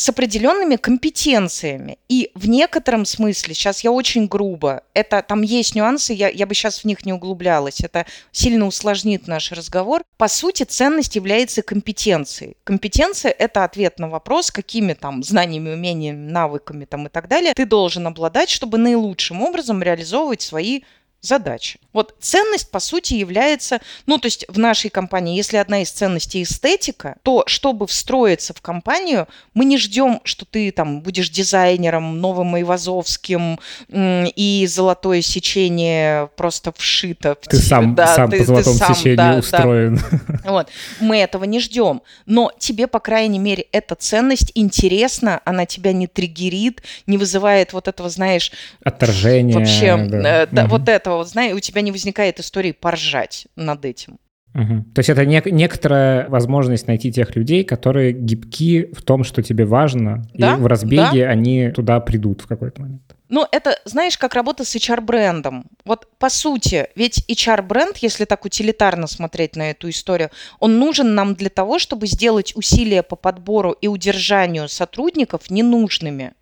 с 0.00 0.08
определенными 0.08 0.76
компетенциями. 0.76 1.98
И 2.08 2.30
в 2.34 2.48
некотором 2.48 3.04
смысле, 3.04 3.54
сейчас 3.54 3.84
я 3.84 3.92
очень 3.92 4.26
грубо, 4.26 4.82
это 4.94 5.22
там 5.22 5.42
есть 5.42 5.74
нюансы, 5.74 6.14
я, 6.14 6.30
я 6.30 6.46
бы 6.46 6.54
сейчас 6.54 6.78
в 6.78 6.84
них 6.86 7.04
не 7.04 7.12
углублялась, 7.12 7.80
это 7.82 8.06
сильно 8.32 8.66
усложнит 8.66 9.28
наш 9.28 9.52
разговор. 9.52 10.02
По 10.16 10.28
сути, 10.28 10.62
ценность 10.62 11.16
является 11.16 11.60
компетенцией. 11.60 12.56
Компетенция– 12.64 13.30
это 13.38 13.62
ответ 13.62 13.98
на 13.98 14.08
вопрос, 14.08 14.50
какими 14.50 14.94
там 14.94 15.22
знаниями, 15.22 15.74
умениями, 15.74 16.30
навыками 16.30 16.86
там 16.86 17.06
и 17.06 17.10
так 17.10 17.28
далее 17.28 17.52
ты 17.54 17.66
должен 17.66 18.06
обладать, 18.06 18.48
чтобы 18.48 18.78
наилучшим 18.78 19.42
образом 19.42 19.82
реализовывать 19.82 20.40
свои 20.40 20.80
задачи. 21.20 21.78
Вот 21.92 22.14
ценность, 22.20 22.70
по 22.70 22.80
сути, 22.80 23.14
является, 23.14 23.80
ну, 24.06 24.18
то 24.18 24.26
есть 24.26 24.44
в 24.48 24.58
нашей 24.58 24.90
компании, 24.90 25.36
если 25.36 25.56
одна 25.56 25.82
из 25.82 25.90
ценностей 25.90 26.42
эстетика, 26.42 27.16
то 27.22 27.44
чтобы 27.46 27.86
встроиться 27.86 28.54
в 28.54 28.60
компанию, 28.60 29.26
мы 29.54 29.64
не 29.64 29.76
ждем, 29.78 30.20
что 30.24 30.44
ты 30.44 30.70
там 30.70 31.00
будешь 31.00 31.30
дизайнером, 31.30 32.20
новым 32.20 32.54
Айвазовским, 32.54 33.58
и 33.90 34.66
золотое 34.68 35.22
сечение 35.22 36.28
просто 36.36 36.72
вшито. 36.76 37.34
Ты 37.34 37.56
в 37.56 37.60
сам, 37.60 37.94
да, 37.94 38.14
сам 38.14 38.30
ты, 38.30 38.38
по 38.38 38.44
золотому 38.44 38.78
ты 38.78 38.84
сам, 38.84 38.94
сечению 38.94 39.16
да, 39.16 39.38
устроен. 39.38 40.00
Да. 40.28 40.50
Вот. 40.50 40.68
Мы 41.00 41.18
этого 41.18 41.44
не 41.44 41.60
ждем. 41.60 42.02
Но 42.26 42.52
тебе, 42.58 42.86
по 42.86 43.00
крайней 43.00 43.38
мере, 43.38 43.66
эта 43.72 43.94
ценность 43.94 44.52
интересна, 44.54 45.40
она 45.44 45.66
тебя 45.66 45.92
не 45.92 46.06
триггерит, 46.06 46.82
не 47.06 47.18
вызывает 47.18 47.72
вот 47.72 47.88
этого, 47.88 48.08
знаешь... 48.08 48.52
Отторжение. 48.84 49.56
Вообще, 49.56 49.96
да. 49.96 50.42
Э, 50.42 50.46
да, 50.50 50.62
угу. 50.62 50.70
вот 50.72 50.88
этого, 50.88 51.18
вот, 51.18 51.28
знаешь, 51.28 51.54
у 51.54 51.60
тебя 51.60 51.79
тебя 51.80 51.86
не 51.86 51.92
возникает 51.92 52.40
истории 52.40 52.72
поржать 52.72 53.46
над 53.56 53.84
этим. 53.84 54.18
Угу. 54.52 54.84
То 54.94 54.98
есть 54.98 55.08
это 55.08 55.24
не, 55.24 55.40
некоторая 55.46 56.28
возможность 56.28 56.88
найти 56.88 57.12
тех 57.12 57.36
людей, 57.36 57.62
которые 57.62 58.12
гибки 58.12 58.92
в 58.92 59.02
том, 59.02 59.22
что 59.22 59.42
тебе 59.42 59.64
важно, 59.64 60.26
да? 60.34 60.54
и 60.54 60.60
в 60.60 60.66
разбеге 60.66 61.24
да? 61.24 61.30
они 61.30 61.70
туда 61.70 62.00
придут 62.00 62.40
в 62.40 62.46
какой-то 62.48 62.82
момент. 62.82 63.02
Ну, 63.28 63.46
это, 63.52 63.78
знаешь, 63.84 64.18
как 64.18 64.34
работа 64.34 64.64
с 64.64 64.74
HR-брендом. 64.74 65.66
Вот 65.84 66.08
по 66.18 66.28
сути, 66.28 66.88
ведь 66.96 67.24
HR-бренд, 67.30 67.98
если 67.98 68.24
так 68.24 68.44
утилитарно 68.44 69.06
смотреть 69.06 69.54
на 69.54 69.70
эту 69.70 69.88
историю, 69.88 70.30
он 70.58 70.80
нужен 70.80 71.14
нам 71.14 71.36
для 71.36 71.48
того, 71.48 71.78
чтобы 71.78 72.08
сделать 72.08 72.56
усилия 72.56 73.04
по 73.04 73.14
подбору 73.14 73.70
и 73.70 73.86
удержанию 73.86 74.68
сотрудников 74.68 75.48
ненужными 75.48 76.32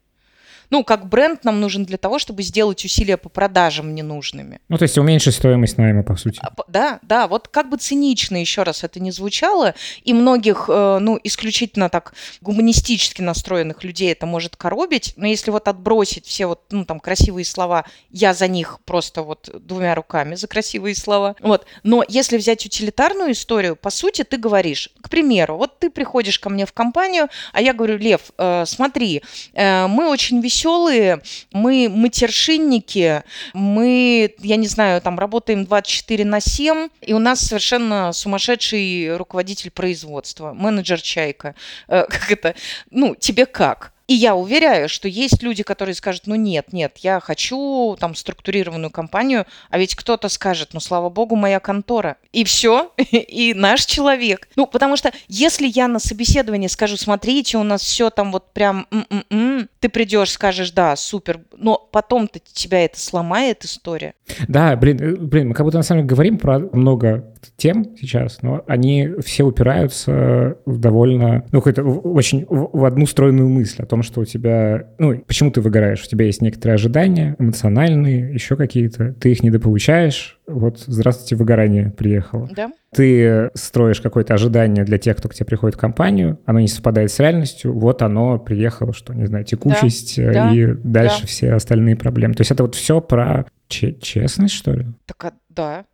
ну, 0.71 0.85
как 0.85 1.09
бренд 1.09 1.45
нам 1.45 1.61
нужен 1.61 1.85
для 1.85 1.99
того, 1.99 2.19
чтобы 2.19 2.43
сделать 2.43 2.85
усилия 2.85 3.17
по 3.17 3.29
продажам 3.29 3.95
ненужными. 3.95 4.61
Ну, 4.69 4.79
то 4.79 4.83
есть 4.85 4.99
уменьшить 4.99 5.35
стоимость 5.35 5.79
найма, 5.79 6.03
по 6.03 6.17
сути. 6.17 6.41
А, 6.43 6.53
да, 6.69 6.99
да, 7.03 7.27
вот 7.27 7.49
как 7.49 7.69
бы 7.69 7.77
цинично 7.77 8.37
еще 8.37 8.63
раз 8.63 8.85
это 8.85 9.01
не 9.01 9.11
звучало, 9.11 9.75
и 10.05 10.13
многих, 10.13 10.67
э, 10.69 10.99
ну, 11.01 11.19
исключительно 11.23 11.89
так 11.89 12.15
гуманистически 12.41 13.23
настроенных 13.23 13.85
людей 13.85 14.13
это 14.13 14.27
может 14.27 14.57
коробить, 14.57 15.15
но 15.17 15.27
если 15.27 15.51
вот 15.51 15.69
отбросить 15.69 16.27
все 16.27 16.47
вот, 16.47 16.63
ну, 16.71 16.85
там, 16.85 17.01
красивые 17.01 17.45
слова, 17.45 17.85
я 18.11 18.35
за 18.35 18.49
них 18.49 18.79
просто 18.85 19.23
вот 19.23 19.51
двумя 19.61 19.95
руками 19.95 20.35
за 20.35 20.47
красивые 20.47 20.95
слова, 20.95 21.37
вот, 21.41 21.67
но 21.83 22.05
если 22.09 22.37
взять 22.37 22.65
утилитарную 22.67 23.33
историю, 23.33 23.77
по 23.77 23.91
сути, 23.91 24.25
ты 24.25 24.37
говоришь, 24.37 24.91
к 25.01 25.09
примеру, 25.09 25.57
вот 25.57 25.79
ты 25.79 25.91
приходишь 25.91 26.39
ко 26.39 26.51
мне 26.51 26.67
в 26.67 26.73
компанию, 26.73 27.29
а 27.53 27.61
я 27.63 27.73
говорю, 27.73 27.97
Лев, 27.99 28.33
э, 28.37 28.65
смотри, 28.67 29.23
э, 29.55 29.87
мы 29.87 30.09
очень 30.11 30.41
веселые, 30.41 30.58
веселые, 30.59 31.23
мы 31.53 31.89
матершинники, 31.89 33.23
мы, 33.55 34.35
я 34.41 34.57
не 34.57 34.67
знаю, 34.67 35.01
там 35.01 35.19
работаем 35.19 35.65
24 35.65 36.25
на 36.25 36.41
7, 36.41 36.89
и 37.01 37.13
у 37.15 37.19
нас 37.19 37.41
совершенно 37.41 38.13
сумасшедший 38.13 39.17
руководитель 39.17 39.71
производства, 39.71 40.53
менеджер 40.53 41.01
Чайка. 41.01 41.55
Э, 41.89 42.05
как 42.09 42.31
это? 42.31 42.55
Ну, 42.91 43.15
тебе 43.15 43.47
как? 43.47 43.93
И 44.09 44.15
я 44.15 44.35
уверяю, 44.35 44.89
что 44.89 45.07
есть 45.07 45.43
люди, 45.43 45.63
которые 45.63 45.95
скажут, 45.95 46.23
ну 46.25 46.35
нет, 46.35 46.73
нет, 46.73 46.97
я 46.99 47.21
хочу 47.21 47.95
там 48.01 48.15
структурированную 48.15 48.91
компанию, 48.91 49.45
а 49.69 49.79
ведь 49.79 49.95
кто-то 49.95 50.31
скажет, 50.31 50.71
ну 50.73 50.81
слава 50.81 51.11
богу, 51.11 51.37
моя 51.37 51.61
контора. 51.61 52.17
И 52.33 52.43
все, 52.45 52.91
и 52.97 53.53
наш 53.55 53.85
человек. 53.85 54.49
Ну, 54.57 54.67
потому 54.67 54.97
что 54.97 55.13
если 55.29 55.69
я 55.69 55.89
на 55.89 55.99
собеседовании 55.99 56.69
скажу, 56.69 56.97
смотрите, 56.97 57.59
у 57.59 57.63
нас 57.63 57.83
все 57.83 58.09
там 58.09 58.33
вот 58.33 58.51
прям, 58.55 58.87
м-м-м", 58.91 59.69
ты 59.79 59.91
придешь, 59.91 60.31
скажешь, 60.31 60.71
да, 60.71 60.97
супер, 60.97 61.41
но 61.55 61.77
потом-то 61.77 62.39
тебя 62.39 62.87
это 62.87 62.99
сломает 62.99 63.67
история. 63.67 64.15
Да, 64.49 64.75
блин, 64.77 65.01
э, 65.03 65.17
блин, 65.17 65.49
мы 65.49 65.55
как 65.55 65.67
будто 65.67 65.77
на 65.77 65.83
самом 65.83 66.03
деле 66.03 66.09
говорим 66.09 66.39
про 66.39 66.59
много 66.59 67.35
тем 67.57 67.97
сейчас, 67.99 68.43
но 68.43 68.65
они 68.67 69.11
все 69.25 69.45
упираются 69.45 70.59
в 70.67 70.79
довольно, 70.79 71.45
ну, 71.53 71.61
какой-то 71.61 71.83
очень 71.83 72.47
в 72.49 72.85
одну 72.85 73.07
стройную 73.07 73.49
мысль 73.49 73.83
о 73.83 73.87
том, 73.87 74.03
что 74.03 74.21
у 74.21 74.25
тебя, 74.25 74.89
ну, 74.99 75.19
почему 75.27 75.51
ты 75.51 75.61
выгораешь? 75.61 76.05
У 76.05 76.09
тебя 76.09 76.27
есть 76.27 76.43
некоторые 76.43 76.75
ожидания, 76.75 77.37
эмоциональные, 77.39 78.33
еще 78.33 78.57
какие-то, 78.57 79.13
ты 79.15 79.33
их 79.33 79.43
недополучаешь, 79.43 80.39
вот, 80.47 80.81
здравствуйте, 80.87 81.37
выгорание 81.37 81.91
приехало. 81.91 82.49
Да. 82.55 82.71
Ты 82.95 83.51
строишь 83.55 84.01
какое-то 84.01 84.33
ожидание 84.33 84.85
для 84.85 84.97
тех, 84.97 85.17
кто 85.19 85.29
к 85.29 85.35
тебе 85.35 85.45
приходит 85.45 85.77
в 85.77 85.79
компанию, 85.79 86.39
оно 86.47 86.61
не 86.61 86.69
совпадает 86.69 87.13
с 87.13 87.19
реальностью, 87.19 87.79
вот 87.79 88.01
оно 88.01 88.39
приехало, 88.39 88.95
что, 88.95 89.13
не 89.13 89.27
знаю, 89.27 89.45
текучесть 89.45 90.17
да, 90.17 90.51
и 90.53 90.67
да, 90.67 90.75
дальше 90.83 91.23
да. 91.23 91.27
все 91.27 91.53
остальные 91.53 91.97
проблемы. 91.97 92.35
То 92.35 92.41
есть 92.41 92.51
это 92.51 92.63
вот 92.63 92.75
все 92.75 93.01
про 93.03 93.47
честность, 93.69 94.55
что 94.55 94.73
ли? 94.73 94.87
Так, 95.05 95.25
а, 95.25 95.33
да, 95.51 95.85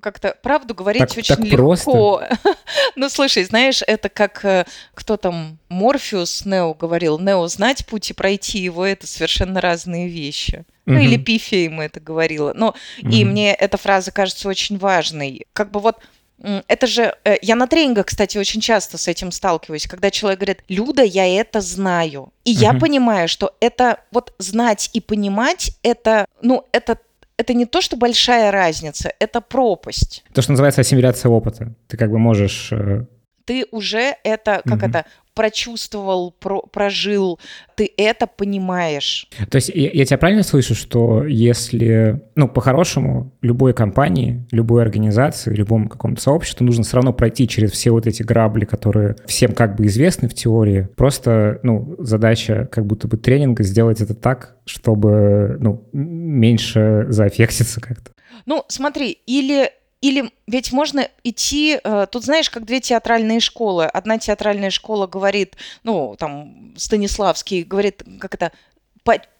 как-то 0.00 0.36
правду 0.42 0.74
говорить 0.74 1.08
так, 1.08 1.18
очень 1.18 1.36
так 1.36 1.44
легко. 1.44 2.22
ну, 2.96 3.08
слушай, 3.08 3.44
знаешь, 3.44 3.82
это 3.86 4.08
как 4.08 4.44
э, 4.44 4.66
кто 4.94 5.16
там, 5.16 5.58
Морфеус 5.68 6.44
Нео 6.44 6.74
говорил, 6.74 7.18
Нео 7.18 7.46
знать 7.48 7.86
путь 7.86 8.10
и 8.10 8.14
пройти 8.14 8.58
его, 8.58 8.84
это 8.84 9.06
совершенно 9.06 9.60
разные 9.60 10.08
вещи. 10.08 10.64
Ну, 10.86 11.00
или 11.00 11.16
Пифия 11.16 11.64
ему 11.64 11.82
это 11.82 11.98
говорила. 11.98 12.52
Но 12.54 12.76
и 12.98 13.24
мне 13.24 13.52
эта 13.52 13.76
фраза 13.76 14.12
кажется 14.12 14.48
очень 14.48 14.78
важной. 14.78 15.44
Как 15.52 15.72
бы 15.72 15.80
вот 15.80 15.96
это 16.38 16.86
же, 16.86 17.14
э, 17.24 17.36
я 17.40 17.56
на 17.56 17.66
тренингах, 17.66 18.06
кстати, 18.06 18.36
очень 18.36 18.60
часто 18.60 18.98
с 18.98 19.08
этим 19.08 19.32
сталкиваюсь, 19.32 19.86
когда 19.86 20.10
человек 20.10 20.40
говорит, 20.40 20.64
Люда, 20.68 21.02
я 21.02 21.26
это 21.40 21.60
знаю. 21.60 22.32
И 22.44 22.52
uh-huh. 22.52 22.58
я 22.58 22.74
понимаю, 22.74 23.26
что 23.28 23.54
это 23.60 24.00
вот 24.12 24.34
знать 24.38 24.90
и 24.92 25.00
понимать, 25.00 25.72
это, 25.82 26.26
ну, 26.42 26.66
это 26.72 26.98
это 27.38 27.54
не 27.54 27.66
то, 27.66 27.80
что 27.80 27.96
большая 27.96 28.50
разница, 28.50 29.12
это 29.18 29.40
пропасть. 29.40 30.24
То, 30.32 30.42
что 30.42 30.52
называется 30.52 30.80
ассимиляция 30.80 31.30
опыта. 31.30 31.74
Ты 31.88 31.96
как 31.96 32.10
бы 32.10 32.18
можешь... 32.18 32.70
Э, 32.72 33.04
Ты 33.44 33.66
уже 33.70 34.16
это, 34.24 34.62
как 34.64 34.78
угу. 34.78 34.86
это, 34.86 35.04
прочувствовал, 35.36 36.32
про, 36.32 36.62
прожил, 36.62 37.38
ты 37.76 37.92
это 37.98 38.26
понимаешь. 38.26 39.28
То 39.50 39.56
есть 39.56 39.68
я, 39.68 39.90
я 39.92 40.04
тебя 40.06 40.16
правильно 40.16 40.42
слышу, 40.42 40.74
что 40.74 41.24
если, 41.24 42.22
ну, 42.34 42.48
по-хорошему, 42.48 43.32
любой 43.42 43.74
компании, 43.74 44.46
любой 44.50 44.82
организации, 44.82 45.54
любому 45.54 45.90
какому-то 45.90 46.22
сообществу 46.22 46.64
нужно 46.64 46.84
все 46.84 46.96
равно 46.96 47.12
пройти 47.12 47.46
через 47.46 47.70
все 47.72 47.90
вот 47.90 48.06
эти 48.06 48.22
грабли, 48.22 48.64
которые 48.64 49.16
всем 49.26 49.52
как 49.52 49.76
бы 49.76 49.84
известны 49.86 50.28
в 50.28 50.34
теории. 50.34 50.88
Просто, 50.96 51.60
ну, 51.62 51.96
задача 51.98 52.66
как 52.72 52.86
будто 52.86 53.06
бы 53.06 53.18
тренинга 53.18 53.62
сделать 53.62 54.00
это 54.00 54.14
так, 54.14 54.56
чтобы, 54.64 55.58
ну, 55.60 55.86
меньше 55.92 57.04
заэффектиться 57.10 57.82
как-то. 57.82 58.12
Ну, 58.46 58.64
смотри, 58.68 59.10
или 59.26 59.70
или 60.00 60.30
ведь 60.46 60.72
можно 60.72 61.08
идти, 61.24 61.80
э, 61.82 62.06
тут 62.10 62.24
знаешь, 62.24 62.50
как 62.50 62.64
две 62.64 62.80
театральные 62.80 63.40
школы. 63.40 63.86
Одна 63.86 64.18
театральная 64.18 64.70
школа 64.70 65.06
говорит, 65.06 65.56
ну, 65.82 66.16
там, 66.18 66.74
Станиславский 66.76 67.62
говорит, 67.62 68.02
как 68.20 68.34
это, 68.34 68.52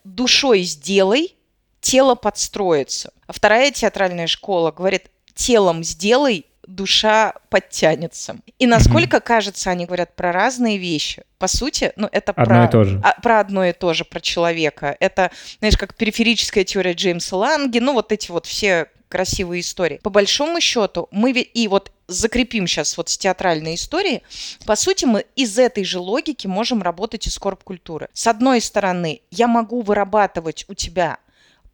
душой 0.05 0.63
сделай, 0.63 1.35
тело 1.81 2.15
подстроится. 2.15 3.13
А 3.27 3.33
вторая 3.33 3.71
театральная 3.71 4.27
школа 4.27 4.71
говорит, 4.71 5.11
телом 5.35 5.85
сделай, 5.85 6.47
душа 6.67 7.35
подтянется. 7.49 8.37
И 8.59 8.67
насколько, 8.67 9.19
mm-hmm. 9.19 9.21
кажется, 9.21 9.71
они 9.71 9.87
говорят 9.87 10.17
про 10.17 10.33
разные 10.33 10.79
вещи. 10.79 11.23
По 11.39 11.47
сути, 11.47 11.93
ну, 11.97 12.09
это 12.11 12.33
одно 12.33 12.45
про, 12.45 12.65
и 12.65 12.71
то 12.71 12.85
же. 12.85 13.01
А, 13.05 13.21
про 13.21 13.41
одно 13.41 13.65
и 13.65 13.73
то 13.73 13.93
же, 13.95 14.05
про 14.05 14.21
человека. 14.21 14.97
Это, 14.99 15.31
знаешь, 15.59 15.77
как 15.77 15.95
периферическая 15.95 16.65
теория 16.65 16.93
Джеймса 16.93 17.37
Ланги, 17.37 17.79
ну, 17.79 17.93
вот 17.93 18.11
эти 18.13 18.31
вот 18.31 18.47
все 18.47 18.89
красивые 19.09 19.61
истории. 19.61 20.01
По 20.03 20.11
большому 20.11 20.61
счету, 20.61 21.09
мы 21.11 21.33
и 21.33 21.69
вот 21.69 21.93
закрепим 22.09 22.67
сейчас 22.67 22.97
вот 22.97 23.09
с 23.09 23.19
театральной 23.19 23.75
историей, 23.75 24.23
по 24.67 24.77
сути, 24.77 25.05
мы 25.05 25.27
из 25.35 25.59
этой 25.59 25.85
же 25.85 25.99
логики 25.99 26.47
можем 26.47 26.83
работать 26.83 27.27
из 27.27 27.39
корп-культуры. 27.39 28.09
С 28.13 28.27
одной 28.27 28.61
стороны, 28.61 29.23
я 29.31 29.49
могу 29.49 29.83
вырабатывать 29.83 30.65
у 30.69 30.75
тебя 30.75 31.19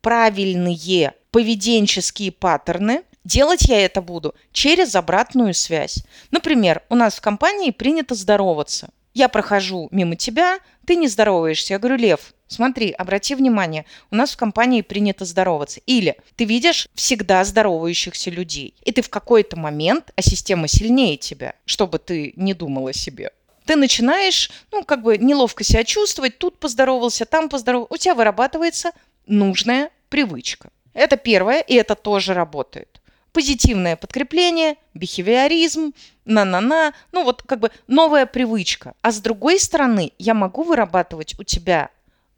правильные 0.01 1.15
поведенческие 1.31 2.33
паттерны, 2.33 3.05
Делать 3.25 3.63
я 3.69 3.85
это 3.85 4.03
буду 4.03 4.35
через 4.53 4.97
обратную 4.97 5.55
связь. 5.55 6.05
Например, 6.31 6.83
у 6.89 6.97
нас 6.97 7.15
в 7.15 7.21
компании 7.21 7.71
принято 7.71 8.15
здороваться. 8.15 8.91
Я 9.15 9.29
прохожу 9.29 9.89
мимо 9.93 10.17
тебя, 10.17 10.59
ты 10.87 10.97
не 10.97 11.07
здороваешься. 11.07 11.75
Я 11.75 11.79
говорю, 11.79 11.99
Лев, 11.99 12.35
смотри, 12.53 12.93
обрати 12.93 13.35
внимание, 13.35 13.85
у 14.11 14.17
нас 14.17 14.33
в 14.33 14.37
компании 14.37 14.83
принято 14.83 15.25
здороваться. 15.25 15.81
Или 15.87 16.17
ты 16.37 16.45
видишь 16.45 16.89
всегда 16.95 17.45
здоровающихся 17.45 18.31
людей, 18.31 18.75
и 18.83 18.93
ты 18.93 19.03
в 19.03 19.11
какой-то 19.11 19.57
момент, 19.57 20.13
а 20.17 20.23
система 20.23 20.69
сильнее 20.69 21.17
тебя, 21.17 21.55
чтобы 21.65 21.99
ты 21.99 22.33
не 22.37 22.55
думал 22.55 22.89
о 22.89 22.93
себе. 22.93 23.31
Ты 23.67 23.77
начинаешь, 23.77 24.51
ну, 24.71 24.83
как 24.85 25.03
бы 25.03 25.19
неловко 25.19 25.65
себя 25.65 25.85
чувствовать, 25.85 26.39
тут 26.39 26.59
поздоровался, 26.59 27.25
там 27.25 27.49
поздоровался. 27.49 27.95
У 27.95 27.97
тебя 27.97 28.15
вырабатывается 28.15 28.93
нужная 29.27 29.91
привычка. 30.09 30.71
Это 30.95 31.17
первое, 31.17 31.61
и 31.61 31.75
это 31.75 31.95
тоже 31.95 32.35
работает 32.35 33.03
позитивное 33.33 33.97
подкрепление, 33.97 34.77
бихевиоризм, 34.95 35.93
на-на-на, 36.25 36.93
ну 37.11 37.25
вот 37.25 37.43
как 37.43 37.61
бы 37.61 37.71
новая 37.87 38.27
привычка. 38.27 38.95
А 39.03 39.11
с 39.11 39.21
другой 39.21 39.59
стороны, 39.59 40.13
я 40.19 40.35
могу 40.35 40.63
вырабатывать 40.63 41.39
у 41.39 41.43
тебя 41.43 41.91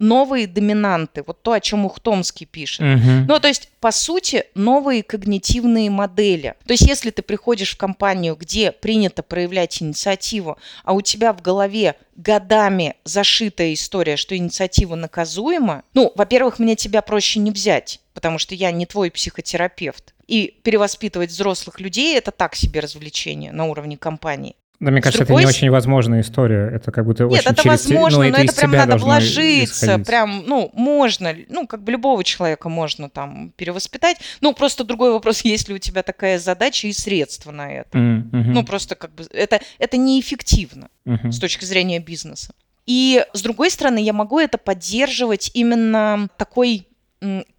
новые 0.04 0.46
доминанты, 0.46 1.24
вот 1.26 1.42
то, 1.42 1.52
о 1.52 1.60
чем 1.60 1.84
Ухтомский 1.84 2.46
пишет. 2.46 2.80
Угу. 2.80 3.26
Ну, 3.28 3.40
то 3.40 3.48
есть, 3.48 3.70
по 3.80 3.90
сути, 3.90 4.44
новые 4.54 5.02
когнитивные 5.02 5.90
модели. 5.90 6.54
То 6.66 6.72
есть, 6.72 6.86
если 6.86 7.10
ты 7.10 7.22
приходишь 7.22 7.72
в 7.72 7.76
компанию, 7.76 8.36
где 8.36 8.70
принято 8.70 9.22
проявлять 9.22 9.82
инициативу, 9.82 10.58
а 10.84 10.92
у 10.92 11.00
тебя 11.00 11.32
в 11.32 11.42
голове 11.42 11.96
годами 12.16 12.94
зашитая 13.04 13.72
история, 13.72 14.16
что 14.16 14.36
инициатива 14.36 14.94
наказуема, 14.94 15.82
ну, 15.94 16.12
во-первых, 16.14 16.58
мне 16.58 16.76
тебя 16.76 17.02
проще 17.02 17.40
не 17.40 17.50
взять, 17.50 18.00
потому 18.12 18.38
что 18.38 18.54
я 18.54 18.70
не 18.70 18.86
твой 18.86 19.10
психотерапевт. 19.10 20.14
И 20.26 20.58
перевоспитывать 20.62 21.30
взрослых 21.30 21.80
людей– 21.80 22.16
это 22.16 22.30
так 22.30 22.54
себе 22.54 22.80
развлечение 22.80 23.52
на 23.52 23.66
уровне 23.66 23.96
компании. 23.96 24.56
Да, 24.84 24.90
мне 24.90 25.00
кажется, 25.00 25.24
другой... 25.24 25.42
это 25.42 25.50
не 25.50 25.56
очень 25.56 25.70
возможная 25.70 26.20
история. 26.20 26.70
Это 26.70 26.92
как 26.92 27.06
будто 27.06 27.24
Нет, 27.24 27.40
очень 27.40 27.50
это 27.50 27.62
через... 27.62 27.86
возможно, 27.86 28.18
ну, 28.18 28.30
но 28.30 28.36
это, 28.36 28.42
это 28.42 28.54
прям 28.54 28.70
надо 28.72 28.96
вложиться. 28.98 29.86
Исходить. 29.86 30.06
Прям, 30.06 30.44
ну, 30.46 30.70
можно, 30.74 31.34
ну, 31.48 31.66
как 31.66 31.82
бы 31.82 31.92
любого 31.92 32.22
человека 32.22 32.68
можно 32.68 33.08
там 33.08 33.52
перевоспитать. 33.56 34.18
Ну, 34.42 34.52
просто 34.52 34.84
другой 34.84 35.12
вопрос, 35.12 35.40
есть 35.44 35.68
ли 35.68 35.74
у 35.74 35.78
тебя 35.78 36.02
такая 36.02 36.38
задача 36.38 36.86
и 36.86 36.92
средства 36.92 37.50
на 37.50 37.72
это. 37.72 37.96
Mm-hmm. 37.96 38.30
Ну, 38.32 38.64
просто 38.64 38.94
как 38.94 39.14
бы 39.14 39.24
это, 39.32 39.60
это 39.78 39.96
неэффективно 39.96 40.88
mm-hmm. 41.06 41.32
с 41.32 41.38
точки 41.38 41.64
зрения 41.64 41.98
бизнеса. 41.98 42.52
И 42.86 43.24
с 43.32 43.40
другой 43.40 43.70
стороны, 43.70 43.98
я 43.98 44.12
могу 44.12 44.38
это 44.38 44.58
поддерживать 44.58 45.50
именно 45.54 46.28
такой 46.36 46.86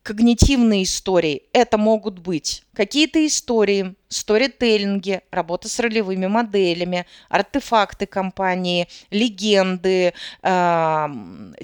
когнитивные 0.03 0.83
истории. 0.83 1.43
Это 1.53 1.77
могут 1.77 2.19
быть 2.19 2.63
какие-то 2.73 3.25
истории, 3.25 3.95
сторителлинги, 4.07 5.21
работа 5.31 5.67
с 5.67 5.79
ролевыми 5.79 6.27
моделями, 6.27 7.05
артефакты 7.29 8.05
компании, 8.05 8.87
легенды, 9.09 10.13
э, 10.41 11.07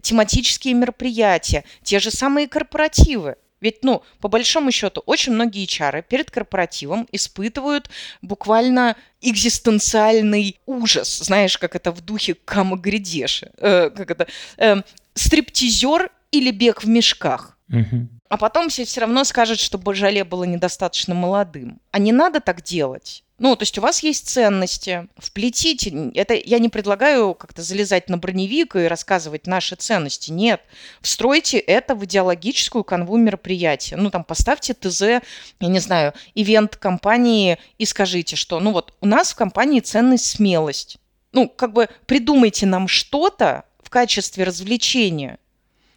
тематические 0.02 0.74
мероприятия, 0.74 1.64
те 1.84 2.00
же 2.00 2.12
самые 2.12 2.48
корпоративы. 2.48 3.36
Ведь, 3.62 3.84
ну, 3.84 4.04
по 4.20 4.28
большому 4.28 4.72
счету, 4.72 5.04
очень 5.06 5.34
многие 5.34 5.66
HR 5.66 6.02
перед 6.02 6.32
корпоративом 6.32 7.08
испытывают 7.12 7.90
буквально 8.24 8.96
экзистенциальный 9.22 10.60
ужас. 10.66 11.20
Знаешь, 11.20 11.58
как 11.60 11.76
это 11.76 11.92
в 11.92 12.02
духе 12.02 12.34
Камагридеши. 12.34 13.52
Э, 13.58 13.92
как 13.92 14.10
это? 14.10 14.28
Э, 14.58 14.82
стриптизер 15.14 16.12
или 16.32 16.52
бег 16.52 16.84
в 16.84 16.88
мешках. 16.88 17.58
Угу. 17.72 18.08
А 18.30 18.38
потом 18.38 18.70
все 18.70 18.86
все 18.86 19.02
равно 19.02 19.24
скажут, 19.24 19.60
что 19.60 19.78
Божале 19.78 20.24
было 20.24 20.44
недостаточно 20.44 21.14
молодым. 21.14 21.80
А 21.92 22.00
не 22.00 22.12
надо 22.12 22.40
так 22.40 22.62
делать. 22.64 23.24
Ну, 23.40 23.56
то 23.56 23.64
есть 23.64 23.78
у 23.80 23.82
вас 23.82 24.04
есть 24.04 24.30
ценности, 24.30 25.08
вплетите. 25.18 26.12
Это 26.14 26.36
я 26.36 26.60
не 26.60 26.70
предлагаю 26.70 27.34
как-то 27.34 27.64
залезать 27.64 28.08
на 28.08 28.20
броневик 28.20 28.76
и 28.76 28.88
рассказывать 28.88 29.48
наши 29.48 29.76
ценности. 29.76 30.32
Нет. 30.32 30.62
Встройте 31.02 31.58
это 31.58 31.96
в 31.96 32.06
идеологическую 32.06 32.84
канву 32.84 33.18
мероприятия. 33.18 33.96
Ну, 33.96 34.12
там, 34.12 34.24
поставьте 34.24 34.76
ТЗ, 34.76 35.02
я 35.02 35.24
не 35.60 35.80
знаю, 35.80 36.14
ивент 36.36 36.76
компании 36.76 37.58
и 37.80 37.86
скажите, 37.86 38.36
что, 38.36 38.60
ну 38.60 38.72
вот, 38.74 38.94
у 39.02 39.08
нас 39.08 39.32
в 39.32 39.36
компании 39.36 39.80
ценность 39.80 40.28
смелость. 40.28 41.00
Ну, 41.32 41.50
как 41.50 41.74
бы 41.74 41.90
придумайте 42.06 42.68
нам 42.68 42.88
что-то 42.88 43.64
в 43.82 43.90
качестве 43.90 44.44
развлечения, 44.44 45.40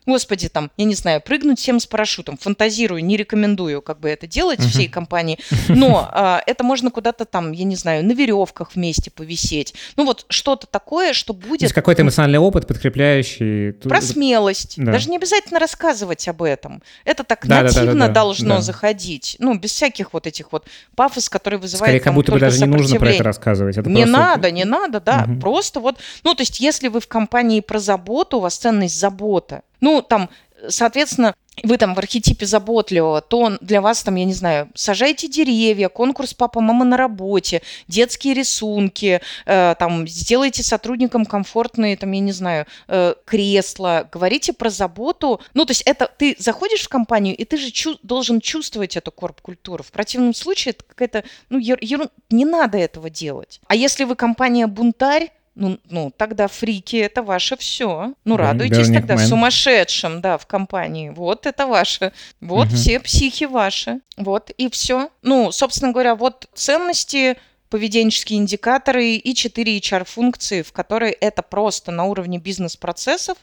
Господи, 0.07 0.49
там, 0.49 0.71
я 0.77 0.85
не 0.85 0.95
знаю, 0.95 1.21
прыгнуть 1.21 1.59
всем 1.59 1.81
с 1.81 1.87
парашютом. 1.87 2.37
Фантазирую, 2.37 3.05
не 3.05 3.17
рекомендую 3.17 3.81
как 3.81 4.01
бы 4.01 4.11
это 4.11 4.27
делать 4.27 4.61
uh-huh. 4.61 4.69
всей 4.69 4.89
компании. 4.89 5.39
Но 5.69 6.09
а, 6.13 6.43
это 6.47 6.63
можно 6.63 6.91
куда-то 6.91 7.25
там, 7.25 7.53
я 7.53 7.65
не 7.65 7.77
знаю, 7.77 8.05
на 8.05 8.13
веревках 8.13 8.75
вместе 8.75 9.11
повисеть. 9.11 9.75
Ну 9.97 10.05
вот 10.05 10.27
что-то 10.29 10.67
такое, 10.67 11.13
что 11.15 11.33
будет... 11.33 11.61
То 11.61 11.65
есть 11.65 11.75
какой-то 11.75 12.03
эмоциональный 12.03 12.39
опыт, 12.39 12.67
подкрепляющий... 12.67 13.73
Про 13.73 14.03
смелость. 14.03 14.75
Да. 14.77 14.93
Даже 14.93 15.09
не 15.09 15.17
обязательно 15.17 15.59
рассказывать 15.59 16.29
об 16.29 16.43
этом. 16.43 16.83
Это 17.05 17.25
так 17.25 17.47
да, 17.47 17.63
нативно 17.63 17.87
да, 17.87 17.93
да, 17.93 18.07
да, 18.09 18.13
должно 18.13 18.57
да. 18.57 18.61
заходить. 18.61 19.37
Ну, 19.39 19.55
без 19.55 19.73
всяких 19.73 20.13
вот 20.13 20.27
этих 20.27 20.53
вот 20.53 20.67
пафос, 20.95 21.29
который 21.29 21.59
вызывает 21.59 21.91
Скорее, 21.91 22.01
как 22.01 22.15
будто 22.15 22.33
бы 22.33 22.41
даже 22.41 22.61
не 22.61 22.67
нужно 22.67 22.99
про 22.99 23.11
это 23.11 23.25
рассказывать. 23.25 23.79
Это 23.79 23.89
не 23.89 24.03
просто... 24.03 24.19
надо, 24.19 24.51
не 24.51 24.65
надо, 24.65 25.01
да. 25.01 25.27
Угу. 25.29 25.41
Просто 25.41 25.81
вот... 25.81 25.99
Ну, 26.25 26.35
то 26.35 26.43
есть 26.43 26.61
если 26.61 26.89
вы 26.89 27.01
в 27.01 27.09
компании 27.09 27.61
про 27.61 27.79
заботу, 27.79 28.39
у 28.39 28.41
вас 28.41 28.57
ценность 28.57 28.99
забота, 28.99 29.63
ну, 29.85 30.01
там, 30.01 30.31
соответственно, 30.69 31.35
вы 31.63 31.77
там 31.77 31.95
в 31.95 31.99
архетипе 31.99 32.47
заботливого, 32.47 33.21
то 33.21 33.59
для 33.61 33.83
вас 33.83 34.03
там, 34.03 34.15
я 34.15 34.25
не 34.25 34.33
знаю, 34.33 34.71
сажайте 34.75 35.29
деревья, 35.29 35.91
конкурс 35.91 36.33
папа-мама 36.33 36.87
на 36.87 36.97
работе, 36.97 37.61
детские 37.87 38.33
рисунки, 38.33 39.21
э, 39.45 39.75
там, 39.79 40.09
сделайте 40.09 40.63
сотрудникам 40.63 41.27
комфортные, 41.27 41.99
там, 41.99 42.13
я 42.13 42.21
не 42.21 42.33
знаю, 42.33 42.67
э, 42.89 43.15
кресла, 43.27 44.09
говорите 44.11 44.55
про 44.55 44.71
заботу. 44.71 45.43
Ну, 45.53 45.67
то 45.67 45.73
есть 45.73 45.83
это 45.83 46.11
ты 46.19 46.35
заходишь 46.39 46.83
в 46.83 46.89
компанию, 46.89 47.37
и 47.37 47.45
ты 47.45 47.59
же 47.59 47.71
чу- 47.71 47.99
должен 48.03 48.41
чувствовать 48.41 48.97
эту 48.97 49.13
корп-культуру. 49.13 49.85
В 49.85 49.93
противном 49.93 50.35
случае 50.35 50.71
это 50.71 50.85
какая-то, 50.85 51.25
ну, 51.51 51.59
ер- 51.59 51.79
ерун... 51.83 52.09
не 52.31 52.47
надо 52.47 52.79
этого 52.79 53.11
делать. 53.11 53.61
А 53.69 53.75
если 53.75 54.05
вы 54.05 54.17
компания-бунтарь, 54.17 55.31
ну, 55.55 55.79
ну, 55.89 56.13
тогда 56.17 56.49
фрики 56.49 56.97
это 56.97 57.23
ваше 57.23 57.57
все. 57.57 58.15
Ну, 58.25 58.37
радуйтесь 58.37 58.89
Burning 58.89 58.95
тогда 58.95 59.15
Man. 59.15 59.27
сумасшедшим, 59.27 60.21
да, 60.21 60.37
в 60.37 60.47
компании. 60.47 61.11
Вот 61.11 61.47
это 61.47 61.67
ваше. 61.67 62.13
Вот 62.41 62.69
угу. 62.69 62.75
все 62.75 62.99
психи 63.01 63.45
ваши. 63.45 64.01
Вот 64.17 64.51
и 64.51 64.69
все. 64.69 65.11
Ну, 65.23 65.53
собственно 65.53 65.93
говоря, 65.93 66.17
вот 66.17 66.49
ценности 66.55 67.37
поведенческие 67.71 68.39
индикаторы 68.39 69.15
и 69.15 69.35
4 69.35 69.79
HR-функции, 69.79 70.63
в 70.63 70.73
которые 70.73 71.13
это 71.13 71.43
просто 71.43 71.93
на 71.93 72.05
уровне 72.05 72.39
бизнес-процессов 72.39 73.39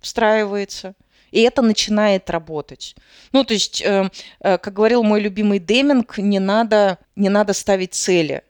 встраивается. 0.00 0.94
И 1.30 1.40
это 1.42 1.62
начинает 1.62 2.28
работать. 2.28 2.94
Ну, 3.32 3.42
то 3.44 3.54
есть, 3.54 3.80
э, 3.80 4.10
э, 4.40 4.58
как 4.58 4.74
говорил 4.74 5.02
мой 5.02 5.20
любимый 5.20 5.58
Деминг, 5.58 6.18
не 6.18 6.38
надо, 6.38 6.98
не 7.16 7.28
надо 7.28 7.54
ставить 7.54 7.94
цели 7.94 8.42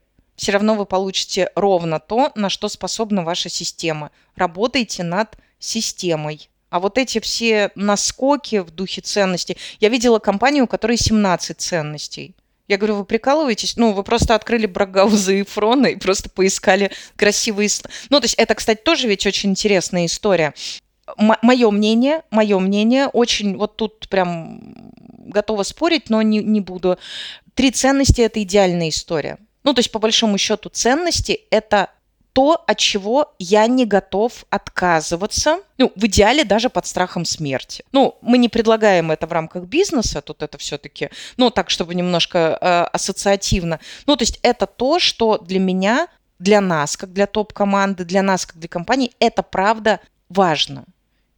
все 0.43 0.51
равно 0.51 0.75
вы 0.75 0.87
получите 0.87 1.51
ровно 1.55 2.01
то, 2.01 2.33
на 2.35 2.51
что 2.51 2.69
способна 2.69 3.23
ваша 3.23 3.49
система. 3.49 4.11
Работайте 4.35 5.05
над 5.05 5.37
системой. 5.61 6.51
А 6.69 6.81
вот 6.81 6.99
эти 6.99 7.21
все 7.21 7.71
наскоки 7.77 8.59
в 8.59 8.73
духе 8.73 9.03
ценностей. 9.03 9.57
Я 9.79 9.89
видела 9.89 10.19
компанию, 10.19 10.65
у 10.65 10.67
которой 10.67 10.97
17 10.97 11.61
ценностей. 11.61 12.35
Я 12.67 12.77
говорю, 12.77 12.97
вы 12.97 13.05
прикалываетесь? 13.05 13.77
Ну, 13.77 13.93
вы 13.93 14.03
просто 14.03 14.35
открыли 14.35 14.67
Брагауза 14.67 15.33
и 15.33 15.45
Фрона 15.45 15.87
и 15.87 15.97
просто 15.97 16.29
поискали 16.29 16.91
красивые... 17.15 17.69
Ну, 18.11 18.19
то 18.19 18.25
есть 18.25 18.35
это, 18.35 18.57
кстати, 18.57 18.81
тоже 18.83 19.07
ведь 19.07 19.25
очень 19.25 19.51
интересная 19.51 20.07
история. 20.07 20.55
Мое 21.17 21.71
мнение, 21.71 22.23
мое 22.33 22.59
мнение, 22.59 23.07
очень 23.07 23.57
вот 23.57 23.77
тут 23.77 24.09
прям 24.09 24.75
готова 25.19 25.63
спорить, 25.63 26.11
но 26.11 26.21
не, 26.21 26.41
не 26.41 26.61
буду. 26.61 26.99
Три 27.55 27.71
ценности– 27.71 28.21
это 28.23 28.43
идеальная 28.43 28.89
история. 28.89 29.39
Ну, 29.65 29.75
то 29.75 29.79
есть, 29.81 29.93
по 29.93 29.99
большому 29.99 30.39
счету, 30.39 30.69
ценности– 30.69 31.41
это 31.51 31.91
то, 32.33 32.65
от 32.67 32.79
чего 32.79 33.35
я 33.39 33.67
не 33.67 33.85
готов 33.85 34.45
отказываться, 34.49 35.61
ну, 35.79 35.93
в 35.95 36.07
идеале 36.07 36.45
даже 36.45 36.71
под 36.71 36.87
страхом 36.87 37.25
смерти. 37.25 37.85
Ну, 37.93 38.17
мы 38.23 38.39
не 38.39 38.49
предлагаем 38.49 39.11
это 39.11 39.27
в 39.27 39.33
рамках 39.33 39.65
бизнеса, 39.65 40.23
тут 40.23 40.43
это 40.43 40.57
все-таки, 40.59 41.11
ну, 41.37 41.51
так, 41.51 41.69
чтобы 41.69 41.95
немножко 41.95 42.59
э, 42.61 42.83
ассоциативно. 42.93 43.81
Ну, 44.07 44.17
то 44.17 44.23
есть 44.23 44.39
это 44.43 44.67
то, 44.67 44.99
что 44.99 45.39
для 45.39 45.59
меня, 45.59 46.09
для 46.39 46.61
нас, 46.61 46.97
как 46.97 47.13
для 47.13 47.27
топ-команды, 47.27 48.05
для 48.05 48.23
нас, 48.23 48.47
как 48.47 48.57
для 48.57 48.69
компании, 48.69 49.13
это 49.19 49.43
правда 49.43 50.01
важно. 50.29 50.85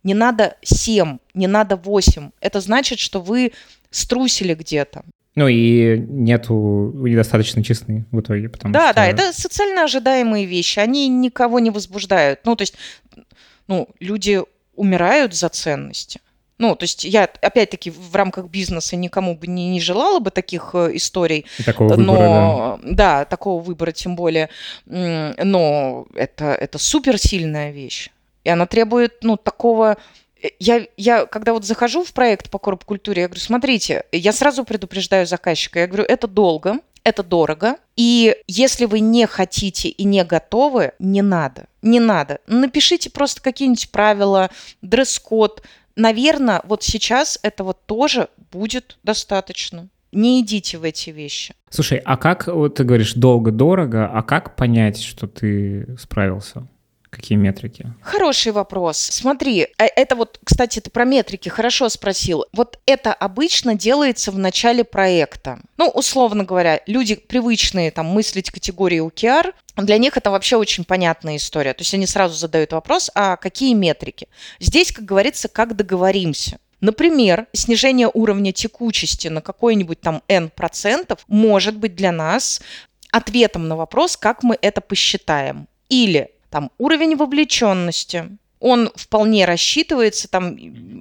Не 0.04 0.14
надо 0.14 0.56
7, 0.62 1.18
не 1.34 1.46
надо 1.46 1.76
8. 1.76 2.30
Это 2.40 2.60
значит, 2.60 3.00
что 3.00 3.20
вы 3.20 3.52
струсили 3.90 4.54
где-то. 4.54 5.04
Ну 5.34 5.48
и 5.48 5.98
нету, 5.98 6.92
недостаточно 6.94 7.62
честны 7.64 8.04
в 8.12 8.20
итоге, 8.20 8.48
потому 8.48 8.72
да, 8.72 8.88
что... 8.88 8.96
Да, 8.96 9.06
это 9.06 9.32
социально 9.32 9.82
ожидаемые 9.84 10.46
вещи, 10.46 10.78
они 10.78 11.08
никого 11.08 11.58
не 11.58 11.70
возбуждают. 11.70 12.40
Ну, 12.44 12.54
то 12.54 12.62
есть, 12.62 12.74
ну, 13.66 13.88
люди 13.98 14.40
умирают 14.76 15.34
за 15.34 15.48
ценности. 15.48 16.20
Ну, 16.58 16.76
то 16.76 16.84
есть 16.84 17.04
я, 17.04 17.24
опять-таки, 17.24 17.90
в 17.90 18.14
рамках 18.14 18.46
бизнеса 18.46 18.94
никому 18.94 19.34
бы 19.34 19.48
не, 19.48 19.70
не 19.70 19.80
желала 19.80 20.20
бы 20.20 20.30
таких 20.30 20.70
э, 20.74 20.90
историй. 20.94 21.46
И 21.58 21.62
такого 21.64 21.96
выбора, 21.96 22.06
но, 22.06 22.80
да. 22.82 22.92
да, 22.92 23.24
такого 23.24 23.60
выбора 23.60 23.90
тем 23.90 24.14
более. 24.14 24.48
Но 24.86 26.06
это, 26.14 26.54
это 26.54 26.78
суперсильная 26.78 27.72
вещь. 27.72 28.10
И 28.44 28.50
она 28.50 28.66
требует, 28.66 29.24
ну, 29.24 29.36
такого 29.36 29.96
я, 30.58 30.86
я, 30.96 31.26
когда 31.26 31.52
вот 31.52 31.64
захожу 31.64 32.04
в 32.04 32.12
проект 32.12 32.50
по 32.50 32.58
корп-культуре, 32.58 33.22
я 33.22 33.28
говорю, 33.28 33.40
смотрите, 33.40 34.04
я 34.12 34.32
сразу 34.32 34.64
предупреждаю 34.64 35.26
заказчика, 35.26 35.80
я 35.80 35.86
говорю, 35.86 36.04
это 36.04 36.26
долго, 36.26 36.78
это 37.04 37.22
дорого, 37.22 37.76
и 37.96 38.36
если 38.46 38.86
вы 38.86 39.00
не 39.00 39.26
хотите 39.26 39.88
и 39.88 40.04
не 40.04 40.24
готовы, 40.24 40.92
не 40.98 41.22
надо, 41.22 41.66
не 41.82 42.00
надо. 42.00 42.40
Напишите 42.46 43.10
просто 43.10 43.42
какие-нибудь 43.42 43.90
правила, 43.90 44.50
дресс-код. 44.82 45.62
Наверное, 45.96 46.62
вот 46.64 46.82
сейчас 46.82 47.38
этого 47.42 47.74
тоже 47.74 48.28
будет 48.50 48.98
достаточно. 49.02 49.88
Не 50.12 50.40
идите 50.40 50.78
в 50.78 50.84
эти 50.84 51.10
вещи. 51.10 51.54
Слушай, 51.68 51.98
а 52.04 52.16
как, 52.16 52.46
вот 52.46 52.76
ты 52.76 52.84
говоришь, 52.84 53.14
долго-дорого, 53.14 54.08
а 54.12 54.22
как 54.22 54.56
понять, 54.56 55.00
что 55.02 55.26
ты 55.26 55.96
справился? 55.98 56.66
Какие 57.14 57.38
метрики? 57.38 57.92
Хороший 58.02 58.50
вопрос. 58.50 58.98
Смотри, 58.98 59.68
э, 59.78 59.86
это 59.96 60.16
вот, 60.16 60.40
кстати, 60.42 60.80
ты 60.80 60.90
про 60.90 61.04
метрики 61.04 61.48
хорошо 61.48 61.88
спросил. 61.88 62.46
Вот 62.52 62.80
это 62.86 63.14
обычно 63.14 63.76
делается 63.76 64.32
в 64.32 64.38
начале 64.38 64.82
проекта. 64.82 65.60
Ну, 65.76 65.88
условно 65.88 66.42
говоря, 66.44 66.80
люди 66.86 67.14
привычные 67.14 67.92
там 67.92 68.06
мыслить 68.06 68.50
категории 68.50 69.00
OKR, 69.00 69.52
для 69.76 69.98
них 69.98 70.16
это 70.16 70.32
вообще 70.32 70.56
очень 70.56 70.84
понятная 70.84 71.36
история. 71.36 71.72
То 71.72 71.82
есть 71.82 71.94
они 71.94 72.06
сразу 72.06 72.34
задают 72.34 72.72
вопрос, 72.72 73.12
а 73.14 73.36
какие 73.36 73.74
метрики? 73.74 74.26
Здесь, 74.58 74.90
как 74.90 75.04
говорится, 75.04 75.46
как 75.48 75.76
договоримся. 75.76 76.58
Например, 76.80 77.46
снижение 77.52 78.10
уровня 78.12 78.52
текучести 78.52 79.28
на 79.28 79.40
какой-нибудь 79.40 80.00
там 80.00 80.22
N 80.26 80.50
процентов 80.50 81.20
может 81.28 81.76
быть 81.76 81.94
для 81.94 82.10
нас 82.10 82.60
ответом 83.12 83.68
на 83.68 83.76
вопрос, 83.76 84.16
как 84.16 84.42
мы 84.42 84.58
это 84.60 84.80
посчитаем. 84.80 85.68
Или 85.88 86.30
там 86.54 86.70
уровень 86.78 87.16
вовлеченности, 87.16 88.38
он 88.60 88.92
вполне 88.94 89.44
рассчитывается, 89.44 90.28
там 90.28 90.56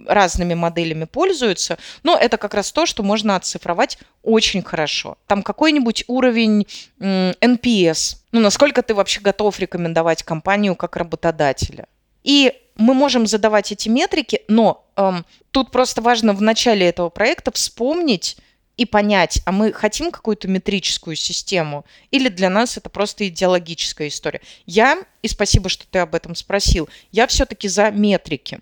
разными 0.08 0.56
моделями 0.56 1.04
пользуются, 1.04 1.78
но 2.02 2.18
это 2.18 2.38
как 2.38 2.56
раз 2.56 2.72
то, 2.72 2.88
что 2.88 3.04
можно 3.04 3.36
оцифровать 3.36 4.00
очень 4.24 4.64
хорошо. 4.64 5.16
Там 5.28 5.44
какой-нибудь 5.44 6.06
уровень 6.08 6.66
NPS, 7.00 8.18
ну, 8.32 8.40
насколько 8.40 8.82
ты 8.82 8.96
вообще 8.96 9.22
готов 9.22 9.60
рекомендовать 9.60 10.24
компанию 10.24 10.76
как 10.76 10.96
работодателя. 10.96 11.86
И 12.24 12.54
мы 12.76 12.96
можем 12.96 13.28
задавать 13.28 13.72
эти 13.72 13.90
метрики, 13.90 14.42
но 14.48 14.88
эм, 14.96 15.24
тут 15.52 15.70
просто 15.70 16.02
важно 16.02 16.34
в 16.34 16.42
начале 16.42 16.88
этого 16.88 17.10
проекта 17.10 17.52
вспомнить, 17.52 18.38
и 18.78 18.86
понять, 18.86 19.42
а 19.46 19.52
мы 19.52 19.72
хотим 19.72 20.12
какую-то 20.12 20.48
метрическую 20.48 21.16
систему, 21.16 21.86
или 22.12 22.30
для 22.30 22.50
нас 22.50 22.78
это 22.78 22.90
просто 22.90 23.28
идеологическая 23.28 24.08
история. 24.08 24.42
Я, 24.66 25.00
и 25.22 25.28
спасибо, 25.28 25.70
что 25.70 25.86
ты 25.90 26.00
об 26.00 26.16
этом 26.16 26.36
спросил, 26.36 26.90
я 27.12 27.28
все-таки 27.28 27.68
за 27.68 27.92
метрики. 27.92 28.60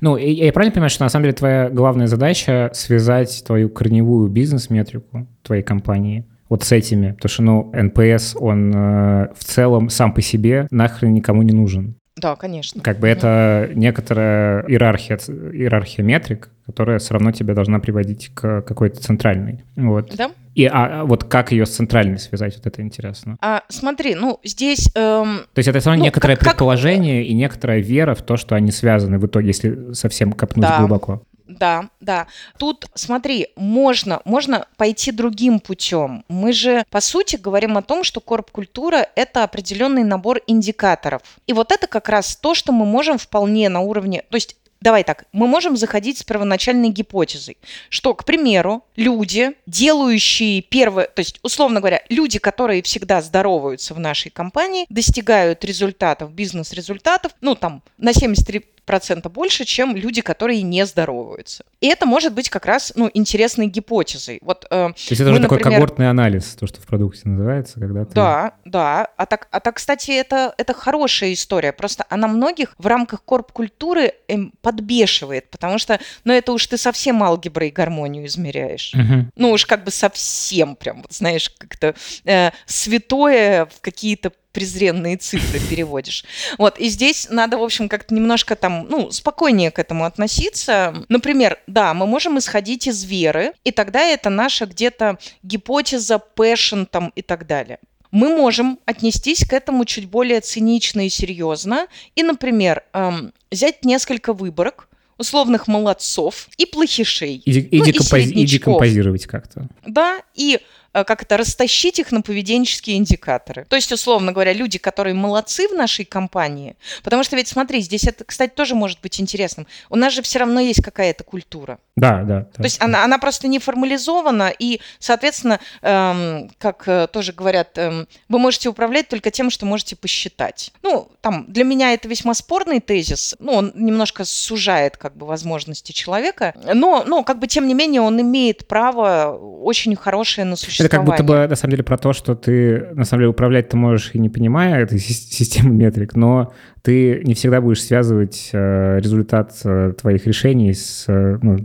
Ну, 0.00 0.16
я, 0.16 0.46
я 0.46 0.52
правильно 0.52 0.72
понимаю, 0.72 0.90
что 0.90 1.04
на 1.04 1.08
самом 1.08 1.24
деле 1.24 1.34
твоя 1.34 1.68
главная 1.68 2.06
задача 2.06 2.70
связать 2.74 3.42
твою 3.44 3.68
корневую 3.68 4.28
бизнес-метрику 4.28 5.26
твоей 5.42 5.62
компании 5.62 6.24
вот 6.48 6.64
с 6.64 6.72
этими, 6.72 7.12
потому 7.12 7.30
что, 7.30 7.42
ну, 7.42 7.72
NPS, 7.72 8.36
он 8.38 8.72
э, 8.74 9.28
в 9.34 9.44
целом 9.44 9.88
сам 9.88 10.12
по 10.12 10.20
себе 10.20 10.66
нахрен 10.70 11.12
никому 11.14 11.42
не 11.42 11.52
нужен. 11.52 11.96
Да, 12.16 12.36
конечно. 12.36 12.82
Как 12.82 12.98
бы 12.98 13.08
это 13.08 13.70
некоторая 13.74 14.64
иерархия, 14.66 15.16
иерархия 15.16 16.04
метрик, 16.04 16.50
которая 16.66 16.98
все 16.98 17.14
равно 17.14 17.32
тебе 17.32 17.54
должна 17.54 17.78
приводить 17.78 18.30
к 18.34 18.62
какой-то 18.62 19.00
центральной. 19.00 19.64
Вот. 19.76 20.14
Да. 20.14 20.30
И 20.54 20.66
а, 20.66 21.00
а 21.00 21.04
вот 21.04 21.24
как 21.24 21.52
ее 21.52 21.64
с 21.64 21.70
центральной 21.70 22.18
связать, 22.18 22.56
вот 22.56 22.66
это 22.66 22.82
интересно. 22.82 23.38
А, 23.40 23.62
смотри, 23.68 24.14
ну 24.14 24.38
здесь... 24.44 24.90
Эм, 24.94 25.46
то 25.54 25.58
есть 25.58 25.68
это 25.68 25.80
все 25.80 25.88
равно 25.88 26.00
ну, 26.00 26.04
некоторое 26.04 26.36
как, 26.36 26.48
предположение 26.48 27.22
как... 27.22 27.30
и 27.30 27.34
некоторая 27.34 27.80
вера 27.80 28.14
в 28.14 28.22
то, 28.22 28.36
что 28.36 28.54
они 28.54 28.70
связаны 28.70 29.18
в 29.18 29.26
итоге, 29.26 29.48
если 29.48 29.94
совсем 29.94 30.32
копнуть 30.32 30.66
да. 30.66 30.78
глубоко. 30.80 31.22
Да, 31.46 31.90
да. 32.00 32.26
Тут, 32.58 32.86
смотри, 32.94 33.48
можно, 33.56 34.20
можно 34.24 34.66
пойти 34.76 35.12
другим 35.12 35.60
путем. 35.60 36.24
Мы 36.28 36.52
же, 36.52 36.84
по 36.90 37.00
сути, 37.00 37.36
говорим 37.36 37.76
о 37.76 37.82
том, 37.82 38.04
что 38.04 38.20
корп-культура– 38.20 39.08
это 39.16 39.44
определенный 39.44 40.04
набор 40.04 40.40
индикаторов. 40.46 41.22
И 41.46 41.52
вот 41.52 41.72
это 41.72 41.86
как 41.86 42.08
раз 42.08 42.36
то, 42.36 42.54
что 42.54 42.72
мы 42.72 42.86
можем 42.86 43.18
вполне 43.18 43.68
на 43.68 43.80
уровне... 43.80 44.24
То 44.30 44.36
есть 44.36 44.56
Давай 44.82 45.04
так, 45.04 45.26
мы 45.32 45.46
можем 45.46 45.76
заходить 45.76 46.18
с 46.18 46.24
первоначальной 46.24 46.88
гипотезой, 46.88 47.56
что, 47.88 48.14
к 48.14 48.24
примеру, 48.24 48.82
люди, 48.96 49.52
делающие 49.64 50.60
первое, 50.60 51.06
то 51.06 51.20
есть, 51.20 51.38
условно 51.44 51.78
говоря, 51.78 52.02
люди, 52.08 52.40
которые 52.40 52.82
всегда 52.82 53.22
здороваются 53.22 53.94
в 53.94 54.00
нашей 54.00 54.32
компании, 54.32 54.86
достигают 54.88 55.64
результатов, 55.64 56.32
бизнес-результатов, 56.32 57.30
ну, 57.40 57.54
там, 57.54 57.84
на 57.96 58.12
73 58.12 58.64
процента 58.84 59.28
больше, 59.28 59.64
чем 59.64 59.96
люди, 59.96 60.20
которые 60.22 60.62
не 60.62 60.84
здороваются. 60.86 61.64
И 61.80 61.88
это 61.88 62.06
может 62.06 62.34
быть 62.34 62.50
как 62.50 62.66
раз 62.66 62.92
ну, 62.96 63.10
интересной 63.14 63.66
гипотезой. 63.66 64.38
Вот, 64.42 64.64
э, 64.66 64.68
то 64.68 64.94
есть 64.96 65.12
это 65.12 65.30
мы, 65.30 65.36
же 65.36 65.42
например... 65.42 65.60
такой 65.60 65.72
когортный 65.72 66.10
анализ, 66.10 66.56
то, 66.58 66.66
что 66.66 66.80
в 66.80 66.86
продукте 66.86 67.28
называется, 67.28 67.78
когда 67.80 68.04
ты... 68.04 68.14
Да, 68.14 68.54
да. 68.64 69.08
А 69.16 69.26
так, 69.26 69.48
а 69.50 69.60
так 69.60 69.76
кстати, 69.76 70.10
это, 70.10 70.54
это 70.58 70.74
хорошая 70.74 71.32
история. 71.32 71.72
Просто 71.72 72.04
она 72.08 72.28
многих 72.28 72.74
в 72.78 72.86
рамках 72.86 73.22
корп-культуры 73.22 74.14
эм, 74.28 74.52
подбешивает, 74.72 75.50
потому 75.50 75.78
что, 75.78 76.00
ну, 76.24 76.32
это 76.32 76.52
уж 76.52 76.66
ты 76.66 76.78
совсем 76.78 77.22
алгеброй 77.22 77.68
и 77.68 77.72
гармонию 77.72 78.26
измеряешь. 78.26 78.94
Угу. 78.94 79.30
Ну, 79.36 79.50
уж 79.50 79.66
как 79.66 79.84
бы 79.84 79.90
совсем 79.90 80.76
прям, 80.76 81.02
вот, 81.02 81.12
знаешь, 81.12 81.50
как-то 81.50 81.94
э, 82.24 82.50
святое 82.66 83.66
в 83.66 83.80
какие-то 83.80 84.32
презренные 84.52 85.16
цифры 85.16 85.60
переводишь. 85.70 86.24
Вот, 86.58 86.78
и 86.78 86.88
здесь 86.88 87.28
надо, 87.30 87.58
в 87.58 87.62
общем, 87.62 87.88
как-то 87.88 88.14
немножко 88.14 88.56
там, 88.56 88.86
ну, 88.88 89.10
спокойнее 89.10 89.70
к 89.70 89.78
этому 89.78 90.04
относиться. 90.04 90.94
Например, 91.08 91.58
да, 91.66 91.92
мы 91.92 92.06
можем 92.06 92.38
исходить 92.38 92.86
из 92.86 93.04
веры, 93.04 93.52
и 93.64 93.72
тогда 93.72 94.00
это 94.00 94.30
наша 94.30 94.66
где-то 94.66 95.18
гипотеза, 95.42 96.18
passion 96.18 96.84
там 96.84 97.12
и 97.14 97.22
так 97.22 97.46
далее 97.46 97.78
мы 98.12 98.36
можем 98.36 98.78
отнестись 98.84 99.44
к 99.44 99.52
этому 99.52 99.84
чуть 99.84 100.08
более 100.08 100.40
цинично 100.40 101.04
и 101.06 101.08
серьезно. 101.08 101.86
И, 102.14 102.22
например, 102.22 102.84
эм, 102.92 103.32
взять 103.50 103.84
несколько 103.84 104.32
выборок, 104.34 104.88
условных 105.18 105.66
молодцов 105.66 106.48
и 106.58 106.66
плохишей. 106.66 107.42
И, 107.44 107.50
и, 107.50 107.78
ну, 107.78 107.84
декомпози- 107.84 108.30
и, 108.32 108.42
и 108.42 108.46
декомпозировать 108.46 109.26
как-то. 109.26 109.68
Да, 109.86 110.20
и 110.34 110.60
как 110.92 111.22
это, 111.22 111.36
растащить 111.36 111.98
их 111.98 112.12
на 112.12 112.22
поведенческие 112.22 112.96
индикаторы. 112.96 113.64
То 113.68 113.76
есть, 113.76 113.90
условно 113.92 114.32
говоря, 114.32 114.52
люди, 114.52 114.78
которые 114.78 115.14
молодцы 115.14 115.68
в 115.68 115.72
нашей 115.72 116.04
компании, 116.04 116.76
потому 117.02 117.24
что 117.24 117.36
ведь 117.36 117.48
смотри, 117.48 117.80
здесь 117.80 118.04
это, 118.04 118.24
кстати, 118.24 118.52
тоже 118.54 118.74
может 118.74 119.00
быть 119.00 119.20
интересным. 119.20 119.66
У 119.90 119.96
нас 119.96 120.12
же 120.12 120.22
все 120.22 120.38
равно 120.40 120.60
есть 120.60 120.82
какая-то 120.82 121.24
культура. 121.24 121.78
Да, 121.96 122.22
да. 122.22 122.42
То 122.54 122.62
есть 122.64 122.80
она, 122.80 123.04
она 123.04 123.18
просто 123.18 123.48
не 123.48 123.58
формализована, 123.58 124.52
и, 124.58 124.80
соответственно, 124.98 125.60
эм, 125.82 126.50
как 126.58 126.84
э, 126.86 127.06
тоже 127.12 127.32
говорят, 127.32 127.76
эм, 127.76 128.08
вы 128.28 128.38
можете 128.38 128.68
управлять 128.68 129.08
только 129.08 129.30
тем, 129.30 129.50
что 129.50 129.66
можете 129.66 129.96
посчитать. 129.96 130.72
Ну, 130.82 131.10
там, 131.20 131.44
для 131.48 131.64
меня 131.64 131.92
это 131.92 132.08
весьма 132.08 132.34
спорный 132.34 132.80
тезис, 132.80 133.34
ну, 133.38 133.52
он 133.52 133.72
немножко 133.74 134.24
сужает, 134.24 134.96
как 134.96 135.16
бы, 135.16 135.26
возможности 135.26 135.92
человека, 135.92 136.54
но, 136.74 137.04
но, 137.06 137.24
как 137.24 137.38
бы, 137.38 137.46
тем 137.46 137.66
не 137.66 137.74
менее, 137.74 138.00
он 138.00 138.20
имеет 138.20 138.66
право 138.66 139.38
очень 139.62 139.94
хорошее 139.96 140.46
на 140.46 140.56
существование. 140.56 140.81
Это 140.86 140.96
как 140.96 141.04
будто 141.04 141.22
бы, 141.22 141.46
на 141.46 141.56
самом 141.56 141.72
деле, 141.72 141.82
про 141.82 141.98
то, 141.98 142.12
что 142.12 142.34
ты, 142.34 142.88
на 142.94 143.04
самом 143.04 143.22
деле, 143.22 143.28
управлять 143.30 143.68
ты 143.68 143.76
можешь 143.76 144.10
и 144.12 144.18
не 144.18 144.28
понимая 144.28 144.82
этой 144.82 144.98
системы 144.98 145.70
метрик, 145.70 146.14
но 146.14 146.52
ты 146.82 147.22
не 147.22 147.34
всегда 147.34 147.60
будешь 147.60 147.82
связывать 147.82 148.50
э, 148.52 148.98
результат 148.98 149.52
э, 149.64 149.92
твоих 150.00 150.26
решений 150.26 150.74
с 150.74 151.04
э, 151.06 151.38
ну, 151.40 151.58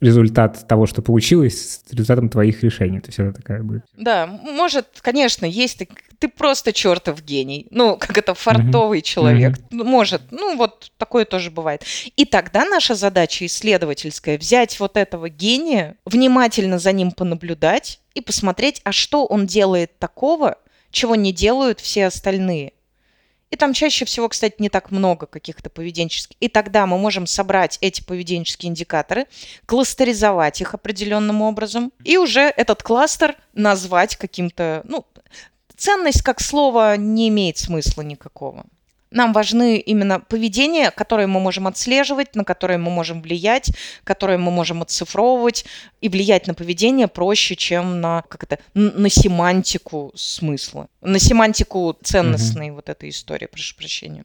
результат 0.00 0.68
того, 0.68 0.86
что 0.86 1.00
получилось, 1.00 1.82
с 1.86 1.92
результатом 1.92 2.28
твоих 2.28 2.62
решений. 2.62 3.00
То 3.00 3.08
есть 3.08 3.18
это 3.18 3.32
такая 3.32 3.62
будет. 3.62 3.82
Да, 3.96 4.26
может, 4.26 4.86
конечно, 5.00 5.46
есть 5.46 5.78
ты, 5.78 5.88
ты 6.18 6.28
просто 6.28 6.74
чертов 6.74 7.24
гений. 7.24 7.66
Ну, 7.70 7.96
как 7.96 8.18
это 8.18 8.34
фартовый 8.34 8.98
mm-hmm. 8.98 9.02
человек. 9.02 9.54
Mm-hmm. 9.70 9.84
Может, 9.84 10.22
ну 10.30 10.56
вот 10.56 10.92
такое 10.98 11.24
тоже 11.24 11.50
бывает. 11.50 11.82
И 12.16 12.26
тогда 12.26 12.66
наша 12.66 12.94
задача 12.94 13.46
исследовательская 13.46 14.36
взять 14.36 14.78
вот 14.80 14.98
этого 14.98 15.30
гения, 15.30 15.96
внимательно 16.04 16.78
за 16.78 16.92
ним 16.92 17.12
понаблюдать 17.12 18.01
и 18.14 18.20
посмотреть, 18.20 18.80
а 18.84 18.92
что 18.92 19.26
он 19.26 19.46
делает 19.46 19.98
такого, 19.98 20.58
чего 20.90 21.14
не 21.16 21.32
делают 21.32 21.80
все 21.80 22.06
остальные. 22.06 22.72
И 23.50 23.56
там 23.56 23.74
чаще 23.74 24.06
всего, 24.06 24.30
кстати, 24.30 24.54
не 24.60 24.70
так 24.70 24.90
много 24.90 25.26
каких-то 25.26 25.68
поведенческих. 25.68 26.36
И 26.40 26.48
тогда 26.48 26.86
мы 26.86 26.96
можем 26.96 27.26
собрать 27.26 27.76
эти 27.82 28.02
поведенческие 28.02 28.70
индикаторы, 28.70 29.26
кластеризовать 29.66 30.62
их 30.62 30.72
определенным 30.72 31.42
образом, 31.42 31.92
и 32.02 32.16
уже 32.16 32.40
этот 32.40 32.82
кластер 32.82 33.36
назвать 33.52 34.16
каким-то, 34.16 34.80
ну, 34.84 35.04
ценность 35.76 36.22
как 36.22 36.40
слово 36.40 36.96
не 36.96 37.28
имеет 37.28 37.58
смысла 37.58 38.00
никакого. 38.00 38.64
Нам 39.12 39.34
важны 39.34 39.78
именно 39.78 40.20
поведения, 40.20 40.90
которые 40.90 41.26
мы 41.26 41.38
можем 41.38 41.66
отслеживать, 41.66 42.34
на 42.34 42.44
которые 42.44 42.78
мы 42.78 42.90
можем 42.90 43.20
влиять, 43.20 43.70
которые 44.04 44.38
мы 44.38 44.50
можем 44.50 44.80
оцифровывать. 44.80 45.66
И 46.00 46.08
влиять 46.08 46.46
на 46.46 46.54
поведение 46.54 47.08
проще, 47.08 47.54
чем 47.54 48.00
на, 48.00 48.22
как 48.22 48.42
это, 48.44 48.58
на 48.74 49.08
семантику 49.08 50.12
смысла, 50.14 50.88
на 51.00 51.18
семантику 51.18 51.96
ценностной 52.02 52.70
угу. 52.70 52.76
вот 52.76 52.88
этой 52.88 53.10
истории, 53.10 53.46
прошу 53.46 53.76
прощения. 53.76 54.24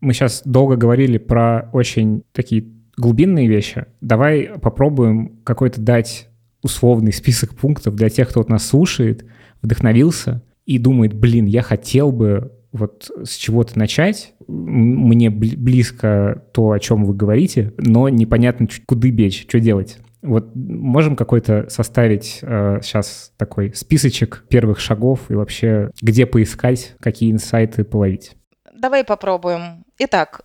Мы 0.00 0.12
сейчас 0.12 0.42
долго 0.44 0.76
говорили 0.76 1.18
про 1.18 1.70
очень 1.72 2.22
такие 2.32 2.66
глубинные 2.96 3.48
вещи. 3.48 3.86
Давай 4.00 4.42
попробуем 4.60 5.40
какой-то 5.42 5.80
дать 5.80 6.28
условный 6.62 7.12
список 7.12 7.56
пунктов 7.56 7.96
для 7.96 8.10
тех, 8.10 8.28
кто 8.28 8.40
вот 8.40 8.50
нас 8.50 8.66
слушает– 8.66 9.24
вдохновился 9.62 10.42
и 10.66 10.78
думает, 10.78 11.14
блин, 11.14 11.46
я 11.46 11.62
хотел 11.62 12.12
бы 12.12 12.52
вот 12.72 13.10
с 13.24 13.36
чего-то 13.36 13.78
начать, 13.78 14.34
мне 14.46 15.30
близко 15.30 16.44
то, 16.52 16.72
о 16.72 16.78
чем 16.78 17.04
вы 17.04 17.14
говорите, 17.14 17.72
но 17.78 18.08
непонятно, 18.08 18.68
куда 18.86 19.08
бечь, 19.08 19.46
что 19.48 19.60
делать. 19.60 19.98
Вот 20.20 20.50
можем 20.54 21.14
какой-то 21.14 21.70
составить 21.70 22.40
э, 22.42 22.80
сейчас 22.82 23.32
такой 23.36 23.72
списочек 23.74 24.44
первых 24.48 24.80
шагов 24.80 25.30
и 25.30 25.34
вообще 25.34 25.92
где 26.02 26.26
поискать, 26.26 26.96
какие 26.98 27.30
инсайты 27.30 27.84
половить? 27.84 28.32
Давай 28.76 29.04
попробуем. 29.04 29.84
Итак, 29.98 30.42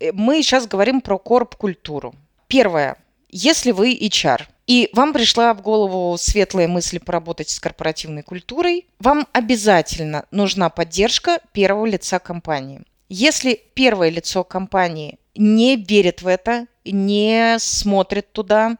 э, 0.00 0.10
мы 0.12 0.42
сейчас 0.42 0.66
говорим 0.66 1.00
про 1.00 1.18
корп-культуру. 1.18 2.14
Первое. 2.48 2.96
Если 3.28 3.70
вы 3.70 3.96
HR, 3.96 4.42
и 4.66 4.90
вам 4.92 5.12
пришла 5.12 5.52
в 5.54 5.62
голову 5.62 6.16
светлая 6.18 6.68
мысль 6.68 7.00
поработать 7.00 7.48
с 7.48 7.58
корпоративной 7.58 8.22
культурой, 8.22 8.86
вам 8.98 9.26
обязательно 9.32 10.24
нужна 10.30 10.70
поддержка 10.70 11.40
первого 11.52 11.86
лица 11.86 12.18
компании. 12.18 12.82
Если 13.08 13.60
первое 13.74 14.08
лицо 14.10 14.44
компании 14.44 15.18
не 15.34 15.76
верит 15.76 16.22
в 16.22 16.26
это, 16.26 16.66
не 16.84 17.56
смотрит 17.58 18.32
туда, 18.32 18.76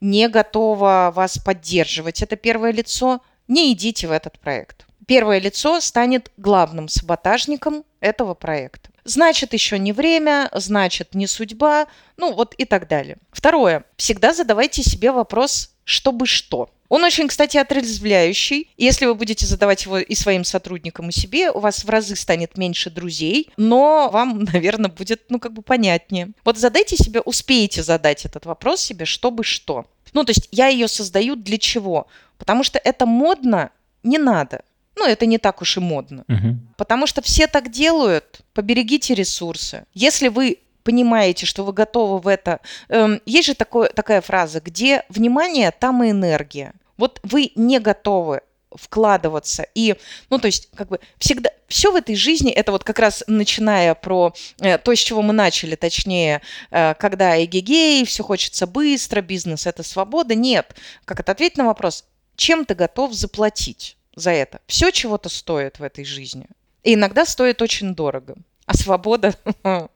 не 0.00 0.28
готово 0.28 1.12
вас 1.14 1.38
поддерживать, 1.38 2.22
это 2.22 2.36
первое 2.36 2.72
лицо, 2.72 3.20
не 3.48 3.72
идите 3.72 4.06
в 4.06 4.12
этот 4.12 4.38
проект. 4.38 4.86
Первое 5.06 5.38
лицо 5.38 5.80
станет 5.80 6.30
главным 6.36 6.88
саботажником 6.88 7.84
этого 8.00 8.34
проекта. 8.34 8.90
Значит, 9.04 9.52
еще 9.52 9.78
не 9.78 9.92
время, 9.92 10.48
значит, 10.54 11.14
не 11.14 11.26
судьба, 11.26 11.86
ну 12.16 12.32
вот 12.32 12.54
и 12.56 12.64
так 12.64 12.88
далее. 12.88 13.18
Второе. 13.30 13.84
Всегда 13.96 14.32
задавайте 14.32 14.82
себе 14.82 15.12
вопрос 15.12 15.74
«чтобы 15.84 16.26
что?». 16.26 16.70
Он 16.88 17.02
очень, 17.02 17.28
кстати, 17.28 17.56
отрезвляющий. 17.56 18.70
Если 18.76 19.06
вы 19.06 19.14
будете 19.14 19.46
задавать 19.46 19.84
его 19.84 19.98
и 19.98 20.14
своим 20.14 20.44
сотрудникам, 20.44 21.08
и 21.08 21.12
себе, 21.12 21.50
у 21.50 21.58
вас 21.58 21.84
в 21.84 21.90
разы 21.90 22.14
станет 22.14 22.56
меньше 22.56 22.90
друзей, 22.90 23.50
но 23.56 24.08
вам, 24.10 24.44
наверное, 24.52 24.90
будет, 24.90 25.24
ну, 25.28 25.38
как 25.38 25.52
бы 25.52 25.62
понятнее. 25.62 26.30
Вот 26.44 26.56
задайте 26.56 26.96
себе, 26.96 27.20
успеете 27.20 27.82
задать 27.82 28.24
этот 28.24 28.46
вопрос 28.46 28.80
себе, 28.80 29.04
чтобы 29.04 29.44
что. 29.44 29.86
Ну, 30.12 30.24
то 30.24 30.30
есть 30.30 30.48
я 30.52 30.68
ее 30.68 30.88
создаю 30.88 31.36
для 31.36 31.58
чего? 31.58 32.06
Потому 32.38 32.62
что 32.62 32.78
это 32.78 33.06
модно, 33.06 33.70
не 34.02 34.18
надо 34.18 34.62
ну, 34.96 35.06
это 35.06 35.26
не 35.26 35.38
так 35.38 35.60
уж 35.62 35.76
и 35.76 35.80
модно. 35.80 36.24
Угу. 36.28 36.58
Потому 36.76 37.06
что 37.06 37.22
все 37.22 37.46
так 37.46 37.70
делают. 37.70 38.40
Поберегите 38.52 39.14
ресурсы. 39.14 39.84
Если 39.92 40.28
вы 40.28 40.58
понимаете, 40.84 41.46
что 41.46 41.64
вы 41.64 41.72
готовы 41.72 42.18
в 42.18 42.28
это... 42.28 42.60
Эм, 42.88 43.20
есть 43.26 43.46
же 43.46 43.54
такое, 43.54 43.88
такая 43.88 44.20
фраза, 44.20 44.60
где 44.60 45.04
внимание, 45.08 45.70
там 45.72 46.04
и 46.04 46.10
энергия. 46.10 46.74
Вот 46.96 47.20
вы 47.22 47.50
не 47.56 47.80
готовы 47.80 48.42
вкладываться. 48.70 49.66
И, 49.74 49.96
ну, 50.30 50.38
то 50.38 50.46
есть, 50.46 50.68
как 50.74 50.88
бы 50.88 51.00
всегда, 51.18 51.50
все 51.68 51.90
в 51.90 51.96
этой 51.96 52.16
жизни, 52.16 52.50
это 52.50 52.72
вот 52.72 52.84
как 52.84 52.98
раз 52.98 53.24
начиная 53.26 53.94
про 53.94 54.34
э, 54.60 54.78
то, 54.78 54.94
с 54.94 54.98
чего 54.98 55.22
мы 55.22 55.32
начали, 55.32 55.76
точнее, 55.76 56.42
э, 56.70 56.94
когда 56.94 57.42
эгегей, 57.42 58.04
все 58.04 58.22
хочется 58.22 58.66
быстро, 58.66 59.22
бизнес– 59.22 59.66
это 59.68 59.82
свобода. 59.82 60.34
Нет. 60.34 60.76
Как 61.04 61.20
это 61.20 61.32
ответить 61.32 61.56
на 61.56 61.64
вопрос, 61.64 62.04
чем 62.36 62.64
ты 62.64 62.74
готов 62.74 63.14
заплатить? 63.14 63.96
За 64.16 64.30
это. 64.30 64.60
Все 64.66 64.90
чего-то 64.90 65.28
стоит 65.28 65.78
в 65.78 65.82
этой 65.82 66.04
жизни. 66.04 66.46
И 66.82 66.94
иногда 66.94 67.24
стоит 67.24 67.62
очень 67.62 67.94
дорого. 67.94 68.34
А 68.66 68.74
свобода 68.74 69.34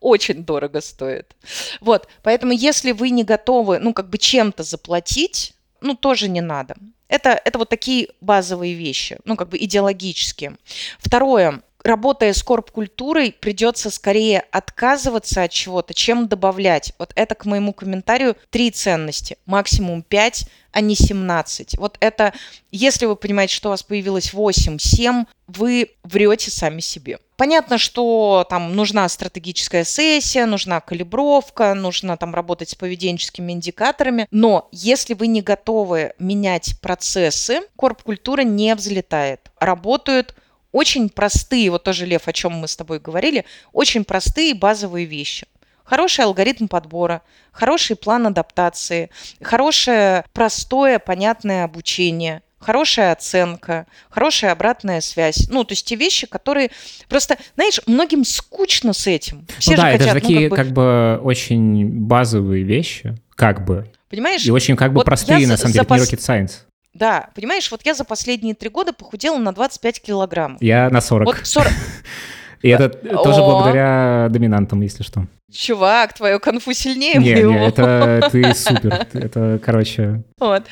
очень 0.00 0.44
дорого 0.44 0.80
стоит. 0.80 1.34
Вот, 1.80 2.08
поэтому 2.22 2.52
если 2.52 2.92
вы 2.92 3.10
не 3.10 3.24
готовы, 3.24 3.78
ну, 3.78 3.92
как 3.92 4.08
бы 4.08 4.18
чем-то 4.18 4.62
заплатить, 4.62 5.54
ну, 5.80 5.94
тоже 5.94 6.28
не 6.28 6.40
надо. 6.40 6.76
Это, 7.08 7.40
это 7.44 7.58
вот 7.58 7.68
такие 7.68 8.10
базовые 8.20 8.74
вещи, 8.74 9.18
ну, 9.24 9.36
как 9.36 9.48
бы 9.48 9.58
идеологические. 9.58 10.56
Второе, 10.98 11.62
работая 11.84 12.32
с 12.32 12.42
корп-культурой, 12.42 13.34
придется 13.38 13.90
скорее 13.90 14.40
отказываться 14.50 15.44
от 15.44 15.50
чего-то, 15.50 15.94
чем 15.94 16.28
добавлять. 16.28 16.92
Вот 16.98 17.12
это 17.14 17.34
к 17.34 17.44
моему 17.44 17.72
комментарию 17.72 18.36
три 18.50 18.70
ценности, 18.70 19.38
максимум 19.46 20.02
пять, 20.02 20.46
а 20.72 20.80
не 20.80 20.94
17. 20.94 21.78
Вот 21.78 21.96
это, 22.00 22.34
если 22.70 23.06
вы 23.06 23.16
понимаете, 23.16 23.54
что 23.54 23.68
у 23.68 23.72
вас 23.72 23.82
появилось 23.82 24.32
8, 24.32 24.78
7, 24.78 25.24
вы 25.46 25.90
врете 26.04 26.50
сами 26.50 26.80
себе. 26.80 27.18
Понятно, 27.36 27.78
что 27.78 28.44
там 28.50 28.74
нужна 28.74 29.08
стратегическая 29.08 29.84
сессия, 29.84 30.44
нужна 30.44 30.80
калибровка, 30.80 31.74
нужно 31.74 32.16
там 32.16 32.34
работать 32.34 32.70
с 32.70 32.74
поведенческими 32.74 33.52
индикаторами, 33.52 34.26
но 34.30 34.68
если 34.72 35.14
вы 35.14 35.28
не 35.28 35.40
готовы 35.40 36.12
менять 36.18 36.74
процессы, 36.80 37.60
корп-культура 37.76 38.42
не 38.42 38.74
взлетает. 38.74 39.50
Работают 39.60 40.34
очень 40.72 41.08
простые, 41.08 41.70
вот 41.70 41.84
тоже, 41.84 42.06
Лев, 42.06 42.28
о 42.28 42.32
чем 42.32 42.52
мы 42.52 42.68
с 42.68 42.76
тобой 42.76 42.98
говорили, 42.98 43.44
очень 43.72 44.04
простые 44.04 44.54
базовые 44.54 45.06
вещи. 45.06 45.46
Хороший 45.84 46.26
алгоритм 46.26 46.66
подбора, 46.66 47.22
хороший 47.50 47.96
план 47.96 48.26
адаптации, 48.26 49.08
хорошее, 49.40 50.24
простое, 50.34 50.98
понятное 50.98 51.64
обучение, 51.64 52.42
хорошая 52.58 53.12
оценка, 53.12 53.86
хорошая 54.10 54.52
обратная 54.52 55.00
связь. 55.00 55.48
Ну, 55.48 55.64
то 55.64 55.72
есть 55.72 55.86
те 55.86 55.96
вещи, 55.96 56.26
которые 56.26 56.70
просто, 57.08 57.38
знаешь, 57.54 57.80
многим 57.86 58.24
скучно 58.24 58.92
с 58.92 59.06
этим. 59.06 59.46
Все 59.58 59.70
ну, 59.70 59.76
же 59.76 59.82
да, 59.82 59.92
хотят, 59.92 60.00
это 60.00 60.08
же 60.10 60.14
ну, 60.14 60.20
такие 60.20 60.48
ну, 60.50 60.56
как, 60.56 60.66
бы... 60.66 60.72
как 60.74 60.74
бы 60.74 61.20
очень 61.24 61.88
базовые 61.88 62.64
вещи, 62.64 63.16
как 63.34 63.64
бы. 63.64 63.90
Понимаешь? 64.10 64.44
И 64.44 64.50
очень 64.50 64.76
как 64.76 64.92
бы 64.92 64.96
вот 64.96 65.06
простые, 65.06 65.46
на 65.46 65.56
самом 65.56 65.72
деле, 65.72 65.86
пос... 65.86 66.00
не 66.00 66.16
rocket 66.16 66.20
science. 66.20 66.52
Да, 66.94 67.30
понимаешь, 67.34 67.70
вот 67.70 67.82
я 67.84 67.94
за 67.94 68.04
последние 68.04 68.54
три 68.54 68.70
года 68.70 68.92
похудела 68.92 69.38
на 69.38 69.52
25 69.52 70.02
килограмм. 70.02 70.56
Я 70.60 70.90
на 70.90 71.00
40. 71.00 71.26
Вот 71.26 71.46
40... 71.46 71.68
И 72.62 72.68
это 72.68 72.88
тоже 72.88 73.40
благодаря 73.40 74.28
доминантам, 74.30 74.80
если 74.80 75.02
что. 75.02 75.26
Чувак, 75.50 76.12
твое 76.12 76.38
конфу 76.38 76.72
сильнее 76.72 77.14
не, 77.14 77.34
моего. 77.34 77.52
Не, 77.52 77.68
это 77.68 78.28
ты 78.32 78.54
супер. 78.54 79.06
Это, 79.14 79.60
короче... 79.64 80.22
Вот. 80.38 80.64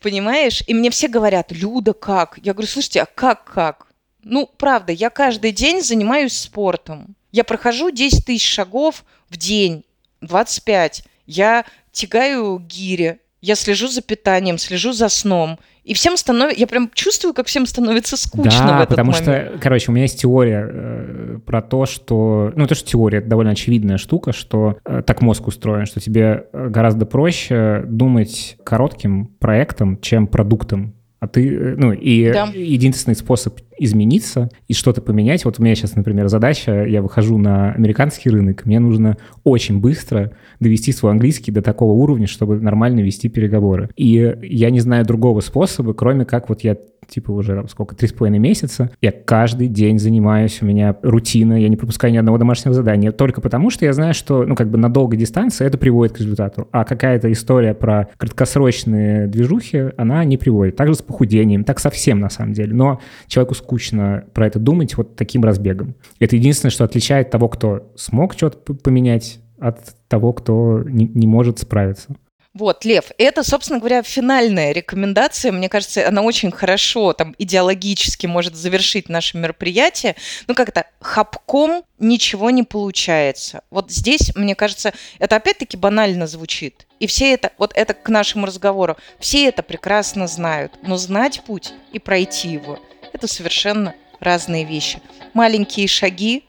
Понимаешь? 0.00 0.62
И 0.66 0.74
мне 0.74 0.90
все 0.90 1.08
говорят, 1.08 1.52
Люда, 1.52 1.92
как? 1.92 2.38
Я 2.42 2.54
говорю, 2.54 2.68
слушайте, 2.68 3.02
а 3.02 3.06
как, 3.06 3.44
как? 3.44 3.88
Ну, 4.22 4.48
правда, 4.56 4.92
я 4.92 5.10
каждый 5.10 5.52
день 5.52 5.82
занимаюсь 5.82 6.34
спортом. 6.34 7.16
Я 7.32 7.44
прохожу 7.44 7.90
10 7.90 8.24
тысяч 8.24 8.48
шагов 8.48 9.04
в 9.28 9.36
день, 9.36 9.84
25. 10.20 11.04
Я 11.26 11.64
тягаю 11.90 12.58
гири, 12.58 13.18
я 13.42 13.56
слежу 13.56 13.88
за 13.88 14.02
питанием, 14.02 14.56
слежу 14.56 14.92
за 14.92 15.08
сном. 15.08 15.58
И 15.82 15.94
всем 15.94 16.16
становится... 16.16 16.60
Я 16.60 16.68
прям 16.68 16.90
чувствую, 16.94 17.34
как 17.34 17.48
всем 17.48 17.66
становится 17.66 18.16
скучно 18.16 18.66
да, 18.66 18.78
в 18.78 18.82
этот 18.82 18.90
потому 18.90 19.10
момент. 19.10 19.24
что, 19.24 19.58
короче, 19.60 19.90
у 19.90 19.94
меня 19.94 20.04
есть 20.04 20.20
теория 20.20 20.64
э, 20.64 21.38
про 21.44 21.60
то, 21.60 21.84
что... 21.84 22.52
Ну, 22.54 22.68
то, 22.68 22.76
что 22.76 22.88
теория, 22.88 23.18
это 23.18 23.28
довольно 23.28 23.50
очевидная 23.50 23.98
штука, 23.98 24.32
что 24.32 24.76
э, 24.84 25.02
так 25.04 25.22
мозг 25.22 25.48
устроен, 25.48 25.86
что 25.86 26.00
тебе 26.00 26.46
э, 26.52 26.68
гораздо 26.68 27.04
проще 27.04 27.82
думать 27.84 28.56
коротким 28.64 29.26
проектом, 29.26 30.00
чем 30.00 30.28
продуктом. 30.28 30.94
А 31.22 31.28
ты, 31.28 31.54
э, 31.54 31.74
ну, 31.76 31.92
и 31.92 32.32
да. 32.32 32.50
единственный 32.52 33.14
способ 33.14 33.60
измениться 33.78 34.48
и 34.66 34.74
что-то 34.74 35.00
поменять. 35.00 35.44
Вот 35.44 35.60
у 35.60 35.62
меня 35.62 35.76
сейчас, 35.76 35.94
например, 35.94 36.26
задача, 36.26 36.84
я 36.84 37.00
выхожу 37.00 37.38
на 37.38 37.70
американский 37.74 38.28
рынок, 38.28 38.66
мне 38.66 38.80
нужно 38.80 39.16
очень 39.44 39.78
быстро 39.78 40.32
довести 40.58 40.90
свой 40.90 41.12
английский 41.12 41.52
до 41.52 41.62
такого 41.62 41.92
уровня, 41.92 42.26
чтобы 42.26 42.60
нормально 42.60 43.02
вести 43.02 43.28
переговоры. 43.28 43.88
И 43.94 44.36
я 44.42 44.70
не 44.70 44.80
знаю 44.80 45.06
другого 45.06 45.38
способа, 45.38 45.94
кроме 45.94 46.24
как 46.24 46.48
вот 46.48 46.62
я 46.62 46.76
типа 47.12 47.30
уже 47.30 47.64
сколько, 47.68 47.94
три 47.94 48.08
с 48.08 48.12
половиной 48.12 48.38
месяца. 48.38 48.90
Я 49.00 49.12
каждый 49.12 49.68
день 49.68 49.98
занимаюсь, 49.98 50.62
у 50.62 50.66
меня 50.66 50.96
рутина, 51.02 51.60
я 51.60 51.68
не 51.68 51.76
пропускаю 51.76 52.12
ни 52.12 52.16
одного 52.16 52.38
домашнего 52.38 52.74
задания, 52.74 53.12
только 53.12 53.40
потому 53.40 53.70
что 53.70 53.84
я 53.84 53.92
знаю, 53.92 54.14
что, 54.14 54.44
ну, 54.44 54.54
как 54.54 54.70
бы 54.70 54.78
на 54.78 54.92
долгой 54.92 55.18
дистанции 55.18 55.66
это 55.66 55.78
приводит 55.78 56.16
к 56.16 56.20
результату, 56.20 56.68
а 56.72 56.84
какая-то 56.84 57.30
история 57.30 57.74
про 57.74 58.08
краткосрочные 58.16 59.26
движухи, 59.26 59.90
она 59.96 60.24
не 60.24 60.38
приводит. 60.38 60.76
Также 60.76 60.94
с 60.94 61.02
похудением, 61.02 61.64
так 61.64 61.80
совсем 61.80 62.20
на 62.20 62.30
самом 62.30 62.54
деле. 62.54 62.74
Но 62.74 63.00
человеку 63.26 63.54
скучно 63.54 64.24
про 64.32 64.46
это 64.46 64.58
думать 64.58 64.96
вот 64.96 65.16
таким 65.16 65.44
разбегом. 65.44 65.94
Это 66.18 66.36
единственное, 66.36 66.70
что 66.70 66.84
отличает 66.84 67.30
того, 67.30 67.48
кто 67.48 67.90
смог 67.96 68.32
что-то 68.32 68.74
поменять, 68.74 69.40
от 69.62 69.78
того, 70.08 70.32
кто 70.32 70.82
не, 70.84 71.06
не 71.06 71.28
может 71.28 71.60
справиться. 71.60 72.08
Вот, 72.54 72.84
Лев, 72.84 73.12
это, 73.16 73.42
собственно 73.42 73.78
говоря, 73.78 74.02
финальная 74.02 74.72
рекомендация. 74.72 75.52
Мне 75.52 75.70
кажется, 75.70 76.06
она 76.06 76.20
очень 76.20 76.50
хорошо 76.50 77.14
там 77.14 77.34
идеологически 77.38 78.26
может 78.26 78.54
завершить 78.54 79.08
наше 79.08 79.38
мероприятие. 79.38 80.16
Ну, 80.48 80.54
как-то 80.54 80.86
хапком 81.00 81.84
ничего 81.98 82.50
не 82.50 82.62
получается. 82.62 83.62
Вот 83.70 83.90
здесь, 83.90 84.36
мне 84.36 84.54
кажется, 84.54 84.92
это 85.18 85.36
опять-таки 85.36 85.78
банально 85.78 86.26
звучит. 86.26 86.86
И 87.00 87.06
все 87.06 87.32
это, 87.32 87.52
вот 87.56 87.72
это 87.74 87.94
к 87.94 88.08
нашему 88.10 88.44
разговору, 88.44 88.98
все 89.18 89.46
это 89.46 89.62
прекрасно 89.62 90.26
знают. 90.26 90.72
Но 90.82 90.98
знать 90.98 91.42
путь 91.46 91.72
и 91.92 91.98
пройти 91.98 92.48
его– 92.48 92.78
это 93.14 93.26
совершенно 93.26 93.94
разные 94.20 94.64
вещи. 94.64 95.00
Маленькие 95.34 95.88
шаги, 95.88 96.44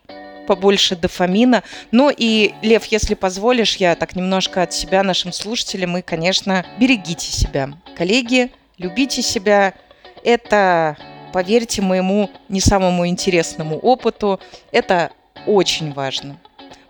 побольше 0.48 0.96
дофамина. 0.96 1.64
Ну 1.92 2.12
и, 2.16 2.54
Лев, 2.62 2.86
если 2.86 3.14
позволишь, 3.14 3.78
я 3.78 3.96
так 3.96 4.16
немножко 4.16 4.62
от 4.64 4.74
себя 4.74 5.04
нашим 5.04 5.32
слушателям, 5.32 5.98
и, 5.98 6.02
конечно, 6.02 6.66
берегите 6.80 7.32
себя. 7.32 7.70
Коллеги, 7.96 8.52
любите 8.78 9.22
себя. 9.22 9.74
Это, 10.24 10.98
поверьте 11.34 11.82
моему 11.82 12.30
не 12.50 12.62
самому 12.62 13.08
интересному 13.08 13.78
опыту, 13.78 14.40
это 14.72 15.12
очень 15.46 15.94
важно. 15.94 16.38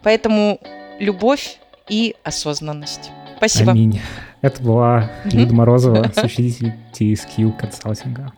Поэтому 0.04 0.60
любовь 1.00 1.58
и 1.90 2.16
осознанность. 2.24 3.12
Спасибо. 3.38 3.72
Аминь. 3.72 4.00
Это 4.44 4.62
была 4.62 5.10
Люда 5.24 5.54
Морозова, 5.56 6.12
соучредитель 6.14 6.74
TSQ 6.92 7.58
консалтинга. 7.58 8.34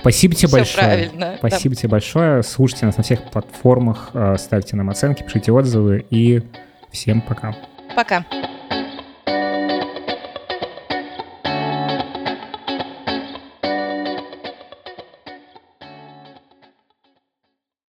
Спасибо 0.00 0.34
тебе 0.34 0.48
Все 0.48 0.56
большое. 0.56 0.78
правильно. 0.78 1.34
Спасибо 1.36 1.74
да. 1.74 1.80
тебе 1.80 1.88
большое. 1.90 2.42
Слушайте 2.42 2.86
нас 2.86 2.96
на 2.96 3.02
всех 3.02 3.30
платформах, 3.30 4.08
э, 4.14 4.36
ставьте 4.38 4.74
нам 4.76 4.88
оценки, 4.88 5.22
пишите 5.22 5.52
отзывы 5.52 6.06
и 6.08 6.42
всем 6.90 7.20
пока. 7.20 7.54
Пока. 7.94 8.24